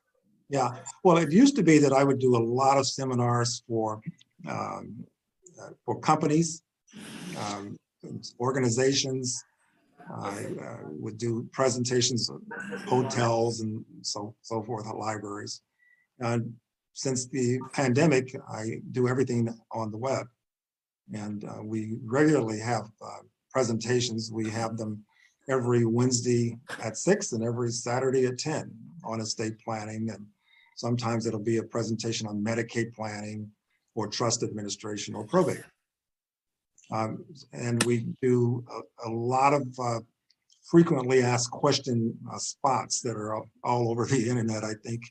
Yeah, 0.49 0.75
well, 1.03 1.17
it 1.17 1.31
used 1.31 1.55
to 1.55 1.63
be 1.63 1.77
that 1.79 1.93
I 1.93 2.03
would 2.03 2.19
do 2.19 2.35
a 2.35 2.43
lot 2.43 2.77
of 2.77 2.87
seminars 2.87 3.63
for, 3.67 4.01
um, 4.47 5.05
uh, 5.61 5.69
for 5.85 5.99
companies, 5.99 6.63
um, 7.37 7.77
organizations. 8.39 9.43
I 10.11 10.45
uh, 10.61 10.77
would 10.83 11.17
do 11.17 11.47
presentations 11.51 12.29
of 12.29 12.41
hotels 12.85 13.61
and 13.61 13.83
so, 14.01 14.35
so 14.41 14.61
forth, 14.63 14.87
at 14.87 14.95
libraries. 14.95 15.61
And 16.19 16.53
since 16.93 17.27
the 17.27 17.59
pandemic, 17.73 18.35
I 18.47 18.81
do 18.91 19.07
everything 19.07 19.49
on 19.71 19.91
the 19.91 19.97
web. 19.97 20.27
And 21.13 21.43
uh, 21.43 21.63
we 21.63 21.97
regularly 22.05 22.59
have 22.59 22.89
uh, 23.01 23.23
presentations. 23.51 24.31
We 24.31 24.49
have 24.49 24.77
them 24.77 25.03
every 25.49 25.85
Wednesday 25.85 26.57
at 26.81 26.97
six 26.97 27.31
and 27.33 27.43
every 27.43 27.71
Saturday 27.71 28.25
at 28.25 28.37
ten 28.37 28.71
on 29.03 29.19
estate 29.19 29.59
planning. 29.59 30.09
And 30.09 30.25
sometimes 30.75 31.25
it'll 31.25 31.39
be 31.39 31.57
a 31.57 31.63
presentation 31.63 32.27
on 32.27 32.43
Medicaid 32.43 32.93
planning 32.93 33.49
or 33.95 34.07
trust 34.07 34.43
administration 34.43 35.13
or 35.15 35.25
probate. 35.25 35.63
Um, 36.91 37.25
And 37.53 37.83
we 37.83 38.07
do 38.21 38.63
a, 39.03 39.07
a 39.07 39.11
lot 39.11 39.53
of 39.53 39.63
uh, 39.79 39.99
frequently 40.69 41.21
asked 41.21 41.51
question 41.51 42.15
uh, 42.31 42.37
spots 42.37 43.01
that 43.01 43.15
are 43.15 43.35
all- 43.35 43.49
all 43.63 43.89
over 43.91 44.05
the 44.05 44.27
internet, 44.29 44.63
I 44.63 44.73
think. 44.85 45.01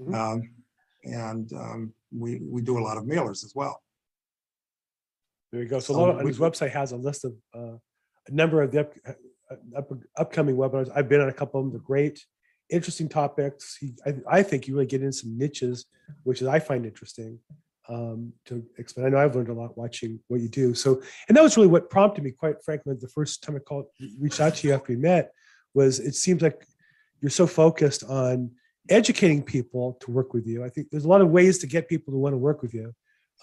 Mhm. 0.00 0.14
Um, 0.14 0.42
And 1.04 1.52
um, 1.52 1.92
we, 2.12 2.40
we 2.54 2.62
do 2.62 2.78
a 2.78 2.84
lot 2.88 2.96
of 2.96 3.04
mailers 3.04 3.44
as 3.44 3.52
well. 3.54 3.82
There 5.52 5.62
you 5.62 5.68
go. 5.68 5.78
So 5.78 5.92
a 5.92 5.96
So 5.96 6.00
lot 6.02 6.10
of, 6.16 6.22
we- 6.22 6.28
his 6.30 6.38
website 6.38 6.70
has 6.70 6.92
a 6.92 6.96
list 6.96 7.24
of 7.24 7.32
uh, 7.54 7.76
a 8.28 8.32
number 8.32 8.62
of 8.62 8.70
the 8.72 8.80
up- 8.80 8.94
uh, 9.06 9.12
up- 9.76 9.92
upcoming 10.16 10.56
webinars. 10.56 10.90
I've 10.94 11.08
been 11.08 11.20
on 11.20 11.28
a 11.28 11.32
couple 11.40 11.60
of 11.60 11.66
them. 11.66 11.72
They're 11.72 11.80
great, 11.94 12.24
interesting 12.70 13.08
topics. 13.08 13.76
He- 13.80 13.94
I, 14.06 14.38
I 14.38 14.42
think 14.42 14.66
you 14.66 14.74
really 14.74 14.86
get 14.86 15.02
in 15.02 15.12
some 15.12 15.36
niches, 15.36 15.84
which 16.22 16.40
is 16.42 16.48
I 16.48 16.58
find 16.58 16.86
interesting 16.86 17.38
um, 17.88 18.32
to 18.46 18.64
expand. 18.78 19.06
I 19.06 19.10
know 19.10 19.18
I've 19.18 19.34
learned 19.34 19.48
a 19.48 19.54
lot 19.54 19.76
watching 19.76 20.20
what 20.28 20.40
you 20.40 20.48
do. 20.48 20.74
So, 20.74 21.02
and 21.28 21.36
that 21.36 21.42
was 21.42 21.56
really 21.56 21.68
what 21.68 21.90
prompted 21.90 22.24
me, 22.24 22.30
quite 22.30 22.62
frankly, 22.64 22.94
the 22.98 23.08
first 23.08 23.42
time 23.42 23.56
I 23.56 23.58
called, 23.58 23.86
reached 24.18 24.40
out 24.40 24.54
to 24.56 24.68
you 24.68 24.74
after 24.74 24.92
we 24.92 24.96
met, 24.96 25.32
was 25.74 26.00
it 26.00 26.14
seems 26.14 26.42
like 26.42 26.66
you're 27.20 27.30
so 27.30 27.46
focused 27.46 28.04
on 28.04 28.50
educating 28.88 29.42
people 29.42 29.94
to 30.00 30.10
work 30.10 30.34
with 30.34 30.46
you. 30.46 30.64
I 30.64 30.68
think 30.68 30.88
there's 30.90 31.04
a 31.04 31.08
lot 31.08 31.20
of 31.20 31.30
ways 31.30 31.58
to 31.58 31.66
get 31.66 31.88
people 31.88 32.12
to 32.12 32.18
want 32.18 32.32
to 32.32 32.38
work 32.38 32.62
with 32.62 32.74
you. 32.74 32.94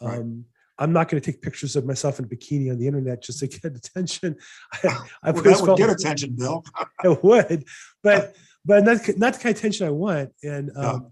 Right. 0.02 0.20
Um, 0.20 0.46
I'm 0.78 0.94
not 0.94 1.10
going 1.10 1.22
to 1.22 1.32
take 1.32 1.42
pictures 1.42 1.76
of 1.76 1.86
myself 1.86 2.18
in 2.18 2.26
a 2.26 2.28
bikini 2.28 2.72
on 2.72 2.80
the 2.80 2.88
internet 2.88 3.22
just 3.22 3.39
to 3.39 3.48
get 3.48 3.66
attention. 3.76 4.36
I, 4.74 4.98
I've 5.24 5.36
Well, 5.36 5.44
That 5.44 5.62
would 5.62 5.78
get 5.78 5.89
attention, 5.89 6.36
Bill. 6.36 6.64
it 7.04 7.24
would, 7.24 7.66
but 8.02 8.36
but 8.66 8.84
not 8.84 8.98
not 9.18 9.34
the 9.34 9.39
kind 9.39 9.56
of 9.56 9.58
attention 9.58 9.88
I 9.88 9.92
want. 9.92 10.32
And 10.44 10.72
um, 10.76 11.12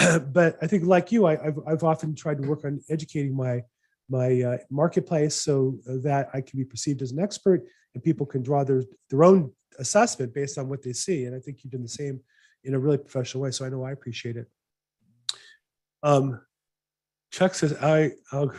but 0.32 0.56
I 0.62 0.66
think 0.66 0.84
like 0.84 1.12
you, 1.12 1.26
I, 1.26 1.32
I've 1.46 1.58
I've 1.66 1.84
often 1.84 2.14
tried 2.14 2.40
to 2.42 2.48
work 2.48 2.64
on 2.64 2.80
educating 2.88 3.34
my 3.36 3.62
my 4.08 4.42
uh, 4.42 4.58
marketplace 4.70 5.34
so 5.36 5.78
that 5.86 6.30
I 6.34 6.40
can 6.40 6.58
be 6.58 6.64
perceived 6.64 7.02
as 7.02 7.12
an 7.12 7.20
expert 7.20 7.64
and 7.94 8.02
people 8.02 8.26
can 8.26 8.42
draw 8.42 8.64
their 8.64 8.82
their 9.08 9.24
own 9.24 9.52
assessment 9.78 10.34
based 10.34 10.58
on 10.58 10.68
what 10.68 10.82
they 10.82 10.92
see. 10.92 11.24
And 11.24 11.34
I 11.34 11.40
think 11.40 11.62
you've 11.62 11.72
done 11.72 11.82
the 11.82 11.88
same 11.88 12.20
in 12.64 12.74
a 12.74 12.78
really 12.78 12.98
professional 12.98 13.42
way. 13.42 13.50
So 13.50 13.64
I 13.64 13.68
know 13.68 13.84
I 13.84 13.92
appreciate 13.92 14.36
it. 14.36 14.46
Um, 16.02 16.40
Chuck 17.30 17.54
says, 17.54 17.74
I, 17.80 18.12
I'll, 18.32 18.52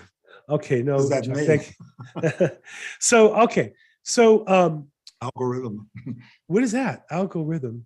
okay, 0.50 0.82
no. 0.82 1.08
Chuck, 1.10 1.26
thank- 1.36 1.76
So, 3.00 3.36
okay, 3.42 3.74
so 4.04 4.48
um, 4.48 4.88
Algorithm. 5.22 5.90
what 6.48 6.64
is 6.64 6.72
that? 6.72 7.06
Algorithm. 7.10 7.86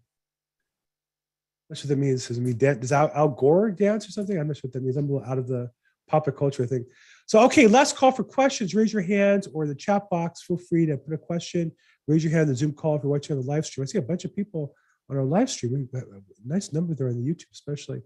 Not 1.69 1.77
sure 1.77 1.89
what 1.89 1.95
that 1.95 2.01
means. 2.01 2.27
Does 2.27 2.39
mean 2.39 2.57
does 2.57 2.91
Al, 2.91 3.11
Al 3.15 3.29
Gore 3.29 3.71
dance 3.71 4.07
or 4.07 4.11
something? 4.11 4.37
I'm 4.37 4.47
not 4.47 4.57
sure 4.57 4.67
what 4.67 4.73
that 4.73 4.83
means. 4.83 4.97
I'm 4.97 5.09
a 5.09 5.13
little 5.13 5.27
out 5.29 5.39
of 5.39 5.47
the 5.47 5.71
popular 6.07 6.37
culture 6.37 6.65
thing. 6.65 6.85
So, 7.25 7.39
okay, 7.45 7.65
last 7.65 7.95
call 7.95 8.11
for 8.11 8.23
questions. 8.23 8.75
Raise 8.75 8.93
your 8.93 9.01
hands 9.01 9.47
or 9.53 9.65
the 9.65 9.73
chat 9.73 10.03
box. 10.11 10.43
Feel 10.43 10.57
free 10.57 10.85
to 10.85 10.97
put 10.97 11.13
a 11.13 11.17
question. 11.17 11.71
Raise 12.07 12.23
your 12.23 12.31
hand 12.31 12.43
in 12.43 12.49
the 12.49 12.55
Zoom 12.55 12.73
call 12.73 12.95
if 12.95 13.03
you're 13.03 13.11
watching 13.11 13.35
on 13.35 13.41
the 13.43 13.47
live 13.47 13.65
stream. 13.65 13.83
I 13.83 13.87
see 13.87 13.97
a 13.97 14.01
bunch 14.03 14.25
of 14.25 14.35
people 14.35 14.75
on 15.09 15.17
our 15.17 15.23
live 15.23 15.49
stream. 15.49 15.73
We've 15.73 15.91
got 15.91 16.03
a 16.03 16.21
nice 16.45 16.71
number 16.71 16.93
there 16.93 17.07
on 17.07 17.15
the 17.15 17.27
YouTube, 17.27 17.51
especially. 17.51 18.01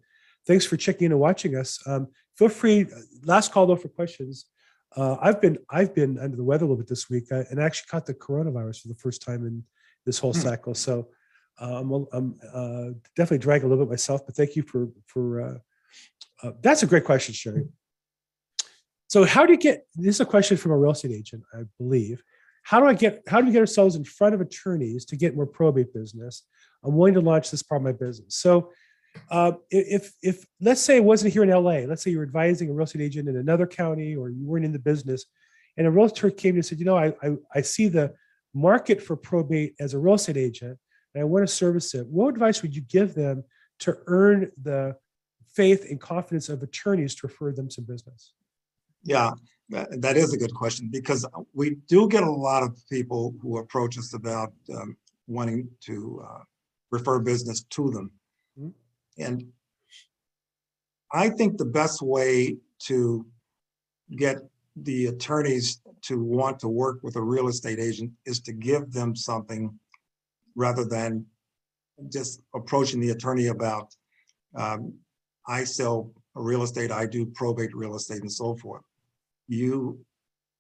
Thanks 0.48 0.66
for 0.66 0.78
checking 0.78 1.08
in 1.08 1.12
and 1.12 1.20
watching 1.20 1.56
us. 1.58 1.86
Um, 1.86 2.08
feel 2.38 2.48
free. 2.48 2.88
Last 3.26 3.52
call 3.52 3.68
though 3.68 3.76
for 3.76 3.90
questions. 3.90 4.46
Uh, 4.96 5.18
I've 5.22 5.42
been 5.42 5.58
I've 5.70 5.94
been 5.94 6.18
under 6.18 6.38
the 6.38 6.44
weather 6.44 6.64
a 6.64 6.68
little 6.68 6.78
bit 6.78 6.88
this 6.88 7.10
week, 7.10 7.26
uh, 7.32 7.44
and 7.52 7.62
I 7.62 7.66
actually 7.66 7.88
caught 7.92 8.06
the 8.06 8.14
coronavirus 8.14 8.82
for 8.82 8.88
the 8.88 8.96
first 8.96 9.22
time 9.22 9.46
in 9.46 9.64
this 10.06 10.18
whole 10.18 10.34
Hmm. 10.34 10.40
cycle. 10.40 10.74
So 10.74 11.10
uh, 11.60 12.08
I'm, 12.14 12.36
uh, 12.54 12.86
definitely 13.16 13.40
dragging 13.40 13.66
a 13.66 13.70
little 13.70 13.86
bit 13.86 13.92
myself, 13.92 14.26
but 14.26 14.36
thank 14.36 14.56
you 14.56 14.64
for 14.64 14.90
for. 15.06 15.42
Uh, 15.42 15.58
uh, 16.42 16.52
that's 16.62 16.84
a 16.84 16.88
great 16.88 17.04
question, 17.04 17.34
Sherry. 17.34 17.68
So 19.08 19.26
how 19.26 19.46
do 19.46 19.54
you 19.54 19.60
get? 19.60 19.86
This 19.96 20.16
is 20.16 20.22
a 20.22 20.26
question 20.26 20.58
from 20.58 20.72
a 20.72 20.78
real 20.78 20.92
estate 20.92 21.12
agent, 21.12 21.44
I 21.54 21.64
believe. 21.78 22.24
How 22.64 22.80
do 22.80 22.86
I 22.86 22.94
get? 22.94 23.24
How 23.28 23.42
do 23.42 23.48
we 23.48 23.52
get 23.52 23.60
ourselves 23.60 23.96
in 23.96 24.04
front 24.04 24.36
of 24.36 24.42
attorneys 24.42 25.06
to 25.06 25.16
get 25.16 25.36
more 25.36 25.46
probate 25.46 25.94
business? 25.94 26.44
I'm 26.84 26.96
willing 26.96 27.16
to 27.16 27.22
launch 27.22 27.52
this 27.52 27.64
part 27.64 27.82
of 27.82 27.84
my 27.84 27.92
business. 27.92 28.36
So 28.36 28.72
uh, 29.32 29.54
if, 29.70 30.14
if, 30.22 30.46
let's 30.62 30.82
say 30.82 30.98
it 30.98 31.04
wasn't 31.04 31.34
here 31.34 31.44
in 31.44 31.50
LA, 31.50 31.80
let's 31.80 32.04
say 32.04 32.12
you're 32.12 32.24
advising 32.24 32.70
a 32.70 32.74
real 32.74 32.86
estate 32.86 33.02
agent 33.02 33.28
in 33.28 33.38
another 33.38 33.68
county 33.68 34.16
or 34.16 34.30
you 34.30 34.46
weren't 34.46 34.66
in 34.66 34.72
the 34.72 34.80
business 34.80 35.26
and 35.78 35.88
a 35.88 35.92
realtor 35.92 36.30
came 36.30 36.52
to 36.52 36.56
you 36.56 36.58
and 36.58 36.66
said, 36.66 36.80
you 36.80 36.86
know, 36.86 36.98
I, 36.98 37.14
I, 37.24 37.36
I 37.56 37.62
see 37.62 37.88
the 37.88 38.14
market 38.54 39.02
for 39.02 39.16
probate 39.16 39.76
as 39.80 39.94
a 39.94 40.00
real 40.00 40.16
estate 40.16 40.38
agent 40.38 40.78
and 41.14 41.22
I 41.22 41.26
want 41.26 41.48
to 41.48 41.54
service 41.54 41.94
it. 41.96 42.08
What 42.08 42.30
advice 42.30 42.62
would 42.62 42.76
you 42.76 42.82
give 42.82 43.14
them 43.16 43.44
to 43.80 43.98
earn 44.08 44.52
the 44.62 44.96
faith 45.54 45.86
and 45.90 46.00
confidence 46.00 46.50
of 46.50 46.62
attorneys 46.62 47.16
to 47.16 47.28
refer 47.28 47.52
them 47.52 47.68
to 47.70 47.82
business? 47.82 48.34
Yeah, 49.04 49.32
that, 49.70 50.02
that 50.02 50.18
is 50.18 50.34
a 50.34 50.38
good 50.38 50.54
question 50.54 50.90
because 50.92 51.26
we 51.54 51.78
do 51.88 52.08
get 52.08 52.24
a 52.24 52.32
lot 52.32 52.64
of 52.64 52.78
people 52.92 53.34
who 53.42 53.58
approach 53.58 53.98
us 53.98 54.14
about 54.14 54.54
um, 54.76 54.98
wanting 55.28 55.70
to 55.82 56.24
uh, 56.28 56.44
refer 56.92 57.20
business 57.20 57.64
to 57.64 57.90
them. 57.92 58.12
Mhm. 58.60 58.74
And 59.18 59.52
I 61.12 61.30
think 61.30 61.58
the 61.58 61.66
best 61.66 62.02
way 62.02 62.58
to 62.80 63.26
get 64.16 64.38
the 64.76 65.08
attorneys 65.08 65.82
to 66.04 66.24
want 66.24 66.60
to 66.60 66.70
work 66.70 67.00
with 67.04 67.16
a 67.16 67.22
real 67.22 67.48
estate 67.48 67.80
agent 67.80 68.12
is 68.26 68.40
to 68.42 68.54
give 68.54 68.92
them 68.92 69.16
something 69.16 69.78
rather 70.56 70.86
than 70.86 71.26
just 72.12 72.42
approaching 72.56 73.00
the 73.00 73.10
attorney 73.10 73.48
about, 73.48 73.94
um, 74.56 74.94
I 75.48 75.64
sell 75.64 76.12
real 76.36 76.64
estate, 76.64 76.92
I 76.92 77.06
do 77.06 77.26
probate 77.26 77.76
real 77.76 77.96
estate 77.96 78.22
and 78.22 78.32
so 78.32 78.56
forth. 78.56 78.84
You 79.48 80.00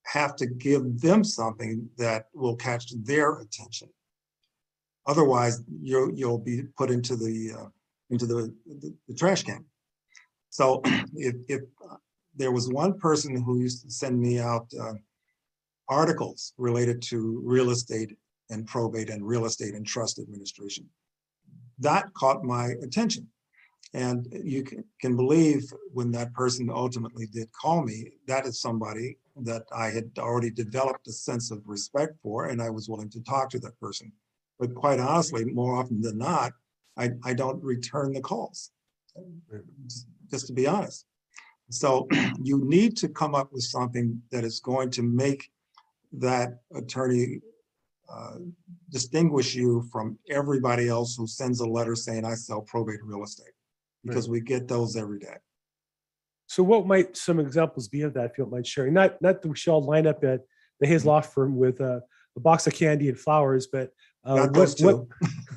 have 0.05 0.35
to 0.37 0.47
give 0.47 0.99
them 0.99 1.23
something 1.23 1.87
that 1.97 2.25
will 2.33 2.55
catch 2.55 2.91
their 3.03 3.39
attention. 3.39 3.89
Otherwise, 5.05 5.61
you'll, 5.81 6.11
you'll 6.13 6.39
be 6.39 6.63
put 6.77 6.89
into 6.91 7.15
the, 7.15 7.51
uh, 7.57 7.67
into 8.09 8.25
the, 8.25 8.53
the, 8.65 8.93
the 9.07 9.13
trash 9.13 9.43
can. 9.43 9.63
So 10.49 10.81
if, 11.15 11.35
if 11.47 11.61
there 12.35 12.51
was 12.51 12.69
one 12.69 12.97
person 12.97 13.41
who 13.41 13.59
used 13.59 13.83
to 13.83 13.91
send 13.91 14.19
me 14.19 14.39
out, 14.39 14.67
uh, 14.79 14.93
articles 15.87 16.53
related 16.57 17.01
to 17.01 17.41
real 17.43 17.71
estate 17.71 18.15
and 18.49 18.67
probate 18.67 19.09
and 19.09 19.25
real 19.25 19.45
estate 19.45 19.75
and 19.75 19.85
trust 19.85 20.19
administration. 20.19 20.85
That 21.79 22.13
caught 22.13 22.43
my 22.43 22.73
attention. 22.81 23.27
And 23.93 24.27
you 24.43 24.63
can, 24.99 25.15
believe 25.15 25.73
when 25.93 26.11
that 26.11 26.33
person 26.33 26.69
ultimately 26.69 27.25
did 27.25 27.49
call 27.53 27.83
me, 27.83 28.11
that 28.27 28.45
is 28.45 28.61
somebody 28.61 29.17
that 29.37 29.63
I 29.75 29.87
had 29.87 30.11
already 30.19 30.51
developed 30.51 31.07
a 31.07 31.11
sense 31.11 31.49
of 31.49 31.63
respect 31.65 32.13
for, 32.21 32.47
and 32.47 32.61
I 32.61 32.69
was 32.69 32.87
willing 32.87 33.09
to 33.09 33.23
talk 33.23 33.49
to 33.51 33.59
that 33.59 33.79
person. 33.79 34.11
But 34.59 34.75
quite 34.75 34.99
honestly, 34.99 35.45
more 35.45 35.75
often 35.75 36.01
than 36.01 36.19
not, 36.19 36.51
I, 36.97 37.11
I 37.23 37.33
don't 37.33 37.63
return 37.63 38.13
the 38.13 38.21
calls. 38.21 38.71
Just 40.29 40.47
to 40.47 40.53
be 40.53 40.67
honest. 40.67 41.05
So 41.71 42.07
you 42.43 42.63
need 42.65 42.97
to 42.97 43.09
come 43.09 43.33
up 43.33 43.51
with 43.51 43.63
something 43.63 44.21
that 44.31 44.43
is 44.43 44.59
going 44.59 44.91
to 44.91 45.01
make 45.01 45.49
that 46.13 46.59
attorney 46.75 47.39
uh, 48.11 48.37
distinguish 48.89 49.55
you 49.55 49.83
from 49.91 50.17
everybody 50.29 50.87
else 50.87 51.15
who 51.15 51.27
sends 51.27 51.59
a 51.59 51.67
letter 51.67 51.95
saying, 51.95 52.25
I 52.25 52.33
sell 52.33 52.61
probate 52.61 53.03
real 53.03 53.23
estate. 53.23 53.53
Because 54.05 54.29
we 54.29 54.39
get 54.39 54.67
those 54.67 54.95
every 54.95 55.19
day. 55.19 55.35
So 56.47 56.63
what 56.63 56.87
might 56.87 57.17
some 57.17 57.39
examples 57.39 57.89
be 57.89 58.01
of 58.01 58.13
that, 58.13 58.31
if 58.31 58.37
you 58.37 58.45
don't 58.45 58.51
mind 58.51 58.65
sharing? 58.65 58.93
Not, 58.93 59.21
not 59.21 59.41
that 59.41 59.47
we 59.47 59.57
should 59.57 59.71
all 59.71 59.83
line 59.83 60.07
up 60.07 60.23
at 60.23 60.41
the 60.79 60.87
Hayes 60.87 61.05
Law 61.05 61.19
Firm 61.19 61.57
with 61.57 61.81
uh, 61.81 61.99
a 62.35 62.39
box 62.39 62.65
of 62.65 62.73
candy 62.73 63.09
and 63.09 63.19
flowers, 63.19 63.67
but 63.67 63.91
uh, 64.23 64.47
those 64.47 64.81
what, 64.81 65.05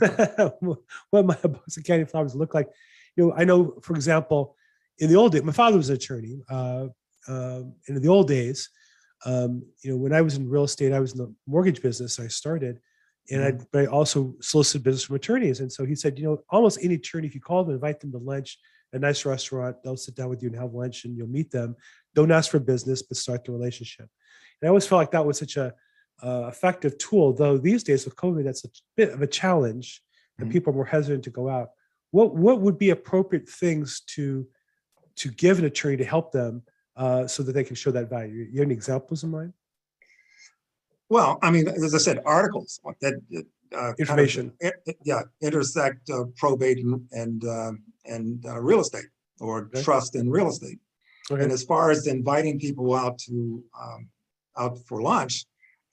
too. 0.00 0.58
what, 0.60 0.78
what 1.10 1.24
might 1.24 1.44
a 1.44 1.48
box 1.48 1.76
of 1.76 1.84
candy 1.84 2.02
and 2.02 2.10
flowers 2.10 2.34
look 2.34 2.52
like? 2.52 2.68
You 3.16 3.28
know, 3.28 3.34
I 3.36 3.44
know, 3.44 3.78
for 3.80 3.94
example, 3.94 4.56
in 4.98 5.08
the 5.08 5.16
old 5.16 5.32
days, 5.32 5.44
my 5.44 5.52
father 5.52 5.76
was 5.76 5.88
an 5.88 5.96
attorney. 5.96 6.42
Uh, 6.50 6.88
um, 7.28 7.74
in 7.86 8.00
the 8.00 8.08
old 8.08 8.28
days, 8.28 8.68
um, 9.24 9.62
you 9.82 9.90
know, 9.90 9.96
when 9.96 10.12
I 10.12 10.20
was 10.20 10.36
in 10.36 10.48
real 10.48 10.64
estate, 10.64 10.92
I 10.92 11.00
was 11.00 11.12
in 11.12 11.18
the 11.18 11.32
mortgage 11.46 11.82
business. 11.82 12.18
I 12.18 12.28
started, 12.28 12.80
and 13.30 13.44
I, 13.44 13.52
but 13.72 13.82
I 13.82 13.86
also 13.86 14.34
solicited 14.40 14.82
business 14.82 15.04
from 15.04 15.16
attorneys. 15.16 15.60
And 15.60 15.72
so 15.72 15.84
he 15.84 15.94
said, 15.94 16.18
you 16.18 16.24
know, 16.24 16.42
almost 16.50 16.78
any 16.82 16.94
attorney, 16.94 17.28
if 17.28 17.34
you 17.34 17.40
call 17.40 17.64
them, 17.64 17.74
invite 17.74 18.00
them 18.00 18.12
to 18.12 18.18
lunch, 18.18 18.58
a 18.92 18.98
nice 18.98 19.24
restaurant, 19.24 19.76
they'll 19.82 19.96
sit 19.96 20.16
down 20.16 20.28
with 20.28 20.42
you 20.42 20.48
and 20.48 20.58
have 20.58 20.74
lunch, 20.74 21.04
and 21.04 21.16
you'll 21.16 21.28
meet 21.28 21.50
them. 21.50 21.76
Don't 22.14 22.30
ask 22.30 22.50
for 22.50 22.58
business, 22.58 23.02
but 23.02 23.16
start 23.16 23.44
the 23.44 23.52
relationship. 23.52 24.08
And 24.60 24.66
I 24.66 24.68
always 24.68 24.86
felt 24.86 24.98
like 25.00 25.12
that 25.12 25.24
was 25.24 25.38
such 25.38 25.56
a 25.56 25.72
uh, 26.22 26.46
effective 26.48 26.98
tool, 26.98 27.32
though 27.32 27.58
these 27.58 27.82
days 27.82 28.04
with 28.04 28.16
COVID, 28.16 28.44
that's 28.44 28.64
a 28.64 28.68
bit 28.96 29.10
of 29.10 29.22
a 29.22 29.26
challenge, 29.26 30.02
and 30.38 30.48
Mhm. 30.48 30.52
people 30.52 30.72
are 30.72 30.76
more 30.76 30.84
hesitant 30.84 31.24
to 31.24 31.30
go 31.30 31.48
out. 31.48 31.70
What 32.10 32.34
what 32.36 32.60
would 32.60 32.78
be 32.78 32.90
appropriate 32.90 33.48
things 33.48 34.02
to 34.14 34.46
to 35.16 35.30
give 35.30 35.58
an 35.58 35.64
attorney 35.64 35.96
to 35.96 36.04
help 36.04 36.32
them 36.32 36.62
uh, 36.96 37.26
so 37.26 37.42
that 37.42 37.52
they 37.52 37.64
can 37.64 37.76
show 37.76 37.90
that 37.90 38.08
value? 38.10 38.46
You 38.50 38.60
have 38.60 38.66
any 38.66 38.74
examples 38.74 39.24
in 39.24 39.30
mind? 39.30 39.52
Well, 41.08 41.38
I 41.42 41.50
mean, 41.50 41.68
as 41.68 41.94
I 41.94 41.98
said, 41.98 42.20
articles 42.24 42.80
that. 43.00 43.14
uh, 43.34 43.38
kind 43.72 43.92
of, 43.92 43.98
Information. 43.98 44.52
eh, 44.60 44.70
eh, 44.86 44.92
Yeah, 45.04 45.22
intersect 45.40 46.08
uh, 46.10 46.24
probate 46.36 46.78
and, 46.78 47.00
and, 47.12 47.44
um, 47.44 47.82
and 48.04 48.44
uh, 48.46 48.60
real 48.60 48.80
estate 48.80 49.06
or 49.40 49.62
Okay. 49.66 49.82
trust 49.82 50.14
in 50.14 50.30
real 50.30 50.48
estate. 50.48 50.78
Okay. 51.30 51.42
And 51.42 51.50
as 51.52 51.62
far 51.64 51.90
as 51.90 52.06
inviting 52.06 52.58
people 52.58 52.94
out 52.94 53.18
to, 53.20 53.62
um, 53.80 54.08
out 54.58 54.78
for 54.86 55.00
lunch, 55.02 55.46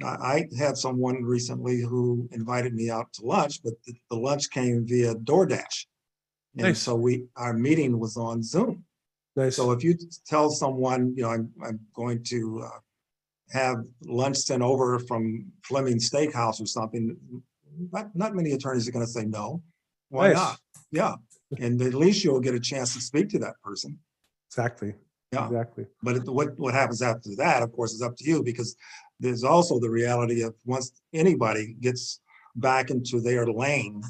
I, 0.03 0.07
I 0.07 0.47
had 0.57 0.77
someone 0.77 1.23
recently 1.23 1.81
who 1.81 2.27
invited 2.31 2.73
me 2.73 2.89
out 2.89 3.11
to 3.13 3.25
lunch, 3.25 3.61
but 3.63 3.73
the, 3.85 3.93
the 4.09 4.17
lunch 4.17 4.49
came 4.49 4.85
via 4.85 5.15
DoorDash. 5.15 5.85
And 6.57 6.67
Nice. 6.67 6.79
so 6.79 6.95
we, 6.95 7.25
our 7.35 7.53
meeting 7.53 7.99
was 7.99 8.17
on 8.17 8.41
Zoom. 8.43 8.83
Nice. 9.39 9.55
So 9.55 9.71
if 9.71 9.83
you 9.83 9.95
tell 10.27 10.49
someone, 10.49 11.13
you 11.15 11.23
know, 11.23 11.29
I'm, 11.29 11.49
I'm 11.63 11.79
going 11.95 12.23
to 12.25 12.63
uh, 12.65 12.79
have 13.51 13.77
lunch 14.03 14.37
sent 14.37 14.61
over 14.61 14.99
from 14.99 15.51
Fleming 15.63 15.97
Steakhouse 15.97 16.59
or 16.61 16.65
something, 16.65 17.15
not, 17.93 18.13
not 18.15 18.35
many 18.35 18.51
attorneys 18.51 18.87
are 18.87 18.91
gonna 18.91 19.07
say 19.07 19.25
no. 19.25 19.63
Why 20.09 20.27
Nice. 20.29 20.35
not? 20.37 20.59
Yeah, 20.91 21.15
and 21.57 21.81
at 21.81 21.93
least 21.93 22.23
you'll 22.23 22.41
get 22.41 22.53
a 22.53 22.59
chance 22.59 22.93
to 22.95 23.01
speak 23.01 23.29
to 23.29 23.39
that 23.39 23.53
person. 23.63 23.97
Exactly. 24.49 24.93
Yeah. 25.31 25.45
Exactly. 25.45 25.85
But 26.03 26.17
it- 26.17 26.25
what, 26.27 26.59
what 26.59 26.73
happens 26.73 27.01
after 27.01 27.29
that, 27.37 27.63
of 27.63 27.71
course, 27.71 27.93
is 27.93 28.01
up 28.01 28.15
to 28.17 28.23
you 28.29 28.43
because 28.43 28.75
there's 29.21 29.43
also 29.43 29.79
the 29.79 29.89
reality 29.89 30.41
of 30.41 30.53
once 30.65 30.91
anybody 31.13 31.75
gets 31.79 32.19
back 32.55 32.89
into 32.89 33.21
their 33.21 33.45
lane, 33.47 34.01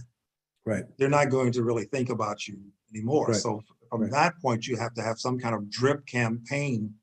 Right. 0.65 0.85
they're 0.97 1.09
not 1.09 1.29
going 1.29 1.51
to 1.53 1.63
really 1.63 1.85
think 1.85 2.09
about 2.09 2.47
you 2.47 2.57
anymore. 2.93 3.27
Right. 3.27 3.35
So 3.35 3.61
from 3.89 4.09
that 4.11 4.33
point, 4.41 4.67
you 4.67 4.77
have 4.77 4.93
to 4.95 5.01
have 5.01 5.19
some 5.19 5.39
kind 5.39 5.55
of 5.55 5.69
drip 5.69 6.05
campaign 6.05 6.93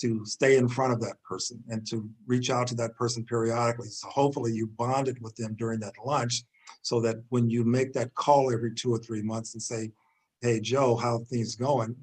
to 0.00 0.24
stay 0.26 0.56
in 0.56 0.68
front 0.68 0.92
of 0.92 1.00
that 1.00 1.22
person 1.22 1.62
and 1.68 1.86
to 1.86 2.08
reach 2.26 2.50
out 2.50 2.66
to 2.66 2.74
that 2.74 2.96
person 2.96 3.24
periodically. 3.24 3.88
So 3.88 4.08
hopefully 4.08 4.52
you 4.52 4.66
bonded 4.66 5.20
with 5.20 5.36
them 5.36 5.54
during 5.56 5.80
that 5.80 5.94
lunch 6.04 6.42
so 6.82 7.00
that 7.02 7.16
when 7.28 7.48
you 7.48 7.64
make 7.64 7.92
that 7.92 8.14
call 8.14 8.52
every 8.52 8.74
two 8.74 8.92
or 8.92 8.98
three 8.98 9.22
months 9.22 9.54
and 9.54 9.62
say, 9.62 9.92
hey, 10.40 10.60
Joe, 10.60 10.96
how 10.96 11.16
are 11.16 11.24
things 11.24 11.54
going? 11.54 11.94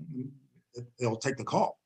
They'll 0.99 1.17
take 1.17 1.37
the 1.37 1.43
call. 1.43 1.77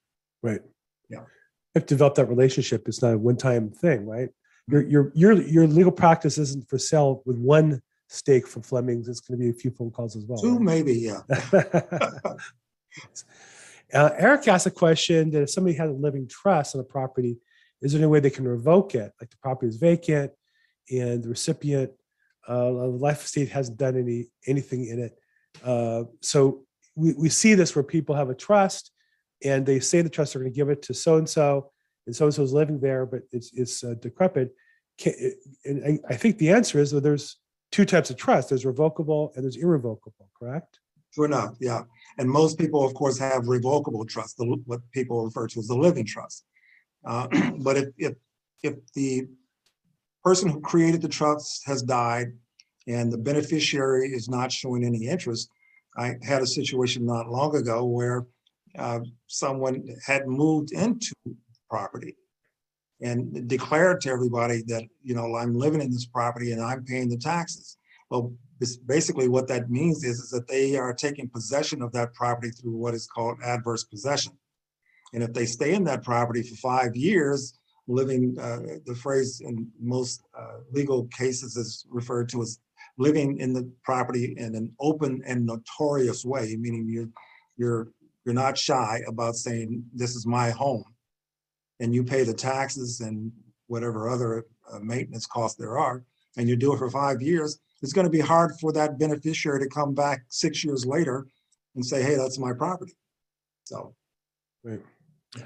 Right. 0.44 0.62
Yeah. 1.10 1.20
You 1.20 1.80
have 1.82 1.86
to 1.88 1.94
develop 1.96 2.16
that 2.16 2.30
relationship. 2.30 2.88
It's 2.88 3.02
not 3.02 3.14
a 3.14 3.18
one-time 3.18 3.72
thing, 3.72 4.06
right? 4.06 4.30
Your 4.68 4.82
mm-hmm. 4.82 4.92
your 4.92 5.12
your 5.14 5.34
your 5.34 5.68
legal 5.68 5.92
practice 5.92 6.38
isn't 6.38 6.70
for 6.70 6.78
sale 6.78 7.22
with 7.26 7.38
one 7.38 7.82
steak 8.08 8.48
from 8.48 8.62
Fleming's. 8.62 9.08
It's 9.08 9.20
going 9.20 9.40
to 9.40 9.44
be 9.44 9.50
a 9.50 9.54
few 9.54 9.72
phone 9.72 9.92
calls 9.92 10.16
as 10.16 10.26
well. 10.26 10.38
Two, 10.40 10.54
right? 10.54 10.62
maybe, 10.62 10.94
yeah. 10.94 11.22
Uh, 13.94 14.10
Eric 14.18 14.48
asked 14.48 14.66
a 14.66 14.72
question 14.72 15.30
that 15.32 15.44
if 15.44 15.50
somebody 15.52 15.76
has 15.78 15.90
a 15.90 15.94
living 15.94 16.28
trust 16.28 16.76
on 16.76 16.82
a 16.82 16.84
property, 16.84 17.38
is 17.82 17.92
there 17.94 18.00
any 18.02 18.08
way 18.08 18.20
they 18.20 18.30
can 18.32 18.48
revoke 18.48 18.96
it? 18.96 19.12
Like 19.22 19.30
the 19.30 19.38
property 19.42 19.68
is 19.70 19.76
vacant 19.78 20.32
and 20.92 21.24
the 21.24 21.30
recipient 21.30 21.92
uh, 22.50 22.54
of 22.74 22.94
the 22.94 22.98
life 22.98 23.24
estate 23.24 23.50
hasn't 23.50 23.78
done 23.78 23.96
any, 23.98 24.26
anything 24.48 24.88
in 24.88 25.00
it. 25.00 25.18
Uh, 25.64 26.06
So 26.22 26.66
we, 26.96 27.14
we 27.14 27.30
see 27.30 27.54
this 27.54 27.76
where 27.76 27.84
people 27.84 28.16
have 28.16 28.30
a 28.30 28.36
trust 28.36 28.92
and 29.44 29.66
they 29.66 29.80
say 29.80 30.02
the 30.02 30.10
trust 30.10 30.36
are 30.36 30.40
going 30.40 30.52
to 30.52 30.56
give 30.56 30.70
it 30.70 30.82
to 30.84 30.94
so-and-so 30.94 31.72
and 32.08 32.16
so-and-so 32.16 32.42
is 32.44 32.54
living 32.54 32.80
there, 32.80 33.06
but 33.06 33.22
it's, 33.32 33.52
it's 33.54 33.84
uh, 33.84 33.94
decrepit. 34.00 34.54
Ca- 35.00 35.32
And 35.64 35.86
I, 35.86 36.14
I 36.14 36.16
think 36.16 36.38
the 36.38 36.50
answer 36.52 36.80
is 36.80 36.92
that 36.92 37.02
there's 37.04 37.38
two 37.72 37.86
types 37.86 38.10
of 38.10 38.18
trust. 38.18 38.50
There's 38.50 38.66
revocable 38.66 39.32
and 39.36 39.44
there's 39.44 39.58
irrevocable, 39.58 40.30
correct? 40.38 40.80
True 41.14 41.26
enough, 41.26 41.56
yeah. 41.60 41.84
And 42.18 42.30
most 42.30 42.58
people, 42.58 42.86
of 42.86 42.94
course, 42.94 43.18
have 43.20 43.48
revocable 43.48 44.06
trust, 44.06 44.38
the, 44.38 44.46
what 44.66 44.82
people 44.92 45.24
refer 45.24 45.48
to 45.48 45.60
as 45.60 45.68
the 45.68 45.76
living 45.76 46.06
trust. 46.06 46.46
Uh, 47.06 47.28
But 47.60 47.78
if, 47.78 47.90
if, 47.98 48.14
if 48.64 48.76
the 48.94 49.28
person 50.24 50.50
who 50.50 50.60
created 50.62 51.02
the 51.02 51.08
trust 51.08 51.64
has 51.66 51.82
died 51.84 52.28
and 52.88 53.12
the 53.12 53.18
beneficiary 53.18 54.10
is 54.10 54.28
not 54.28 54.52
showing 54.52 54.84
any 54.84 55.08
interest, 55.08 55.50
I 55.98 56.16
had 56.24 56.42
a 56.42 56.48
situation 56.48 57.06
not 57.06 57.30
long 57.30 57.56
ago 57.56 57.86
where 57.86 58.26
uh, 58.78 59.00
someone 59.28 59.88
had 60.06 60.28
moved 60.28 60.74
into 60.74 61.14
property 61.70 62.16
and 63.06 63.48
declare 63.48 63.96
to 63.96 64.10
everybody 64.10 64.64
that, 64.72 64.84
you 65.04 65.14
know, 65.14 65.36
I'm 65.36 65.54
living 65.54 65.82
in 65.82 65.92
this 65.92 66.08
property 66.08 66.52
and 66.54 66.62
I'm 66.62 66.84
paying 66.84 67.10
the 67.10 67.18
taxes. 67.18 67.78
Well, 68.10 68.34
basically 68.88 69.28
what 69.28 69.48
that 69.50 69.70
means 69.70 70.04
is, 70.04 70.18
is 70.20 70.30
that 70.32 70.48
they 70.48 70.76
are 70.76 70.94
taking 70.94 71.30
possession 71.30 71.84
of 71.84 71.92
that 71.92 72.14
property 72.14 72.50
through 72.50 72.78
what 72.84 72.96
is 72.96 73.06
called 73.06 73.38
adverse 73.44 73.84
possession. 73.84 74.34
And 75.14 75.22
if 75.22 75.34
they 75.34 75.46
stay 75.46 75.76
in 75.76 75.84
that 75.84 76.04
property 76.04 76.42
for 76.42 76.56
five 76.56 76.96
years, 76.96 77.60
living, 77.88 78.36
uh, 78.40 78.80
the 78.86 78.96
phrase 78.96 79.42
in 79.42 79.68
most 79.80 80.24
uh, 80.38 80.58
legal 80.72 81.06
cases 81.22 81.58
is 81.58 81.86
referred 81.90 82.28
to 82.30 82.42
as 82.42 82.60
living 82.98 83.38
in 83.40 83.54
the 83.54 83.70
property 83.84 84.34
in 84.38 84.56
an 84.56 84.74
open 84.80 85.22
and 85.28 85.46
notorious 85.46 86.26
way, 86.26 86.56
meaning 86.60 86.88
you, 86.88 87.12
you're, 87.56 87.90
you're 88.26 88.34
not 88.34 88.58
shy 88.58 89.02
about 89.08 89.36
saying, 89.36 89.84
this 89.94 90.16
is 90.16 90.26
my 90.26 90.50
home. 90.50 90.86
And 91.80 91.94
you 91.94 92.04
pay 92.04 92.24
the 92.24 92.34
taxes 92.34 93.02
and 93.02 93.32
whatever 93.68 94.10
other 94.10 94.46
uh, 94.72 94.80
maintenance 94.80 95.26
costs 95.26 95.58
there 95.58 95.78
are, 95.78 96.04
and 96.38 96.48
you 96.48 96.56
do 96.56 96.74
it 96.74 96.78
for 96.78 96.90
five 96.90 97.22
years, 97.22 97.60
it's 97.82 97.94
gonna 97.94 98.10
be 98.10 98.20
hard 98.20 98.54
for 98.60 98.72
that 98.74 98.98
beneficiary 98.98 99.60
to 99.60 99.70
come 99.70 99.94
back 99.94 100.24
six 100.30 100.64
years 100.64 100.86
later 100.86 101.28
and 101.76 101.86
say, 101.86 102.02
hey, 102.02 102.16
that's 102.16 102.40
my 102.40 102.54
property. 102.54 102.96
So, 103.66 103.96
Right. 104.66 104.82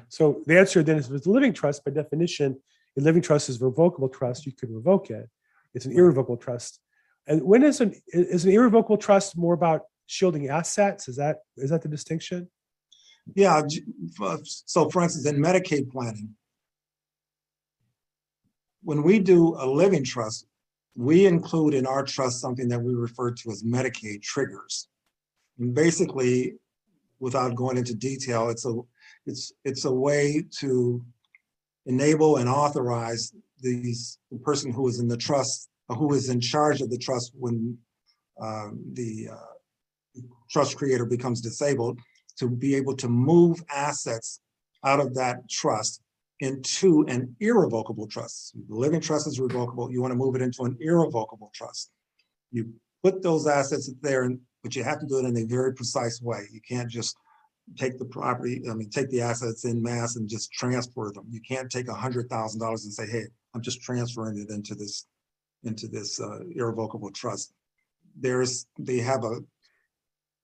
So 0.08 0.42
the 0.46 0.58
answer 0.58 0.82
then 0.82 0.98
is 0.98 1.10
if 1.10 1.16
it's 1.16 1.28
a 1.28 1.32
living 1.32 1.54
trust, 1.54 1.84
by 1.84 1.92
definition, 1.92 2.58
a 2.98 3.02
living 3.02 3.22
trust 3.22 3.50
is 3.50 3.62
a 3.62 3.66
revocable 3.66 4.10
trust, 4.10 4.46
you 4.46 4.54
could 4.54 4.72
revoke 4.72 5.10
it. 5.10 5.30
It's 5.74 5.86
an 5.86 5.92
irrevocable 5.92 6.38
trust. 6.38 6.80
And 7.28 7.44
when 7.44 7.64
is 7.64 7.82
an, 7.82 7.94
is 8.08 8.46
an 8.46 8.52
irrevocable 8.52 8.98
trust 8.98 9.38
more 9.38 9.54
about 9.54 9.82
shielding 10.08 10.48
assets? 10.48 11.08
Is 11.08 11.18
that, 11.18 11.40
is 11.58 11.70
that 11.70 11.82
the 11.82 11.90
distinction? 11.90 12.50
Yeah, 13.36 13.62
so 14.44 14.90
for 14.90 15.02
instance, 15.02 15.26
in 15.26 15.38
Medicaid 15.38 15.92
planning, 15.92 16.36
when 18.84 19.04
we 19.04 19.20
do 19.20 19.56
a 19.60 19.66
living 19.66 20.04
trust, 20.04 20.46
we 20.96 21.26
include 21.26 21.74
in 21.74 21.86
our 21.86 22.04
trust 22.04 22.42
something 22.42 22.68
that 22.70 22.82
we 22.82 22.94
refer 22.94 23.32
to 23.32 23.52
as 23.52 23.64
Medicaid 23.64 24.22
triggers. 24.22 24.88
And 25.58 25.74
basically, 25.74 26.54
without 27.20 27.56
going 27.56 27.78
into 27.78 27.94
detail, 27.94 28.50
it's 28.50 28.66
a, 28.66 28.74
it's, 29.26 29.54
it's 29.66 29.86
a 29.86 29.92
way 29.92 30.46
to 30.60 31.04
enable 31.86 32.38
and 32.38 32.50
authorize 32.50 33.34
these, 33.62 34.20
the 34.32 34.40
person 34.40 34.72
who 34.72 34.88
is 34.88 35.00
in 35.00 35.08
the 35.08 35.18
trust, 35.18 35.70
uh, 35.90 35.96
who 35.96 36.14
is 36.14 36.30
in 36.30 36.40
charge 36.40 36.82
of 36.82 36.90
the 36.90 36.98
trust 36.98 37.34
when 37.36 37.78
um, 38.42 38.80
the 38.94 39.28
uh, 39.32 40.22
trust 40.50 40.78
creator 40.78 41.06
becomes 41.06 41.42
disabled, 41.42 42.00
to 42.40 42.50
be 42.50 42.76
able 42.76 42.96
to 42.98 43.08
move 43.08 43.64
assets 43.70 44.40
out 44.84 45.00
of 45.00 45.14
that 45.16 45.50
trust 45.50 46.02
into 46.40 47.06
an 47.08 47.36
irrevocable 47.40 48.08
trust. 48.08 48.54
The 48.70 48.76
living 48.76 49.02
trust 49.02 49.28
is 49.28 49.40
revocable. 49.40 49.92
You 49.92 50.02
want 50.02 50.12
to 50.12 50.18
move 50.18 50.36
it 50.36 50.42
into 50.42 50.64
an 50.64 50.78
irrevocable 50.80 51.52
trust. 51.54 51.92
You 52.52 52.74
put 53.04 53.22
those 53.22 53.46
assets 53.46 53.92
there, 54.02 54.30
but 54.64 54.76
you 54.76 54.84
have 54.84 55.00
to 55.00 55.06
do 55.06 55.20
it 55.20 55.26
in 55.26 55.38
a 55.38 55.46
very 55.46 55.74
precise 55.74 56.22
way. 56.22 56.48
You 56.52 56.62
can't 56.68 56.90
just 56.90 57.16
take 57.78 58.00
the 58.00 58.06
property, 58.06 58.64
I 58.70 58.74
mean, 58.74 58.90
take 58.90 59.10
the 59.10 59.22
assets 59.22 59.66
in 59.66 59.82
mass 59.82 60.16
and 60.16 60.28
just 60.28 60.52
transfer 60.52 61.12
them. 61.14 61.26
You 61.30 61.42
can't 61.42 61.70
take 61.70 61.88
a 61.88 61.94
hundred 61.94 62.30
thousand 62.30 62.62
dollars 62.62 62.86
and 62.86 62.94
say, 62.94 63.06
hey, 63.08 63.26
I'm 63.54 63.62
just 63.62 63.82
transferring 63.82 64.40
it 64.40 64.50
into 64.50 64.76
this, 64.76 65.08
into 65.64 65.88
this 65.88 66.20
uh, 66.20 66.40
irrevocable 66.56 67.12
trust. 67.12 67.54
There's, 68.20 68.66
they 68.80 68.98
have 68.98 69.24
a, 69.24 69.40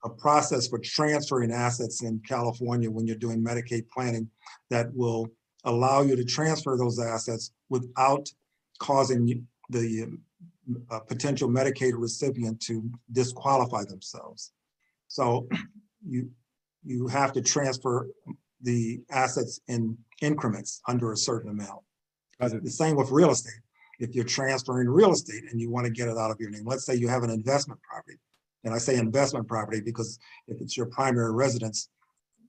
a 0.06 0.10
process 0.10 0.68
for 0.68 0.80
transferring 0.80 1.52
assets 1.52 2.04
in 2.04 2.22
California 2.28 2.90
when 2.90 3.08
you're 3.08 3.16
doing 3.18 3.44
Medicaid 3.44 3.90
planning 3.90 4.30
that 4.70 4.94
will 4.94 5.28
allow 5.64 6.02
you 6.04 6.16
to 6.16 6.24
transfer 6.24 6.78
those 6.78 7.00
assets 7.00 7.52
without 7.70 8.30
causing 8.80 9.46
the 9.72 10.20
uh, 10.92 11.00
potential 11.00 11.50
Medicaid 11.50 11.94
recipient 11.96 12.62
to 12.62 12.88
disqualify 13.12 13.84
themselves. 13.86 14.54
So 15.08 15.48
you, 16.08 16.30
you 16.84 17.08
have 17.08 17.34
to 17.34 17.42
transfer 17.42 18.08
the 18.62 19.02
assets 19.10 19.60
in 19.68 19.98
increments 20.22 20.82
under 20.88 21.14
a 21.14 21.18
certain 21.18 21.50
amount. 21.50 21.82
The 22.40 22.70
same 22.70 22.96
with 22.96 23.10
real 23.10 23.32
estate. 23.32 23.54
If 24.00 24.14
you're 24.14 24.26
transferring 24.26 24.90
real 24.90 25.14
estate 25.14 25.44
and 25.50 25.60
you 25.60 25.72
want 25.72 25.86
to 25.86 25.92
get 25.92 26.10
it 26.10 26.18
out 26.18 26.30
of 26.30 26.38
your 26.40 26.52
name, 26.52 26.66
let's 26.66 26.86
say 26.86 26.94
you 26.96 27.08
have 27.08 27.24
an 27.24 27.30
investment 27.32 27.80
property. 27.82 28.18
And 28.66 28.74
I 28.74 28.80
say 28.80 28.96
investment 28.98 29.48
property 29.48 29.80
because 29.80 30.20
if 30.48 30.60
it's 30.60 30.76
your 30.76 30.88
primary 30.88 31.32
residence 31.32 31.90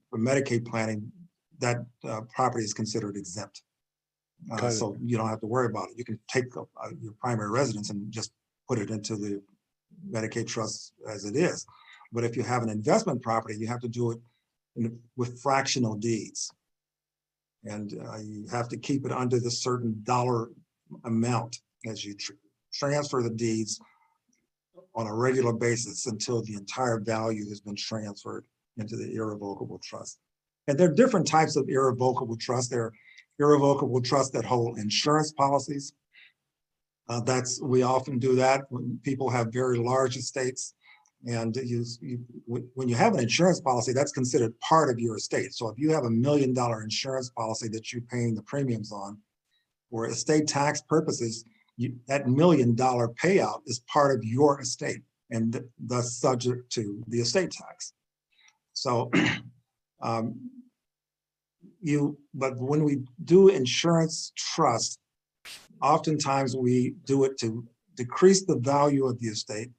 for 0.09 0.17
Medicaid 0.19 0.65
planning, 0.65 1.11
that 1.59 1.77
uh, 2.07 2.21
property 2.33 2.65
is 2.65 2.73
considered 2.73 3.15
exempt. 3.15 3.61
Uh, 4.51 4.57
Got 4.57 4.71
it. 4.71 4.75
So 4.75 4.97
you 4.99 5.15
don't 5.15 5.29
have 5.29 5.39
to 5.41 5.47
worry 5.47 5.67
about 5.67 5.89
it. 5.89 5.97
You 5.97 6.03
can 6.03 6.19
take 6.27 6.45
uh, 6.57 6.63
your 6.99 7.13
primary 7.21 7.51
residence 7.51 7.91
and 7.91 8.11
just 8.11 8.31
put 8.67 8.79
it 8.79 8.89
into 8.89 9.15
the 9.15 9.41
Medicaid 10.09 10.47
trust 10.47 10.93
as 11.07 11.25
it 11.25 11.35
is. 11.35 11.65
But 12.11 12.23
if 12.23 12.35
you 12.35 12.43
have 12.43 12.63
an 12.63 12.69
investment 12.69 13.21
property, 13.21 13.55
you 13.57 13.67
have 13.67 13.81
to 13.81 13.87
do 13.87 14.11
it 14.11 14.19
in- 14.75 14.99
with 15.17 15.39
fractional 15.39 15.95
deeds. 15.95 16.51
And 17.63 17.93
uh, 17.93 18.17
you 18.17 18.47
have 18.51 18.69
to 18.69 18.77
keep 18.77 19.05
it 19.05 19.11
under 19.11 19.39
the 19.39 19.51
certain 19.51 19.99
dollar 20.03 20.49
amount 21.03 21.59
as 21.85 22.03
you 22.03 22.15
tr- 22.15 22.33
transfer 22.73 23.21
the 23.21 23.29
deeds 23.29 23.79
on 24.97 25.05
a 25.05 25.15
regular 25.15 25.53
basis 25.53 26.07
until 26.07 26.41
the 26.41 26.55
entire 26.55 26.99
value 26.99 27.47
has 27.47 27.61
been 27.61 27.75
transferred 27.75 28.43
into 28.77 28.97
the 28.97 29.13
irrevocable 29.13 29.79
trust. 29.83 30.17
And 30.67 30.77
there 30.77 30.89
are 30.89 30.93
different 30.93 31.27
types 31.27 31.55
of 31.55 31.69
irrevocable 31.69 32.35
trusts. 32.35 32.69
There 32.69 32.85
are 32.85 32.93
irrevocable 33.39 34.01
trusts 34.01 34.31
that 34.31 34.43
hold 34.43 34.79
insurance 34.79 35.31
policies. 35.31 35.93
Uh, 37.07 37.21
that's, 37.21 37.61
we 37.61 37.83
often 37.83 38.17
do 38.17 38.35
that 38.35 38.63
when 38.69 38.99
people 39.03 39.29
have 39.29 39.53
very 39.53 39.77
large 39.77 40.17
estates. 40.17 40.73
And 41.25 41.55
you, 41.55 41.85
you, 42.01 42.19
when 42.73 42.89
you 42.89 42.95
have 42.95 43.13
an 43.13 43.21
insurance 43.21 43.61
policy, 43.61 43.93
that's 43.93 44.11
considered 44.11 44.59
part 44.59 44.89
of 44.89 44.99
your 44.99 45.15
estate. 45.17 45.53
So 45.53 45.69
if 45.69 45.77
you 45.77 45.91
have 45.91 46.05
a 46.05 46.09
million 46.09 46.53
dollar 46.53 46.83
insurance 46.83 47.29
policy 47.29 47.67
that 47.69 47.93
you're 47.93 48.01
paying 48.01 48.35
the 48.35 48.43
premiums 48.43 48.91
on, 48.91 49.17
for 49.89 50.07
estate 50.07 50.47
tax 50.47 50.81
purposes, 50.81 51.45
you, 51.77 51.95
that 52.07 52.27
million 52.27 52.75
dollar 52.75 53.09
payout 53.09 53.61
is 53.67 53.79
part 53.91 54.15
of 54.15 54.23
your 54.23 54.59
estate 54.59 55.03
and 55.31 55.53
th 55.53 55.63
thus 55.79 56.17
subject 56.17 56.71
to 56.71 57.03
the 57.07 57.19
estate 57.19 57.51
tax. 57.51 57.93
So 58.73 59.11
um, 60.01 60.35
you, 61.81 62.17
but 62.33 62.57
when 62.57 62.83
we 62.83 63.03
do 63.23 63.49
insurance 63.49 64.31
trust, 64.35 64.99
oftentimes 65.81 66.55
we 66.55 66.95
do 67.05 67.23
it 67.23 67.37
to 67.39 67.65
decrease 67.95 68.45
the 68.45 68.57
value 68.57 69.05
of 69.05 69.19
the 69.19 69.27
estate 69.27 69.69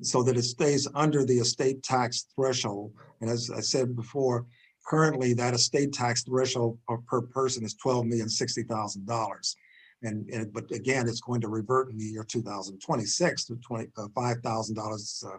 so 0.00 0.22
that 0.22 0.36
it 0.36 0.42
stays 0.42 0.88
under 0.94 1.24
the 1.24 1.38
estate 1.38 1.82
tax 1.82 2.26
threshold. 2.34 2.92
And 3.20 3.30
as 3.30 3.50
I 3.50 3.60
said 3.60 3.94
before, 3.96 4.46
currently 4.86 5.32
that 5.34 5.54
estate 5.54 5.92
tax 5.92 6.24
threshold 6.24 6.78
per 7.06 7.22
person 7.22 7.64
is 7.64 7.76
$12,060,000. 7.84 9.54
And, 10.02 10.28
and, 10.30 10.52
but 10.52 10.70
again, 10.72 11.08
it's 11.08 11.20
going 11.20 11.40
to 11.42 11.48
revert 11.48 11.90
in 11.90 11.98
the 11.98 12.04
year 12.04 12.24
two 12.24 12.42
thousand 12.42 12.80
twenty-six 12.80 13.44
to 13.46 13.56
twenty, 13.56 13.88
uh, 13.96 14.08
five 14.14 14.38
thousand 14.42 14.74
dollars 14.74 15.22
uh, 15.26 15.38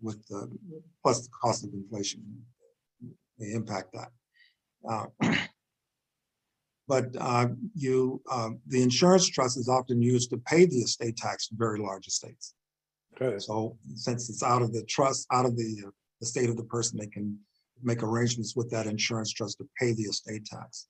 with 0.00 0.24
the, 0.28 0.48
plus 1.02 1.22
the 1.22 1.28
cost 1.42 1.64
of 1.64 1.72
inflation 1.72 2.22
may 3.38 3.52
impact 3.52 3.94
that. 3.94 4.10
Uh, 4.88 5.34
But 6.88 7.16
uh, 7.18 7.48
you, 7.74 8.22
um, 8.30 8.60
the 8.68 8.82
insurance 8.82 9.28
trust 9.28 9.56
is 9.56 9.68
often 9.68 10.00
used 10.00 10.30
to 10.30 10.38
pay 10.38 10.66
the 10.66 10.78
estate 10.78 11.16
tax 11.16 11.48
for 11.48 11.56
very 11.56 11.80
large 11.80 12.06
estates. 12.06 12.54
It. 13.20 13.42
So 13.42 13.76
since 13.94 14.30
it's 14.30 14.42
out 14.42 14.62
of 14.62 14.72
the 14.72 14.84
trust, 14.84 15.26
out 15.32 15.46
of 15.46 15.56
the, 15.56 15.84
uh, 15.86 15.90
the 16.20 16.26
state 16.26 16.48
of 16.48 16.56
the 16.56 16.64
person, 16.64 16.98
they 16.98 17.08
can 17.08 17.38
make 17.82 18.02
arrangements 18.02 18.54
with 18.54 18.70
that 18.70 18.86
insurance 18.86 19.32
trust 19.32 19.58
to 19.58 19.68
pay 19.78 19.94
the 19.94 20.04
estate 20.04 20.44
tax. 20.44 20.86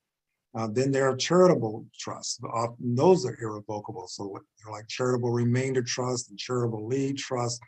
Uh, 0.57 0.69
then 0.73 0.91
there 0.91 1.09
are 1.09 1.17
charitable 1.17 1.85
trusts, 1.99 2.41
often 2.53 2.95
those 2.95 3.27
are 3.27 3.37
irrevocable. 3.41 4.07
So 4.09 4.33
they're 4.33 4.73
like 4.73 4.89
charitable 4.89 5.31
remainder 5.31 5.83
trust 5.83 6.31
and 6.31 6.39
charitable 6.39 6.87
lead 6.87 7.19
trust. 7.19 7.61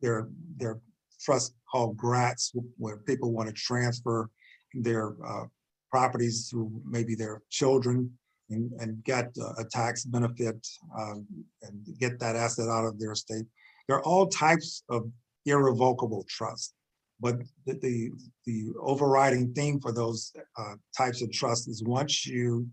They're, 0.00 0.28
they're 0.56 0.80
trusts 1.20 1.54
called 1.70 1.96
grants 1.96 2.52
where 2.76 2.98
people 2.98 3.32
want 3.32 3.48
to 3.48 3.54
transfer 3.54 4.30
their 4.74 5.14
uh, 5.26 5.44
properties 5.90 6.50
to 6.50 6.70
maybe 6.84 7.14
their 7.14 7.40
children 7.50 8.10
and, 8.50 8.72
and 8.80 9.02
get 9.04 9.32
uh, 9.40 9.52
a 9.58 9.64
tax 9.64 10.04
benefit 10.04 10.66
um, 10.98 11.26
and 11.62 11.86
get 11.98 12.18
that 12.18 12.36
asset 12.36 12.68
out 12.68 12.84
of 12.84 12.98
their 12.98 13.12
estate. 13.12 13.44
There 13.86 13.96
are 13.96 14.04
all 14.04 14.26
types 14.26 14.82
of 14.88 15.08
irrevocable 15.46 16.24
trust. 16.28 16.74
But 17.20 17.36
the, 17.64 17.74
the, 17.74 18.10
the 18.44 18.72
overriding 18.80 19.54
theme 19.54 19.80
for 19.80 19.92
those 19.92 20.32
uh, 20.58 20.74
types 20.96 21.22
of 21.22 21.30
trusts 21.32 21.68
is 21.68 21.82
once 21.84 22.26
you 22.26 22.68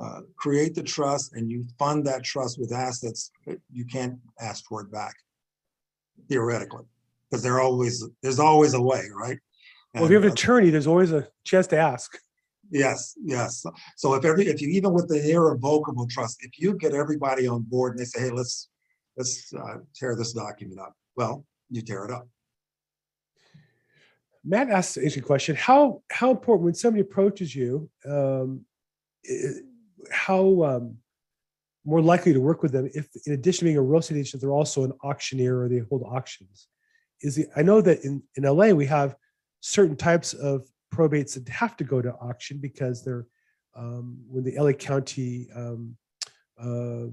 uh, 0.00 0.20
create 0.36 0.74
the 0.74 0.82
trust 0.82 1.32
and 1.34 1.50
you 1.50 1.64
fund 1.78 2.06
that 2.06 2.22
trust 2.22 2.58
with 2.58 2.72
assets, 2.72 3.30
you 3.72 3.84
can't 3.84 4.18
ask 4.40 4.64
for 4.66 4.82
it 4.82 4.92
back 4.92 5.14
theoretically, 6.28 6.84
because 7.30 7.42
there 7.42 7.60
always, 7.60 8.04
there's 8.22 8.38
always 8.38 8.74
a 8.74 8.80
way, 8.80 9.02
right? 9.14 9.38
Well, 9.94 10.04
if 10.04 10.10
you 10.10 10.16
have 10.16 10.24
an 10.24 10.30
uh, 10.30 10.34
attorney, 10.34 10.70
there's 10.70 10.86
always 10.86 11.12
a 11.12 11.28
chance 11.44 11.66
to 11.68 11.78
ask. 11.78 12.18
Yes, 12.70 13.14
yes. 13.22 13.64
So 13.96 14.14
if 14.14 14.24
every, 14.24 14.46
if 14.46 14.60
you, 14.60 14.68
even 14.68 14.92
with 14.92 15.08
the 15.08 15.30
irrevocable 15.30 16.06
trust, 16.08 16.38
if 16.40 16.58
you 16.58 16.76
get 16.76 16.92
everybody 16.92 17.46
on 17.46 17.62
board 17.62 17.92
and 17.92 18.00
they 18.00 18.04
say, 18.04 18.20
hey, 18.22 18.30
let's, 18.30 18.68
let's 19.16 19.52
uh, 19.54 19.76
tear 19.94 20.16
this 20.16 20.32
document 20.32 20.80
up, 20.80 20.94
well, 21.16 21.44
you 21.70 21.82
tear 21.82 22.04
it 22.04 22.10
up. 22.10 22.26
Matt 24.44 24.70
asked 24.70 24.96
an 24.96 25.02
interesting 25.02 25.22
question. 25.22 25.56
How, 25.56 26.02
how 26.10 26.30
important, 26.30 26.64
when 26.64 26.74
somebody 26.74 27.00
approaches 27.00 27.54
you, 27.54 27.88
um, 28.06 28.64
how, 30.12 30.62
um, 30.62 30.98
more 31.86 32.00
likely 32.00 32.32
to 32.32 32.40
work 32.40 32.62
with 32.62 32.72
them 32.72 32.88
if, 32.94 33.08
in 33.26 33.34
addition 33.34 33.60
to 33.60 33.64
being 33.66 33.76
a 33.76 33.82
real 33.82 34.00
estate 34.00 34.18
agent, 34.18 34.40
they're 34.40 34.50
also 34.50 34.84
an 34.84 34.92
auctioneer 35.02 35.62
or 35.62 35.68
they 35.68 35.78
hold 35.78 36.02
auctions? 36.02 36.68
Is 37.20 37.36
the, 37.36 37.46
I 37.56 37.62
know 37.62 37.80
that 37.80 38.04
in, 38.04 38.22
in 38.36 38.44
LA, 38.44 38.68
we 38.68 38.86
have 38.86 39.16
certain 39.60 39.96
types 39.96 40.34
of 40.34 40.66
probates 40.94 41.34
that 41.34 41.48
have 41.48 41.76
to 41.78 41.84
go 41.84 42.00
to 42.00 42.12
auction 42.14 42.58
because 42.58 43.04
they're, 43.04 43.26
um, 43.76 44.18
when 44.28 44.44
the 44.44 44.58
LA 44.58 44.72
County, 44.72 45.48
um, 45.54 45.96
uh, 46.62 47.06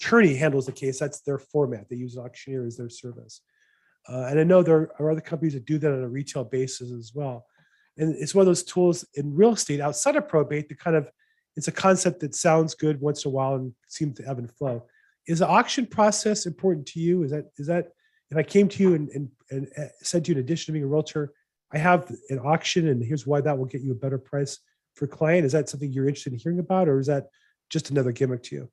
attorney 0.00 0.34
handles 0.34 0.66
the 0.66 0.72
case, 0.72 0.98
that's 0.98 1.20
their 1.20 1.38
format. 1.38 1.88
They 1.88 1.96
use 1.96 2.16
auctioneer 2.16 2.66
as 2.66 2.76
their 2.76 2.88
service. 2.88 3.40
Uh, 4.08 4.26
and 4.28 4.40
I 4.40 4.44
know 4.44 4.62
there 4.62 4.90
are 4.98 5.10
other 5.10 5.20
companies 5.20 5.54
that 5.54 5.64
do 5.64 5.78
that 5.78 5.92
on 5.92 6.02
a 6.02 6.08
retail 6.08 6.44
basis 6.44 6.90
as 6.90 7.12
well. 7.14 7.46
And 7.98 8.14
it's 8.16 8.34
one 8.34 8.42
of 8.42 8.46
those 8.46 8.64
tools 8.64 9.04
in 9.14 9.34
real 9.34 9.52
estate 9.52 9.80
outside 9.80 10.16
of 10.16 10.28
probate 10.28 10.68
that 10.68 10.78
kind 10.78 10.96
of, 10.96 11.08
it's 11.56 11.68
a 11.68 11.72
concept 11.72 12.20
that 12.20 12.34
sounds 12.34 12.74
good 12.74 13.00
once 13.00 13.24
in 13.24 13.30
a 13.30 13.32
while 13.32 13.54
and 13.54 13.74
seems 13.88 14.16
to 14.16 14.28
ebb 14.28 14.38
and 14.38 14.50
flow. 14.50 14.86
Is 15.28 15.40
the 15.40 15.46
auction 15.46 15.86
process 15.86 16.46
important 16.46 16.86
to 16.86 17.00
you? 17.00 17.22
Is 17.22 17.30
that, 17.30 17.50
is 17.58 17.66
that, 17.66 17.88
if 18.30 18.38
I 18.38 18.42
came 18.42 18.66
to 18.68 18.82
you 18.82 18.94
and, 18.94 19.10
and, 19.10 19.28
and 19.50 19.68
uh, 19.76 19.88
said 20.02 20.24
to 20.24 20.30
you, 20.30 20.38
in 20.38 20.40
addition 20.42 20.66
to 20.66 20.72
being 20.72 20.84
a 20.84 20.88
realtor, 20.88 21.34
I 21.70 21.76
have 21.76 22.10
an 22.30 22.38
auction 22.38 22.88
and 22.88 23.04
here's 23.04 23.26
why 23.26 23.42
that 23.42 23.58
will 23.58 23.66
get 23.66 23.82
you 23.82 23.92
a 23.92 23.94
better 23.94 24.16
price 24.18 24.58
for 24.94 25.06
client, 25.06 25.44
is 25.44 25.52
that 25.52 25.68
something 25.68 25.92
you're 25.92 26.08
interested 26.08 26.32
in 26.32 26.38
hearing 26.38 26.58
about, 26.58 26.88
or 26.88 26.98
is 26.98 27.06
that 27.08 27.26
just 27.68 27.90
another 27.90 28.10
gimmick 28.10 28.42
to 28.44 28.54
you? 28.56 28.70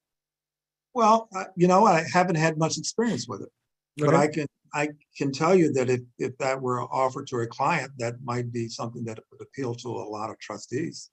Well, 0.94 1.28
I- 1.34 1.48
you 1.58 1.68
know, 1.68 1.86
I 1.86 2.06
haven't 2.12 2.38
had 2.38 2.58
much 2.58 2.78
experience 2.78 3.28
with 3.28 3.42
it, 3.42 3.50
but 3.98 4.16
I 4.16 4.28
can, 4.28 4.48
I 4.74 4.90
can 5.18 5.32
tell 5.32 5.56
you 5.56 5.72
that 5.74 5.90
if, 5.90 6.02
if 6.18 6.38
that 6.38 6.62
were 6.62 6.82
offered 6.84 7.28
to 7.28 7.38
a 7.38 7.48
client, 7.48 7.92
that 8.00 8.16
might 8.24 8.52
be 8.52 8.68
something 8.68 9.04
that 9.06 9.20
would 9.32 9.42
appeal 9.42 9.76
to 9.76 9.90
a 9.90 10.08
lot 10.08 10.30
of 10.30 10.40
trustees. 10.40 11.10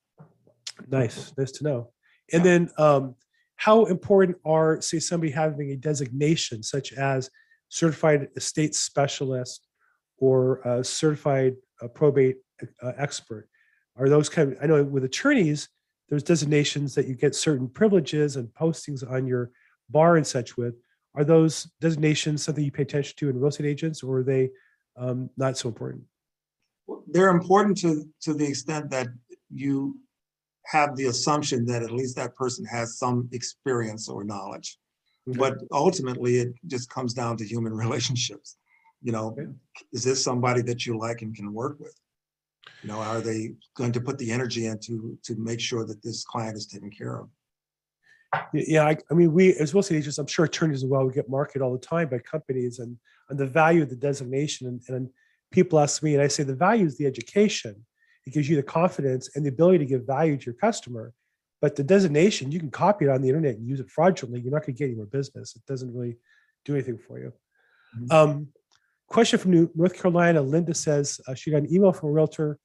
Nice, 0.89 1.33
nice 1.37 1.51
to 1.53 1.63
know. 1.63 1.91
And 2.33 2.43
then, 2.43 2.69
um, 2.77 3.15
how 3.55 3.85
important 3.85 4.37
are, 4.45 4.79
say, 4.81 4.99
somebody 4.99 5.31
having 5.31 5.71
a 5.71 5.75
designation 5.75 6.61
such 6.61 6.93
as 6.93 7.29
certified 7.69 8.27
estate 8.35 8.75
specialist 8.75 9.67
or 10.19 10.59
a 10.59 10.83
certified 10.83 11.55
uh, 11.81 11.87
probate 11.87 12.37
uh, 12.83 12.91
expert? 12.97 13.49
Are 13.95 14.09
those 14.09 14.29
kind 14.29 14.53
of, 14.53 14.57
I 14.61 14.67
know 14.67 14.83
with 14.83 15.03
attorneys, 15.03 15.69
there's 16.09 16.23
designations 16.23 16.93
that 16.95 17.07
you 17.07 17.15
get 17.15 17.33
certain 17.33 17.67
privileges 17.67 18.35
and 18.35 18.47
postings 18.49 19.09
on 19.09 19.25
your 19.25 19.51
bar 19.89 20.17
and 20.17 20.25
such 20.25 20.55
with. 20.55 20.75
Are 21.17 21.23
those 21.23 21.67
designations 21.81 22.43
something 22.43 22.63
you 22.63 22.71
pay 22.71 22.83
attention 22.83 23.15
to 23.17 23.29
in 23.29 23.39
real 23.39 23.47
estate 23.47 23.65
agents 23.65 24.03
or 24.03 24.19
are 24.19 24.23
they 24.23 24.51
um, 24.95 25.31
not 25.35 25.57
so 25.57 25.67
important? 25.67 26.03
They're 27.07 27.29
important 27.29 27.75
to, 27.79 28.05
to 28.21 28.35
the 28.35 28.45
extent 28.45 28.91
that 28.91 29.07
you 29.49 29.97
have 30.65 30.95
the 30.95 31.05
assumption 31.05 31.65
that 31.65 31.81
at 31.81 31.91
least 31.91 32.15
that 32.17 32.35
person 32.35 32.65
has 32.65 32.99
some 32.99 33.27
experience 33.31 34.07
or 34.07 34.23
knowledge. 34.23 34.77
Okay. 35.27 35.39
But 35.39 35.55
ultimately, 35.71 36.37
it 36.37 36.49
just 36.67 36.89
comes 36.89 37.15
down 37.15 37.35
to 37.37 37.45
human 37.45 37.73
relationships. 37.85 38.57
You 39.01 39.11
know, 39.11 39.29
Okay. 39.31 39.47
is 39.91 40.03
this 40.03 40.23
somebody 40.23 40.61
that 40.63 40.85
you 40.85 40.99
like 40.99 41.23
and 41.23 41.35
can 41.35 41.51
work 41.51 41.79
with? 41.79 41.95
You 42.83 42.89
know, 42.89 42.99
are 42.99 43.21
they 43.21 43.53
going 43.75 43.91
to 43.93 44.01
put 44.01 44.19
the 44.19 44.31
energy 44.31 44.67
into, 44.67 45.17
to 45.23 45.35
make 45.35 45.59
sure 45.59 45.83
that 45.85 46.03
this 46.03 46.23
client 46.23 46.55
is 46.57 46.67
taken 46.67 46.91
care 46.91 47.21
of? 47.21 47.29
Yeah, 48.53 48.85
I, 48.85 48.97
I 49.09 49.13
mean, 49.13 49.33
we, 49.33 49.53
as 49.55 49.73
real 49.73 49.79
estate 49.79 49.97
agents, 49.97 50.17
I'm 50.17 50.27
sure 50.27 50.45
attorneys 50.45 50.83
as 50.83 50.89
well, 50.89 51.05
we 51.05 51.13
get 51.13 51.29
marketed 51.29 51.61
all 51.61 51.71
the 51.71 51.79
time 51.79 52.09
by 52.09 52.19
companies 52.19 52.79
and, 52.79 52.97
and 53.29 53.39
the 53.39 53.45
value 53.45 53.83
of 53.83 53.89
the 53.89 53.95
designation. 53.95 54.67
And, 54.67 54.81
and 54.89 55.09
people 55.51 55.79
ask 55.79 56.03
me, 56.03 56.13
and 56.13 56.21
I 56.21 56.27
say, 56.27 56.43
the 56.43 56.55
value 56.55 56.85
is 56.85 56.97
the 56.97 57.05
education. 57.05 57.85
It 58.25 58.33
gives 58.33 58.49
you 58.49 58.57
the 58.57 58.63
confidence 58.63 59.29
and 59.35 59.45
the 59.45 59.49
ability 59.49 59.79
to 59.79 59.85
give 59.85 60.05
value 60.05 60.35
to 60.37 60.45
your 60.45 60.55
customer. 60.55 61.13
But 61.61 61.75
the 61.75 61.83
designation, 61.83 62.51
you 62.51 62.59
can 62.59 62.69
copy 62.69 63.05
it 63.05 63.09
on 63.09 63.21
the 63.21 63.29
internet 63.29 63.55
and 63.55 63.67
use 63.67 63.79
it 63.79 63.89
fraudulently. 63.89 64.41
You're 64.41 64.53
not 64.53 64.65
going 64.65 64.75
to 64.75 64.79
get 64.79 64.85
any 64.87 64.95
more 64.95 65.05
business. 65.05 65.55
It 65.55 65.65
doesn't 65.65 65.93
really 65.93 66.17
do 66.65 66.73
anything 66.75 66.97
for 66.97 67.19
you. 67.19 67.33
Mhm. 67.97 68.11
Um, 68.11 68.47
question 69.07 69.39
from 69.39 69.51
New, 69.51 69.71
North 69.73 69.95
Carolina. 69.95 70.41
Linda 70.41 70.73
says 70.73 71.19
uh, 71.27 71.33
she 71.33 71.49
got 71.51 71.57
an 71.57 71.73
email 71.73 71.93
from 71.93 72.09
a 72.09 72.11
realtor 72.11 72.59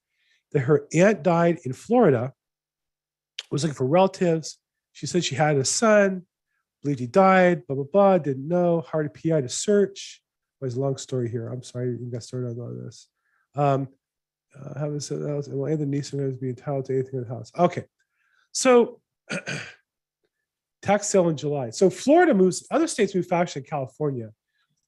that 0.50 0.60
her 0.60 0.86
aunt 0.92 1.22
died 1.22 1.60
in 1.64 1.72
Florida, 1.72 2.32
was 3.50 3.62
looking 3.62 3.74
for 3.74 3.86
relatives. 3.86 4.58
She 4.92 5.06
said 5.06 5.24
she 5.24 5.34
had 5.34 5.56
a 5.56 5.64
son, 5.64 6.22
believed 6.82 7.00
he 7.00 7.06
died, 7.06 7.66
blah, 7.66 7.76
blah, 7.76 7.84
blah, 7.92 8.18
didn't 8.18 8.46
know, 8.46 8.82
hired 8.82 9.06
a 9.06 9.10
PI 9.10 9.42
to 9.42 9.48
search. 9.48 10.20
Was 10.60 10.76
a 10.76 10.80
long 10.80 10.96
story 10.96 11.28
here. 11.28 11.48
I'm 11.48 11.64
sorry 11.64 11.96
you 12.00 12.08
got 12.12 12.22
started 12.22 12.50
on 12.50 12.60
all 12.60 12.84
this. 12.84 13.08
Um, 13.56 13.88
uh, 14.56 14.78
how 14.78 14.90
was 14.90 15.10
it? 15.10 15.18
Well, 15.20 15.76
the 15.76 15.86
niece 15.86 16.12
is 16.14 16.36
being 16.36 16.50
entitled 16.50 16.84
to 16.84 16.94
anything 16.94 17.14
in 17.14 17.24
the 17.24 17.34
house. 17.34 17.50
Okay. 17.58 17.84
So 18.52 19.00
tax 20.82 21.08
sale 21.08 21.28
in 21.30 21.36
July. 21.36 21.70
So 21.70 21.90
Florida 21.90 22.32
moves, 22.32 22.64
other 22.70 22.86
states 22.86 23.14
move 23.14 23.26
faster 23.26 23.58
than 23.58 23.68
California. 23.68 24.30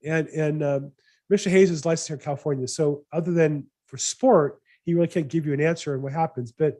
And, 0.05 0.27
and 0.29 0.63
um, 0.63 0.91
Mr. 1.31 1.49
Hayes 1.49 1.71
is 1.71 1.85
licensed 1.85 2.07
here 2.07 2.17
in 2.17 2.23
California. 2.23 2.67
So 2.67 3.03
other 3.11 3.33
than 3.33 3.65
for 3.87 3.97
sport, 3.97 4.61
he 4.83 4.93
really 4.93 5.07
can't 5.07 5.27
give 5.27 5.45
you 5.45 5.53
an 5.53 5.61
answer 5.61 5.95
on 5.95 6.01
what 6.01 6.13
happens. 6.13 6.51
But 6.51 6.77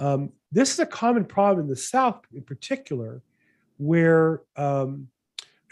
um, 0.00 0.32
this 0.50 0.72
is 0.72 0.78
a 0.80 0.86
common 0.86 1.24
problem 1.24 1.66
in 1.66 1.68
the 1.68 1.76
South, 1.76 2.24
in 2.34 2.42
particular, 2.42 3.22
where 3.76 4.42
um, 4.56 5.08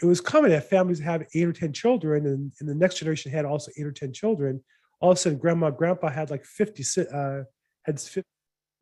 it 0.01 0.05
was 0.05 0.21
common 0.21 0.51
that 0.51 0.69
families 0.69 0.99
have 0.99 1.25
eight 1.33 1.47
or 1.47 1.51
ten 1.51 1.73
children, 1.73 2.27
and, 2.27 2.53
and 2.59 2.69
the 2.69 2.75
next 2.75 2.99
generation 2.99 3.31
had 3.31 3.43
also 3.43 3.71
eight 3.77 3.85
or 3.85 3.91
ten 3.91 4.13
children. 4.13 4.63
All 5.01 5.11
of 5.11 5.17
a 5.17 5.19
sudden, 5.19 5.39
grandma, 5.39 5.71
grandpa 5.71 6.09
had 6.09 6.29
like 6.29 6.45
fifty 6.45 6.83
uh, 7.13 7.41
had 7.85 7.99
50 7.99 8.23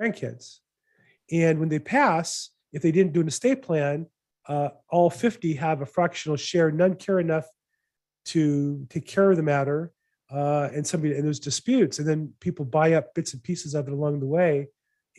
grandkids, 0.02 0.60
and 1.32 1.60
when 1.60 1.70
they 1.70 1.80
pass, 1.80 2.50
if 2.74 2.82
they 2.82 2.92
didn't 2.92 3.14
do 3.14 3.22
an 3.22 3.28
estate 3.28 3.62
plan, 3.62 4.06
uh, 4.48 4.70
all 4.90 5.10
fifty 5.10 5.56
have 5.56 5.82
a 5.82 5.86
fractional 5.86 6.36
share. 6.36 6.72
None 6.72 6.96
care 6.96 7.20
enough 7.20 7.46
to 8.26 8.86
take 8.90 9.08
care 9.08 9.32
of 9.32 9.38
the 9.38 9.44
matter, 9.44 9.94
uh, 10.30 10.68
and 10.74 10.86
somebody 10.86 11.16
and 11.16 11.24
there's 11.24 11.40
disputes, 11.40 12.00
and 12.00 12.08
then 12.08 12.34
people 12.42 12.66
buy 12.66 12.94
up 12.94 13.16
bits 13.16 13.34
and 13.34 13.42
pieces 13.42 13.76
of 13.76 13.88
it 13.88 13.94
along 13.94 14.20
the 14.20 14.28
way 14.28 14.68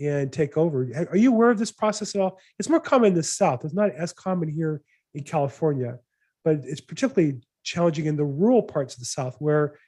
and 0.01 0.33
take 0.33 0.57
over. 0.57 0.89
Are 1.11 1.17
you 1.17 1.33
aware 1.33 1.51
of 1.51 1.59
this 1.59 1.73
process 1.73 2.15
at 2.15 2.21
all? 2.21 2.39
It's 2.59 2.69
more 2.69 2.81
common 2.81 3.09
in 3.09 3.15
the 3.15 3.23
South. 3.23 3.65
It's 3.65 3.75
not 3.75 3.91
as 3.91 4.13
common 4.13 4.49
here 4.49 4.83
in 5.15 5.25
California, 5.25 5.99
but 6.45 6.61
it's 6.65 6.81
particularly 6.81 7.41
challenging 7.65 8.07
in 8.07 8.17
the 8.17 8.25
rural 8.25 8.63
parts 8.63 8.95
of 8.95 9.01
the 9.01 9.07
South 9.07 9.37
where, 9.39 9.79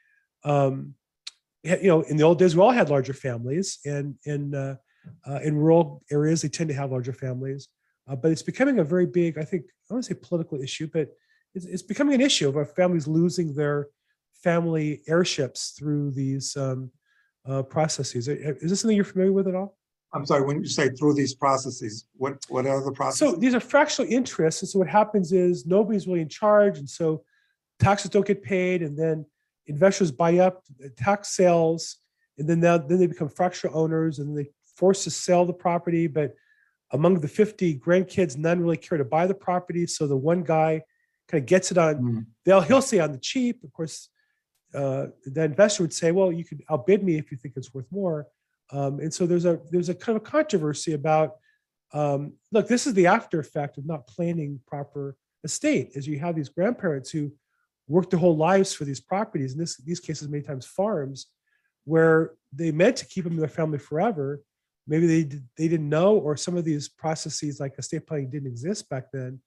um, 0.44 0.94
you 1.62 1.88
know, 1.88 2.02
in 2.02 2.16
the 2.16 2.24
old 2.24 2.38
days, 2.38 2.56
we 2.56 2.62
all 2.62 2.70
had 2.70 2.90
larger 2.90 3.12
families 3.12 3.78
and 3.84 4.16
in, 4.24 4.54
uh, 4.54 4.76
uh, 5.28 5.40
in 5.42 5.56
rural 5.56 6.02
areas, 6.10 6.42
they 6.42 6.48
tend 6.48 6.68
to 6.68 6.74
have 6.74 6.90
larger 6.90 7.12
families. 7.12 7.68
Uh, 8.08 8.16
but 8.16 8.32
it's 8.32 8.42
becoming 8.42 8.78
a 8.78 8.84
very 8.84 9.06
big, 9.06 9.38
I 9.38 9.44
think, 9.44 9.64
I 9.90 9.94
want 9.94 10.04
to 10.04 10.14
say 10.14 10.20
political 10.20 10.60
issue, 10.60 10.88
but 10.92 11.08
it's, 11.54 11.66
it's 11.66 11.82
becoming 11.82 12.14
an 12.14 12.20
issue 12.20 12.48
of 12.48 12.56
our 12.56 12.64
families 12.64 13.06
losing 13.06 13.54
their 13.54 13.88
family 14.34 15.02
heirships 15.08 15.70
through 15.78 16.12
these 16.12 16.56
um, 16.56 16.90
uh, 17.46 17.62
processes. 17.62 18.28
Is 18.28 18.70
this 18.70 18.80
something 18.80 18.96
you're 18.96 19.04
familiar 19.04 19.32
with 19.32 19.48
at 19.48 19.54
all? 19.54 19.76
I'm 20.12 20.26
sorry, 20.26 20.42
when 20.42 20.60
you 20.60 20.66
say 20.66 20.88
through 20.90 21.14
these 21.14 21.34
processes, 21.34 22.06
what, 22.16 22.44
what 22.48 22.66
are 22.66 22.82
the 22.82 22.92
processes? 22.92 23.18
So 23.34 23.36
these 23.36 23.54
are 23.54 23.60
fractional 23.60 24.10
interests. 24.10 24.62
And 24.62 24.68
so 24.68 24.80
what 24.80 24.88
happens 24.88 25.32
is 25.32 25.66
nobody's 25.66 26.06
really 26.06 26.20
in 26.20 26.28
charge. 26.28 26.78
And 26.78 26.88
so 26.88 27.22
taxes 27.78 28.10
don't 28.10 28.26
get 28.26 28.42
paid. 28.42 28.82
And 28.82 28.98
then 28.98 29.24
investors 29.66 30.10
buy 30.10 30.38
up 30.38 30.64
the 30.78 30.90
tax 30.90 31.28
sales. 31.28 31.98
And 32.38 32.48
then, 32.48 32.60
now, 32.60 32.78
then 32.78 32.98
they 32.98 33.06
become 33.06 33.28
fractional 33.28 33.78
owners 33.78 34.18
and 34.18 34.36
they 34.36 34.50
forced 34.76 35.04
to 35.04 35.10
sell 35.10 35.46
the 35.46 35.52
property. 35.52 36.08
But 36.08 36.34
among 36.90 37.20
the 37.20 37.28
50 37.28 37.78
grandkids, 37.78 38.36
none 38.36 38.60
really 38.60 38.76
care 38.76 38.98
to 38.98 39.04
buy 39.04 39.28
the 39.28 39.34
property. 39.34 39.86
So 39.86 40.08
the 40.08 40.16
one 40.16 40.42
guy 40.42 40.82
kind 41.28 41.42
of 41.42 41.46
gets 41.46 41.70
it 41.70 41.78
on, 41.78 41.94
Mm, 41.96 42.26
they'll, 42.44 42.62
he'll 42.62 42.82
say 42.82 42.98
on 42.98 43.12
the 43.12 43.18
cheap. 43.18 43.62
Of 43.62 43.72
course, 43.72 44.08
uh, 44.74 45.06
the 45.24 45.44
investor 45.44 45.84
would 45.84 45.92
say, 45.92 46.10
well, 46.10 46.32
you 46.32 46.44
could 46.44 46.62
outbid 46.68 47.04
me 47.04 47.16
if 47.16 47.30
you 47.30 47.36
think 47.36 47.54
it's 47.56 47.72
worth 47.72 47.86
more. 47.92 48.26
Um, 48.72 49.00
and 49.00 49.12
so 49.12 49.26
there's 49.26 49.46
a 49.46 49.60
there's 49.70 49.88
a 49.88 49.94
kind 49.94 50.16
of 50.16 50.24
controversy 50.24 50.92
about 50.92 51.36
um, 51.92 52.34
look, 52.52 52.68
this 52.68 52.86
is 52.86 52.94
the 52.94 53.06
after 53.06 53.40
effect 53.40 53.78
of 53.78 53.86
not 53.86 54.06
planning 54.06 54.60
proper 54.66 55.16
estate, 55.42 55.90
as 55.96 56.06
you 56.06 56.18
have 56.20 56.36
these 56.36 56.48
grandparents 56.48 57.10
who 57.10 57.32
worked 57.88 58.10
their 58.10 58.20
whole 58.20 58.36
lives 58.36 58.72
for 58.72 58.84
these 58.84 59.00
properties, 59.00 59.52
in 59.54 59.58
this 59.58 59.76
these 59.78 59.98
cases 60.00 60.28
many 60.28 60.42
times 60.44 60.66
farms, 60.66 61.26
where 61.84 62.34
they 62.52 62.70
meant 62.70 62.96
to 62.98 63.06
keep 63.06 63.24
them 63.24 63.32
in 63.34 63.40
their 63.40 63.48
family 63.48 63.78
forever. 63.78 64.40
maybe 64.86 65.06
they, 65.06 65.24
did- 65.24 65.48
they 65.56 65.68
didn't 65.68 65.88
know, 65.88 66.16
or 66.16 66.36
some 66.36 66.56
of 66.56 66.64
these 66.64 66.88
processes 66.88 67.60
like 67.60 67.74
estate 67.78 68.06
planning 68.06 68.30
didn't 68.30 68.48
exist 68.48 68.88
back 68.88 69.06
then. 69.12 69.40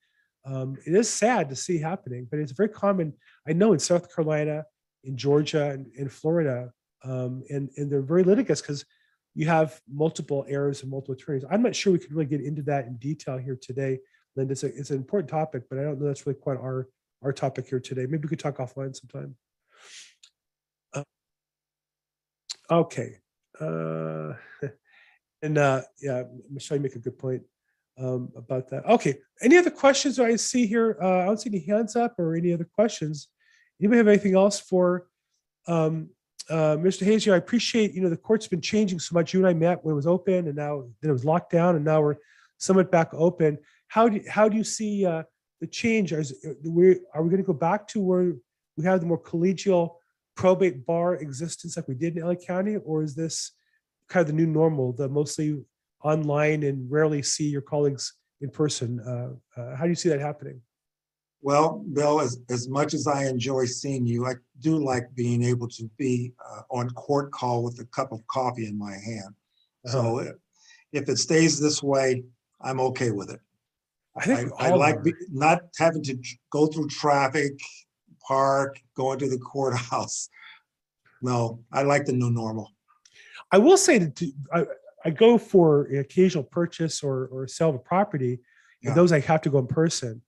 Um, 0.45 0.77
it 0.85 0.93
is 0.93 1.09
sad 1.09 1.49
to 1.49 1.55
see 1.55 1.77
happening, 1.79 2.27
but 2.29 2.39
it's 2.39 2.51
very 2.51 2.69
common. 2.69 3.13
I 3.47 3.53
know 3.53 3.73
in 3.73 3.79
South 3.79 4.13
Carolina, 4.13 4.65
in 5.03 5.15
Georgia 5.17 5.71
and 5.71 5.87
in 5.95 6.09
Florida, 6.09 6.71
um, 7.03 7.43
and, 7.49 7.69
and 7.77 7.91
they're 7.91 8.01
very 8.01 8.23
litigious 8.23 8.61
because 8.61 8.85
you 9.35 9.47
have 9.47 9.79
multiple 9.91 10.45
errors 10.47 10.81
and 10.81 10.91
multiple 10.91 11.15
attorneys. 11.15 11.43
I'm 11.49 11.63
not 11.63 11.75
sure 11.75 11.93
we 11.93 11.99
could 11.99 12.11
really 12.11 12.25
get 12.25 12.41
into 12.41 12.61
that 12.63 12.85
in 12.85 12.97
detail 12.97 13.37
here 13.37 13.57
today. 13.59 13.99
Linda, 14.35 14.51
it's, 14.51 14.63
a, 14.63 14.67
it's 14.67 14.89
an 14.91 14.97
important 14.97 15.29
topic, 15.29 15.63
but 15.69 15.79
I 15.79 15.83
don't 15.83 15.99
know 15.99 16.07
that's 16.07 16.25
really 16.25 16.39
quite 16.39 16.57
our, 16.57 16.87
our 17.21 17.33
topic 17.33 17.67
here 17.67 17.79
today. 17.79 18.05
Maybe 18.05 18.23
we 18.23 18.29
could 18.29 18.39
talk 18.39 18.57
offline 18.57 18.95
sometime. 18.95 19.35
Uh, 20.93 21.03
Okay. 22.71 23.17
Uh, 23.59 24.33
and 25.41 25.57
uh, 25.57 25.81
yeah, 26.01 26.23
Michelle, 26.49 26.77
you 26.77 26.83
make 26.83 26.95
a 26.95 26.99
good 26.99 27.17
point 27.17 27.43
um, 27.99 28.31
about 28.35 28.69
that. 28.69 28.85
Okay. 28.85 29.17
Any 29.41 29.57
other 29.57 29.69
questions 29.69 30.19
I 30.19 30.35
see 30.35 30.65
here? 30.65 30.97
Uh, 31.01 31.19
I 31.19 31.25
don't 31.25 31.39
see 31.39 31.49
any 31.49 31.65
hands 31.65 31.95
up 31.95 32.17
or 32.19 32.35
any 32.35 32.53
other 32.53 32.67
questions. 32.75 33.27
Anybody 33.79 33.97
have 33.97 34.07
anything 34.07 34.35
else 34.35 34.59
for 34.59 35.07
um, 35.67 36.09
uh, 36.49 36.77
Mr. 36.77 37.05
Hayes? 37.05 37.27
I 37.27 37.37
appreciate, 37.37 37.93
you 37.93 38.01
know, 38.01 38.09
the 38.09 38.17
court's 38.17 38.47
been 38.47 38.61
changing 38.61 38.99
so 38.99 39.13
much. 39.13 39.33
You 39.33 39.39
and 39.39 39.47
I 39.47 39.53
met 39.53 39.83
when 39.83 39.93
it 39.93 39.95
was 39.95 40.07
open 40.07 40.47
and 40.47 40.55
now 40.55 40.85
then 41.01 41.09
it 41.09 41.13
was 41.13 41.25
locked 41.25 41.51
down 41.51 41.75
and 41.75 41.85
now 41.85 42.01
we're 42.01 42.17
somewhat 42.57 42.91
back 42.91 43.09
open. 43.13 43.57
How 43.87 44.09
do, 44.09 44.21
how 44.29 44.49
do 44.49 44.57
you 44.57 44.63
see 44.63 45.05
uh, 45.05 45.23
the 45.61 45.67
change? 45.67 46.11
Is, 46.11 46.45
we, 46.63 46.99
are 47.13 47.23
we 47.23 47.29
going 47.29 47.41
to 47.41 47.47
go 47.47 47.53
back 47.53 47.87
to 47.89 48.01
where 48.01 48.33
we 48.77 48.83
have 48.83 48.99
the 48.99 49.05
more 49.05 49.21
collegial 49.21 49.95
probate 50.35 50.85
bar 50.85 51.15
existence 51.15 51.77
like 51.77 51.87
we 51.87 51.95
did 51.95 52.17
in 52.17 52.25
LA 52.25 52.35
County? 52.35 52.77
Or 52.77 53.03
is 53.03 53.15
this 53.15 53.51
kind 54.09 54.21
of 54.21 54.27
the 54.27 54.33
new 54.33 54.47
normal, 54.47 54.93
the 54.93 55.07
mostly 55.07 55.63
online 56.03 56.63
and 56.63 56.89
rarely 56.91 57.21
see 57.21 57.47
your 57.47 57.61
colleagues 57.61 58.13
in 58.41 58.49
person? 58.49 58.99
Uh, 58.99 59.59
uh, 59.59 59.75
how 59.75 59.83
do 59.83 59.89
you 59.89 59.95
see 59.95 60.09
that 60.09 60.19
happening? 60.19 60.61
Well, 61.43 61.83
Bill, 61.91 62.21
as, 62.21 62.39
as 62.49 62.69
much 62.69 62.93
as 62.93 63.05
I 63.05 63.25
enjoy 63.25 63.65
seeing 63.65 64.07
you, 64.07 64.25
I 64.25 64.35
do 64.61 64.77
like 64.81 65.13
being 65.13 65.43
able 65.43 65.67
to 65.67 65.89
be 65.97 66.31
uh, 66.49 66.61
on 66.71 66.89
court 66.91 67.31
call 67.31 67.63
with 67.63 67.77
a 67.81 67.85
cup 67.87 68.13
of 68.13 68.25
coffee 68.27 68.65
in 68.65 68.77
my 68.77 68.93
hand. 68.93 69.35
So 69.85 70.19
if- 70.19 70.35
if 70.93 71.09
it 71.09 71.17
stays 71.17 71.59
this 71.59 71.81
way, 71.81 72.23
I'm 72.61 72.79
okay 72.79 73.09
with 73.09 73.31
it. 73.31 73.39
I 74.15 74.19
I, 74.21 74.23
think 74.25 74.51
I 74.59 74.69
all 74.69 74.77
like 74.77 75.03
be- 75.03 75.13
not 75.31 75.61
having 75.79 76.03
to 76.03 76.15
tr- 76.15 76.35
go 76.51 76.67
through 76.67 76.87
traffic, 76.89 77.53
park, 78.25 78.79
going 78.95 79.17
to 79.19 79.27
the 79.27 79.39
courthouse. 79.51 80.29
No, 81.23 81.59
I 81.71 81.81
like 81.81 82.05
the 82.05 82.13
new 82.13 82.29
normal. 82.29 82.69
I 83.51 83.57
will 83.57 83.75
say 83.75 83.97
that 83.97 84.15
to- 84.17 84.31
I, 84.53 84.65
I 85.03 85.09
go 85.09 85.39
for 85.39 85.85
an 85.85 85.97
occasional 85.97 86.43
purchase 86.43 87.03
or, 87.03 87.25
or 87.31 87.47
sell 87.47 87.69
of 87.69 87.75
a 87.75 87.79
property. 87.79 88.39
Yeah. 88.83 88.89
And 88.91 88.97
those 88.97 89.11
I 89.11 89.19
have 89.21 89.41
to 89.41 89.49
go 89.49 89.57
in 89.57 89.67
person. 89.67 90.21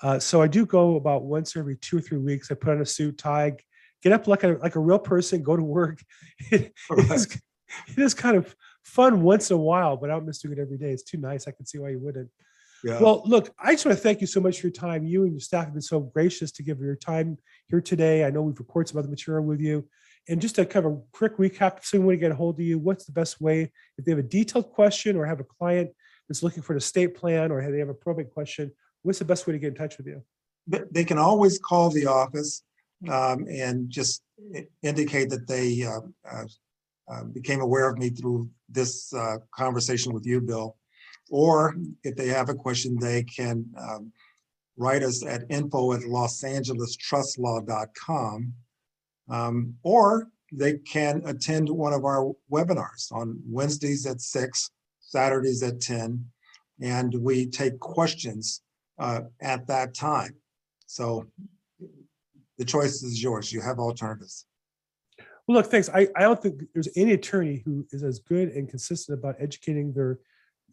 Uh, 0.00 0.18
so 0.18 0.40
I 0.40 0.46
do 0.46 0.64
go 0.64 0.96
about 0.96 1.24
once 1.24 1.56
every 1.56 1.76
two 1.76 1.98
or 1.98 2.00
three 2.00 2.18
weeks. 2.18 2.50
I 2.50 2.54
put 2.54 2.70
on 2.70 2.80
a 2.80 2.86
suit, 2.86 3.18
tie, 3.18 3.56
get 4.02 4.12
up 4.12 4.26
like 4.26 4.44
a, 4.44 4.58
like 4.62 4.76
a 4.76 4.80
real 4.80 4.98
person, 4.98 5.42
go 5.42 5.56
to 5.56 5.62
work. 5.62 6.00
It 6.50 6.72
is, 6.90 7.26
it 7.88 7.98
is 7.98 8.14
kind 8.14 8.36
of 8.36 8.54
fun 8.84 9.22
once 9.22 9.50
in 9.50 9.56
a 9.56 9.60
while, 9.60 9.96
but 9.96 10.10
I 10.10 10.14
don't 10.14 10.26
miss 10.26 10.40
doing 10.40 10.58
it 10.58 10.62
every 10.62 10.78
day. 10.78 10.90
It's 10.90 11.02
too 11.02 11.18
nice. 11.18 11.46
I 11.46 11.50
can 11.50 11.66
see 11.66 11.78
why 11.78 11.90
you 11.90 11.98
wouldn't. 11.98 12.30
Yeah, 12.84 13.00
Well, 13.00 13.22
look, 13.26 13.52
I 13.58 13.72
just 13.72 13.84
want 13.84 13.98
to 13.98 14.02
thank 14.02 14.20
you 14.20 14.26
so 14.26 14.40
much 14.40 14.60
for 14.60 14.68
your 14.68 14.72
time. 14.72 15.04
You 15.04 15.24
and 15.24 15.32
your 15.32 15.40
staff 15.40 15.64
have 15.64 15.74
been 15.74 15.82
so 15.82 16.00
gracious 16.00 16.52
to 16.52 16.62
give 16.62 16.78
your 16.78 16.96
time 16.96 17.36
here 17.66 17.80
today. 17.80 18.24
I 18.24 18.30
know 18.30 18.42
we've 18.42 18.58
recorded 18.58 18.88
some 18.88 18.98
other 18.98 19.08
material 19.08 19.44
with 19.44 19.60
you. 19.60 19.88
And 20.28 20.40
just 20.40 20.56
to 20.56 20.66
kind 20.66 20.86
of 20.86 20.92
a 20.92 21.00
quick 21.12 21.38
recap, 21.38 21.84
someone 21.84 22.06
want 22.06 22.16
to 22.16 22.20
get 22.20 22.32
a 22.32 22.34
hold 22.34 22.56
of 22.56 22.60
you, 22.60 22.78
what's 22.78 23.04
the 23.04 23.12
best 23.12 23.40
way? 23.40 23.72
If 23.96 24.04
they 24.04 24.12
have 24.12 24.18
a 24.18 24.22
detailed 24.22 24.70
question 24.70 25.16
or 25.16 25.26
have 25.26 25.40
a 25.40 25.44
client 25.44 25.90
that's 26.28 26.42
looking 26.42 26.62
for 26.62 26.74
an 26.74 26.78
estate 26.78 27.16
plan 27.16 27.50
or 27.50 27.68
they 27.68 27.78
have 27.78 27.88
a 27.88 27.94
probate 27.94 28.30
question, 28.30 28.70
what's 29.02 29.18
the 29.18 29.24
best 29.24 29.46
way 29.46 29.52
to 29.52 29.58
get 29.58 29.68
in 29.68 29.74
touch 29.74 29.98
with 29.98 30.06
you? 30.06 30.22
They- 30.66 31.04
can 31.04 31.18
always 31.18 31.58
call 31.58 31.90
the 31.90 32.06
office 32.06 32.62
um, 33.08 33.46
and 33.48 33.88
just 33.88 34.22
indicate 34.82 35.30
that 35.30 35.46
they 35.46 35.82
uh, 35.82 36.00
uh, 36.30 36.44
uh, 37.10 37.24
became 37.24 37.60
aware 37.60 37.88
of 37.88 37.98
me 37.98 38.10
through 38.10 38.50
this 38.68 39.12
uh, 39.14 39.38
conversation 39.54 40.12
with 40.12 40.26
you, 40.26 40.40
Bill. 40.40 40.76
Or 41.30 41.76
if 42.04 42.16
they 42.16 42.28
have 42.28 42.48
a 42.48 42.54
question, 42.54 42.98
they 42.98 43.22
can 43.22 43.64
um, 43.78 44.12
write 44.76 45.02
us 45.02 45.24
at 45.24 45.44
info 45.50 45.92
at 45.92 46.00
losangelestrustlaw.com. 46.02 48.54
Um, 49.30 49.74
Or 49.82 50.28
they 50.52 50.78
can 50.78 51.22
attend 51.26 51.68
one 51.68 51.92
of 51.92 52.04
our 52.04 52.32
webinars 52.50 53.12
on 53.12 53.38
Wednesdays 53.46 54.06
at 54.06 54.20
six, 54.20 54.70
Saturdays 55.00 55.62
at 55.62 55.80
ten. 55.80 56.24
And 56.80 57.14
we 57.14 57.46
take 57.46 57.78
questions 57.80 58.62
uh, 58.98 59.22
at 59.40 59.66
that 59.68 59.94
time. 59.94 60.34
So 60.86 61.26
the 62.58 62.64
choice 62.64 63.02
is 63.02 63.22
yours. 63.22 63.52
You 63.52 63.60
have 63.60 63.78
alternatives. 63.78 64.46
Well, 65.46 65.56
look, 65.56 65.66
thanks. 65.66 65.88
I, 65.88 66.08
I 66.16 66.22
don't 66.22 66.40
think 66.42 66.62
there's 66.74 66.88
any 66.96 67.12
attorney 67.12 67.62
who 67.64 67.86
is 67.90 68.02
as 68.02 68.18
good 68.18 68.48
and 68.50 68.68
consistent 68.68 69.18
about 69.18 69.36
educating 69.38 69.92
their 69.92 70.18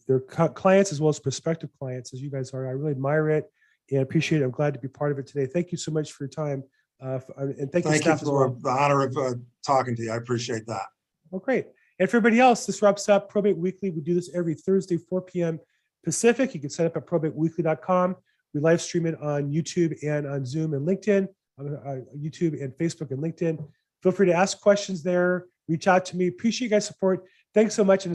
their 0.08 0.20
cu- 0.20 0.50
clients 0.50 0.92
as 0.92 1.02
well 1.02 1.10
as 1.10 1.20
prospective 1.20 1.70
clients 1.80 2.14
as 2.14 2.22
you 2.22 2.30
guys 2.30 2.54
are. 2.54 2.68
I 2.68 2.72
really 2.72 2.92
admire 2.92 3.30
it 3.30 3.46
and 3.90 4.02
appreciate 4.02 4.42
it. 4.42 4.46
I'm 4.46 4.52
glad 4.52 4.74
to 4.74 4.80
be 4.80 4.88
part 4.88 5.12
of 5.12 5.18
it 5.18 5.26
today. 5.26 5.48
Thank 5.48 5.72
you 5.72 5.78
so 5.78 5.92
much 5.92 6.12
for 6.12 6.26
your 6.26 6.30
time. 6.30 6.64
Uh, 7.04 7.16
f- 7.16 7.30
uh, 7.38 7.46
and 7.46 7.72
thank 7.72 7.86
you, 7.86 7.92
Thank 7.92 8.06
you 8.06 8.12
staff 8.12 8.22
as 8.22 8.28
for 8.28 8.50
well. 8.50 8.58
the 8.62 8.70
honor 8.70 9.02
of 9.04 9.18
uh, 9.18 9.34
talking 9.66 9.96
to 9.96 10.04
you. 10.04 10.12
I 10.12 10.18
appreciate 10.18 10.68
that. 10.68 10.86
Oh, 11.34 11.40
great. 11.40 11.66
And 12.00 12.10
for 12.10 12.18
everybody 12.18 12.40
else, 12.40 12.66
this 12.66 12.82
wraps 12.82 13.10
up 13.10 13.30
Probate 13.30 13.58
Weekly. 13.58 13.90
We 13.90 14.02
do 14.02 14.14
this 14.14 14.30
every 14.36 14.54
Thursday, 14.54 14.98
4 14.98 15.22
p.m. 15.22 15.60
Pacific. 16.06 16.53
You 16.53 16.62
can 16.62 16.70
sign 16.70 16.86
up 16.86 16.95
at 16.95 17.06
probateweekly.com. 17.06 18.16
We 18.53 18.62
live 18.62 18.82
stream 18.82 19.06
it 19.06 19.20
on 19.22 19.51
YouTube 19.51 19.97
and 20.01 20.26
on 20.26 20.45
Zoom 20.45 20.74
and 20.74 20.88
LinkedIn, 20.88 21.28
on 21.60 21.76
uh, 21.76 21.95
YouTube 22.18 22.64
and 22.64 22.72
Facebook 22.74 23.12
and 23.12 23.22
LinkedIn. 23.22 23.58
Feel 24.01 24.12
free 24.14 24.28
to 24.28 24.34
ask 24.34 24.62
questions 24.62 25.03
there, 25.03 25.47
reach 25.68 25.88
out 25.88 26.06
to 26.06 26.16
me. 26.16 26.28
Appreciate 26.28 26.68
you 26.68 26.70
guys' 26.70 26.86
support. 26.86 27.26
Thanks 27.53 27.74
so 27.74 27.84
much. 27.84 28.03